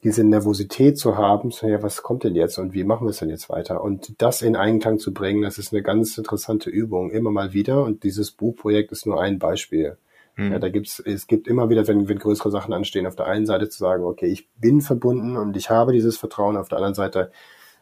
diese 0.03 0.23
Nervosität 0.23 0.97
zu 0.97 1.17
haben, 1.17 1.51
so, 1.51 1.67
ja, 1.67 1.83
was 1.83 2.03
kommt 2.03 2.23
denn 2.23 2.35
jetzt 2.35 2.57
und 2.57 2.73
wie 2.73 2.85
machen 2.85 3.05
wir 3.05 3.11
es 3.11 3.19
denn 3.19 3.29
jetzt 3.29 3.49
weiter? 3.49 3.83
Und 3.83 4.21
das 4.21 4.41
in 4.41 4.55
Einklang 4.55 4.99
zu 4.99 5.13
bringen, 5.13 5.41
das 5.41 5.57
ist 5.57 5.73
eine 5.73 5.83
ganz 5.83 6.17
interessante 6.17 6.69
Übung, 6.69 7.11
immer 7.11 7.31
mal 7.31 7.53
wieder. 7.53 7.83
Und 7.83 8.03
dieses 8.03 8.31
Buchprojekt 8.31 8.91
ist 8.91 9.05
nur 9.05 9.21
ein 9.21 9.39
Beispiel. 9.39 9.97
Mhm. 10.39 10.53
Ja, 10.53 10.59
da 10.59 10.69
gibt's, 10.69 10.99
es 10.99 11.27
gibt 11.27 11.47
immer 11.47 11.69
wieder, 11.69 11.87
wenn, 11.87 12.07
wenn 12.07 12.17
größere 12.17 12.49
Sachen 12.49 12.73
anstehen, 12.73 13.05
auf 13.05 13.15
der 13.15 13.27
einen 13.27 13.45
Seite 13.45 13.67
zu 13.67 13.77
sagen, 13.77 14.03
okay, 14.05 14.27
ich 14.27 14.49
bin 14.53 14.79
verbunden 14.79 15.35
und 15.35 15.57
ich 15.57 15.69
habe 15.69 15.91
dieses 15.91 16.17
Vertrauen, 16.17 16.55
auf 16.55 16.69
der 16.69 16.77
anderen 16.77 16.95
Seite 16.95 17.31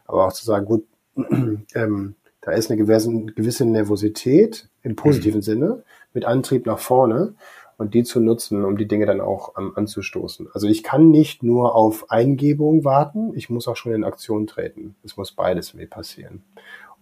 aber 0.06 0.26
auch 0.26 0.32
zu 0.32 0.44
sagen, 0.44 0.66
gut, 0.66 0.84
ähm, 1.74 2.16
da 2.40 2.52
ist 2.52 2.70
eine 2.70 2.78
gewisse, 2.78 3.10
gewisse 3.10 3.64
Nervosität 3.64 4.68
im 4.82 4.96
positiven 4.96 5.38
mhm. 5.38 5.42
Sinne 5.42 5.82
mit 6.12 6.24
Antrieb 6.24 6.66
nach 6.66 6.80
vorne 6.80 7.34
und 7.76 7.94
die 7.94 8.02
zu 8.02 8.18
nutzen, 8.18 8.64
um 8.64 8.76
die 8.76 8.88
Dinge 8.88 9.06
dann 9.06 9.20
auch 9.20 9.56
um, 9.56 9.76
anzustoßen. 9.76 10.48
Also 10.52 10.66
ich 10.66 10.82
kann 10.82 11.10
nicht 11.10 11.44
nur 11.44 11.76
auf 11.76 12.10
Eingebung 12.10 12.84
warten, 12.84 13.32
ich 13.34 13.50
muss 13.50 13.68
auch 13.68 13.76
schon 13.76 13.92
in 13.92 14.02
Aktion 14.02 14.48
treten. 14.48 14.96
Es 15.04 15.16
muss 15.16 15.30
beides 15.30 15.74
mir 15.74 15.86
passieren. 15.86 16.42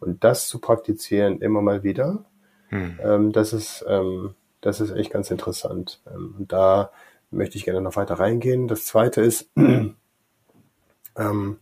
Und 0.01 0.23
das 0.23 0.49
zu 0.49 0.59
praktizieren 0.59 1.41
immer 1.41 1.63
mal 1.63 1.83
wieder, 1.83 2.27
mhm. 2.71 2.99
ähm, 3.03 3.33
das 3.33 3.55
ist 3.55 3.85
ähm, 3.89 4.35
das 4.67 4.81
ist 4.81 4.91
echt 4.91 5.12
ganz 5.12 5.31
interessant. 5.31 6.01
Ähm, 6.12 6.35
und 6.39 6.53
da 6.53 6.91
möchte 7.31 7.57
ich 7.57 7.64
gerne 7.64 7.81
noch 7.81 7.97
weiter 7.97 8.14
reingehen. 8.14 8.69
Das 8.69 8.85
zweite 8.85 9.21
ist, 9.21 9.49
ähm, 9.57 11.59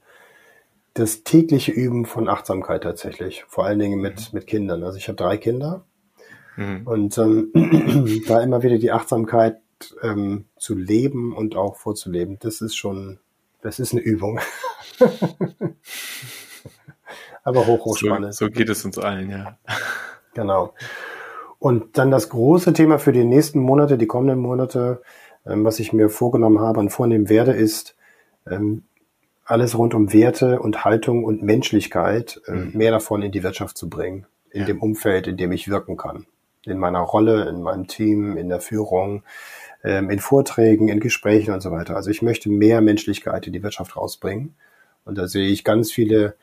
das 0.95 1.25
tägliche 1.25 1.73
Üben 1.73 2.07
von 2.07 2.29
Achtsamkeit 2.29 2.85
tatsächlich, 2.85 3.45
vor 3.49 3.67
allen 3.67 3.79
Dingen 3.79 4.01
mit, 4.01 4.33
mhm. 4.33 4.39
mit 4.39 4.47
Kindern. 4.47 4.83
Also 4.85 4.97
ich 4.97 5.09
habe 5.09 5.17
drei 5.17 5.37
Kinder 5.37 5.85
mhm. 6.57 6.87
und 6.87 7.19
ähm, 7.19 8.23
da 8.27 8.41
immer 8.41 8.63
wieder 8.63 8.79
die 8.79 8.93
Achtsamkeit 8.93 9.61
ähm, 10.03 10.47
zu 10.57 10.75
leben 10.75 11.37
und 11.37 11.57
auch 11.57 11.77
vorzuleben, 11.77 12.39
das 12.39 12.63
ist 12.63 12.77
schon, 12.77 13.19
das 13.61 13.81
ist 13.81 13.93
eine 13.93 14.01
Übung. 14.01 14.41
Aber 17.43 17.67
hoch, 17.67 17.85
hoch 17.85 17.99
spannend. 17.99 18.35
So, 18.35 18.47
so 18.47 18.51
geht 18.51 18.71
es 18.71 18.83
uns 18.87 18.97
allen, 18.97 19.31
ja. 19.31 19.59
Genau. 20.33 20.73
Und 21.65 21.97
dann 21.97 22.11
das 22.11 22.29
große 22.29 22.75
Thema 22.75 22.99
für 22.99 23.13
die 23.13 23.25
nächsten 23.25 23.59
Monate, 23.59 23.97
die 23.97 24.07
kommenden 24.07 24.39
Monate, 24.39 25.01
ähm, 25.47 25.65
was 25.65 25.79
ich 25.79 25.95
mir 25.95 26.11
vorgenommen 26.11 26.59
habe 26.59 26.79
und 26.79 26.91
vornehmen 26.91 27.31
werde, 27.31 27.53
ist, 27.53 27.97
ähm, 28.47 28.83
alles 29.47 29.79
rund 29.79 29.95
um 29.95 30.13
Werte 30.13 30.61
und 30.61 30.85
Haltung 30.85 31.25
und 31.25 31.43
Menschlichkeit, 31.43 32.39
äh, 32.49 32.53
mhm. 32.53 32.73
mehr 32.75 32.91
davon 32.91 33.23
in 33.23 33.33
die 33.33 33.43
Wirtschaft 33.43 33.79
zu 33.79 33.89
bringen, 33.89 34.27
in 34.51 34.61
ja. 34.61 34.67
dem 34.67 34.83
Umfeld, 34.83 35.27
in 35.27 35.39
dem 35.39 35.53
ich 35.53 35.69
wirken 35.69 35.97
kann. 35.97 36.27
In 36.67 36.77
meiner 36.77 37.01
Rolle, 37.01 37.49
in 37.49 37.63
meinem 37.63 37.87
Team, 37.87 38.37
in 38.37 38.51
der 38.51 38.61
Führung, 38.61 39.23
ähm, 39.83 40.11
in 40.11 40.19
Vorträgen, 40.19 40.89
in 40.89 41.01
Gesprächen 41.01 41.55
und 41.55 41.63
so 41.63 41.71
weiter. 41.71 41.97
Also 41.97 42.11
ich 42.11 42.21
möchte 42.21 42.51
mehr 42.51 42.83
Menschlichkeit 42.83 43.47
in 43.47 43.55
die 43.55 43.63
Wirtschaft 43.63 43.97
rausbringen. 43.97 44.55
Und 45.07 45.17
da 45.17 45.29
sehe 45.29 45.49
ich 45.49 45.65
ganz 45.65 45.91
viele 45.91 46.35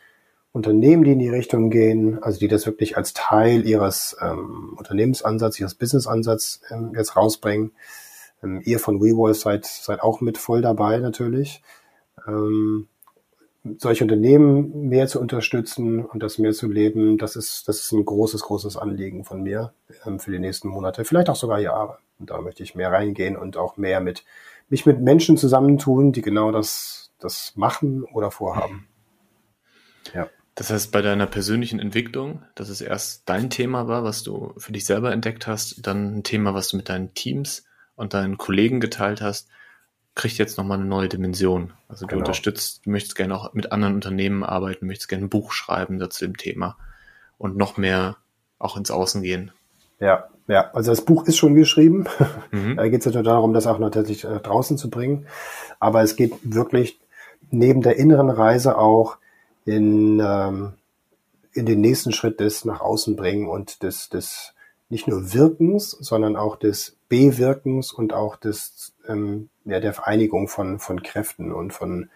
Unternehmen, 0.54 1.04
die 1.04 1.14
in 1.14 1.20
die 1.20 1.30
Richtung 1.30 1.70
gehen, 1.70 2.22
also 2.22 2.40
die 2.40 2.50
das 2.50 2.66
wirklich 2.66 2.98
als 2.98 3.14
Teil 3.14 3.66
ihres 3.66 4.18
ähm, 4.22 4.76
Unternehmensansatzes, 4.78 5.60
ihres 5.60 5.76
Businessansatz 5.76 6.62
ähm, 6.70 6.94
jetzt 6.96 7.16
rausbringen. 7.16 7.72
Ähm, 8.44 8.62
ihr 8.66 8.80
von 8.80 9.02
WeWolf 9.02 9.38
seid, 9.38 9.66
seid 9.66 10.02
auch 10.02 10.20
mit 10.20 10.38
voll 10.38 10.62
dabei 10.62 10.98
natürlich. 10.98 11.62
Ähm, 12.28 12.88
solche 13.78 14.04
Unternehmen 14.04 14.90
mehr 14.90 15.08
zu 15.08 15.22
unterstützen 15.22 16.04
und 16.04 16.22
das 16.24 16.38
mehr 16.38 16.52
zu 16.52 16.68
leben, 16.68 17.18
das 17.18 17.36
ist, 17.36 17.68
das 17.68 17.80
ist 17.80 17.92
ein 17.92 18.04
großes, 18.04 18.42
großes 18.42 18.76
Anliegen 18.76 19.24
von 19.24 19.44
mir 19.44 19.74
ähm, 20.06 20.20
für 20.20 20.32
die 20.32 20.40
nächsten 20.40 20.68
Monate, 20.68 21.06
vielleicht 21.06 21.30
auch 21.30 21.36
sogar 21.36 21.60
Jahre. 21.60 22.00
Und 22.20 22.30
da 22.30 22.42
möchte 22.42 22.64
ich 22.64 22.76
mehr 22.76 22.92
reingehen 22.92 23.38
und 23.38 23.56
auch 23.56 23.78
mehr 23.78 24.02
mit, 24.02 24.26
mich 24.68 24.86
mit 24.86 25.00
Menschen 25.00 25.38
zusammentun, 25.38 26.12
die 26.12 26.22
genau 26.22 26.52
das, 26.52 27.12
das 27.20 27.54
machen 27.56 28.04
oder 28.04 28.32
vorhaben. 28.32 28.88
Ja. 30.14 30.28
Das 30.62 30.70
heißt, 30.70 30.92
bei 30.92 31.02
deiner 31.02 31.26
persönlichen 31.26 31.80
Entwicklung, 31.80 32.44
dass 32.54 32.70
es 32.70 32.82
erst 32.82 33.28
dein 33.28 33.50
Thema 33.50 33.88
war, 33.88 34.04
was 34.04 34.22
du 34.22 34.54
für 34.58 34.72
dich 34.72 34.86
selber 34.86 35.12
entdeckt 35.12 35.48
hast, 35.48 35.88
dann 35.88 36.18
ein 36.18 36.24
Thema, 36.24 36.54
was 36.54 36.68
du 36.68 36.78
mit 36.78 36.88
deinen 36.88 37.16
Teams 37.16 37.66
und 37.96 38.14
deinen 38.14 38.38
Kollegen 38.38 38.80
geteilt 38.80 39.22
hast, 39.22 39.50
kriegt 40.14 40.38
jetzt 40.38 40.60
nochmal 40.60 40.78
eine 40.78 40.88
neue 40.88 41.10
Dimension. 41.10 41.74
Also 41.88 42.06
du 42.06 42.10
genau. 42.10 42.20
unterstützt, 42.20 42.86
du 42.86 42.92
möchtest 42.92 43.16
gerne 43.16 43.34
auch 43.34 43.52
mit 43.56 43.72
anderen 43.72 43.96
Unternehmen 43.96 44.44
arbeiten, 44.44 44.86
möchtest 44.86 45.10
gerne 45.10 45.26
ein 45.26 45.30
Buch 45.30 45.52
schreiben 45.52 45.98
dazu 45.98 46.26
dem 46.26 46.38
Thema 46.38 46.78
und 47.40 47.58
noch 47.58 47.78
mehr 47.78 48.18
auch 48.60 48.78
ins 48.78 48.92
Außen 48.92 49.24
gehen. 49.24 49.50
Ja, 50.00 50.28
ja, 50.48 50.70
also 50.76 50.92
das 50.92 51.04
Buch 51.04 51.26
ist 51.26 51.38
schon 51.38 51.56
geschrieben. 51.56 52.06
Mhm. 52.52 52.76
da 52.76 52.88
geht 52.88 53.04
es 53.04 53.12
ja 53.12 53.24
darum, 53.24 53.54
das 53.54 53.66
auch 53.66 53.80
noch 53.80 53.90
tatsächlich 53.90 54.32
äh, 54.32 54.40
draußen 54.40 54.78
zu 54.78 54.92
bringen. 54.92 55.26
Aber 55.80 56.04
es 56.04 56.16
geht 56.16 56.34
wirklich 56.44 57.00
neben 57.50 57.82
der 57.82 57.98
inneren 57.98 58.30
Reise 58.30 58.78
auch 58.78 59.18
in, 59.66 60.20
ähm, 60.20 60.74
in 61.54 61.66
den 61.66 61.82
nächsten 61.82 62.12
Schritt 62.12 62.40
des 62.40 62.66
nach 62.66 62.82
außen 62.82 63.16
bringen 63.16 63.48
und 63.48 63.84
des, 63.84 64.10
des 64.10 64.54
nicht 64.90 65.08
nur 65.08 65.34
Wirkens, 65.34 65.92
sondern 65.92 66.36
auch 66.36 66.58
des 66.58 66.98
Bewirkens 67.08 67.94
und 67.94 68.14
auch 68.14 68.36
des 68.36 68.94
ähm, 69.08 69.50
ja, 69.66 69.80
der 69.80 69.94
Vereinigung 69.94 70.48
von, 70.48 70.80
von 70.80 71.02
Kräften 71.04 71.52
und 71.52 71.72
von, 71.72 72.10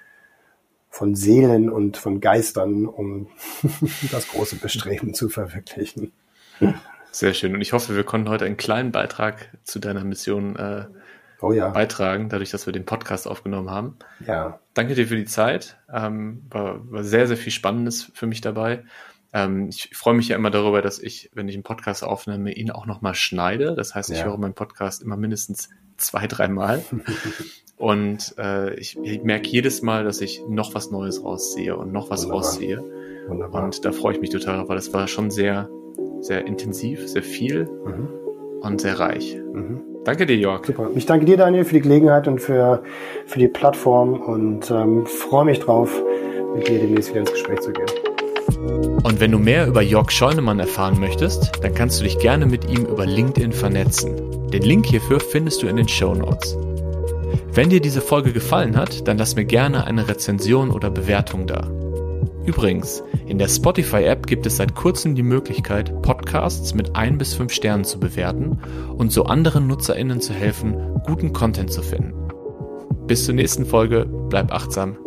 von 0.90 1.16
Seelen 1.16 1.70
und 1.70 1.98
von 1.98 2.20
Geistern, 2.20 2.86
um 2.86 3.28
das 4.12 4.28
große 4.28 4.58
Bestreben 4.58 5.14
zu 5.14 5.30
verwirklichen. 5.30 6.12
Sehr 7.12 7.34
schön. 7.34 7.56
Und 7.56 7.62
ich 7.62 7.74
hoffe, 7.74 7.96
wir 7.96 8.04
konnten 8.04 8.30
heute 8.30 8.46
einen 8.46 8.58
kleinen 8.58 8.92
Beitrag 8.92 9.50
zu 9.64 9.80
deiner 9.80 10.04
Mission 10.04 10.56
äh, 10.58 10.86
oh 11.46 11.52
ja. 11.52 11.70
beitragen, 11.70 12.30
dadurch, 12.30 12.52
dass 12.52 12.66
wir 12.66 12.74
den 12.74 12.86
Podcast 12.86 13.28
aufgenommen 13.28 13.70
haben. 13.70 13.98
Ja. 14.26 14.60
Danke 14.74 14.96
dir 14.96 15.08
für 15.08 15.16
die 15.16 15.26
Zeit. 15.26 15.78
Ähm, 15.94 16.44
war, 16.50 16.92
war 16.92 17.04
sehr, 17.04 17.28
sehr 17.28 17.38
viel 17.38 17.52
Spannendes 17.52 18.12
für 18.14 18.28
mich 18.28 18.42
dabei. 18.42 18.84
Ähm, 19.34 19.68
ich 19.70 19.90
freue 19.94 20.14
mich 20.14 20.30
ja 20.30 20.36
immer 20.36 20.50
darüber, 20.50 20.82
dass 20.82 21.00
ich, 21.00 21.30
wenn 21.34 21.48
ich 21.48 21.56
einen 21.56 21.64
Podcast 21.64 22.04
aufnehme, 22.04 22.54
ihn 22.54 22.72
auch 22.72 22.86
nochmal 22.86 23.16
schneide. 23.16 23.76
Das 23.76 23.94
heißt, 23.94 24.10
ich 24.10 24.20
ja. 24.20 24.26
höre 24.26 24.38
meinen 24.38 24.54
Podcast 24.54 25.04
immer 25.04 25.18
mindestens 25.18 25.70
zwei, 25.98 26.26
dreimal. 26.26 26.84
und 27.78 28.34
äh, 28.38 28.74
ich, 28.76 28.98
ich 29.04 29.24
merke 29.24 29.50
jedes 29.50 29.82
Mal, 29.82 30.04
dass 30.04 30.22
ich 30.22 30.42
noch 30.48 30.74
was 30.74 30.90
Neues 30.90 31.24
raussehe 31.24 31.76
und 31.76 31.92
noch 31.92 32.10
was 32.10 32.24
Wunderbar. 32.24 32.44
rausziehe. 32.44 32.84
Wunderbar. 33.28 33.64
Und 33.64 33.84
da 33.84 33.92
freue 33.92 34.14
ich 34.14 34.22
mich 34.22 34.30
total, 34.30 34.68
weil 34.68 34.76
das 34.78 34.94
war 34.94 35.08
schon 35.08 35.32
sehr, 35.32 35.70
sehr 36.22 36.48
intensiv, 36.48 37.08
sehr 37.08 37.24
viel 37.24 37.66
mhm. 37.66 38.10
und 38.62 38.82
sehr 38.82 39.00
reich. 39.00 39.36
Mhm. 39.54 39.95
Danke 40.06 40.28
dir, 40.28 40.38
Jörg. 40.38 40.66
Super. 40.66 40.92
Ich 40.96 41.08
danke 41.08 41.26
dir, 41.26 41.36
Daniel, 41.36 41.66
für 41.66 41.74
die 41.74 41.82
Gelegenheit 41.82 42.28
und 42.28 42.40
für, 42.40 42.84
für 43.26 43.40
die 43.40 43.48
Plattform 43.48 44.14
und 44.14 44.70
ähm, 44.70 45.06
freue 45.08 45.46
mich 45.46 45.60
drauf, 45.60 45.92
mit 46.56 46.68
dir 46.68 46.80
demnächst 46.80 47.10
wieder 47.10 47.22
ins 47.22 47.32
Gespräch 47.32 47.60
zu 47.62 47.74
gehen. 47.74 47.88
Und 49.04 49.20
wenn 49.20 49.32
du 49.32 49.40
mehr 49.40 49.68
über 49.68 49.82
Jörg 49.82 50.12
Scheunemann 50.12 50.60
erfahren 50.60 51.00
möchtest, 51.00 51.64
dann 51.64 51.74
kannst 51.74 52.00
du 52.00 52.04
dich 52.04 52.20
gerne 52.20 52.46
mit 52.46 52.70
ihm 52.70 52.86
über 52.86 53.06
LinkedIn 53.08 53.52
vernetzen. 53.52 54.50
Den 54.52 54.62
Link 54.62 54.86
hierfür 54.86 55.20
findest 55.20 55.64
du 55.64 55.68
in 55.68 55.78
den 55.78 55.88
Show 55.88 56.14
Notes. 56.14 56.56
Wenn 57.52 57.70
dir 57.70 57.82
diese 57.82 58.02
Folge 58.02 58.32
gefallen 58.32 58.78
hat, 58.78 59.08
dann 59.08 59.18
lass 59.18 59.36
mir 59.36 59.46
gerne 59.46 59.86
eine 59.86 60.08
Rezension 60.08 60.70
oder 60.70 60.92
Bewertung 60.92 61.48
da. 61.48 61.68
Übrigens, 62.46 63.02
in 63.26 63.40
der 63.40 63.48
Spotify-App 63.48 64.28
gibt 64.28 64.46
es 64.46 64.58
seit 64.58 64.76
kurzem 64.76 65.16
die 65.16 65.24
Möglichkeit, 65.24 66.02
Podcasts 66.04 66.76
mit 66.76 66.96
ein 66.96 67.18
bis 67.18 67.34
fünf 67.34 67.52
Sternen 67.52 67.84
zu 67.84 68.00
bewerten 68.00 68.60
und 68.96 69.12
so 69.12 69.24
anderen 69.26 69.68
NutzerInnen 69.68 70.22
zu 70.22 70.34
helfen, 70.34 70.76
guten 71.06 71.34
Content 71.34 71.72
zu 71.72 71.82
finden. 71.82 72.14
Bis 73.08 73.26
zur 73.26 73.34
nächsten 73.34 73.66
Folge, 73.66 74.06
bleib 74.30 74.52
achtsam, 74.52 74.98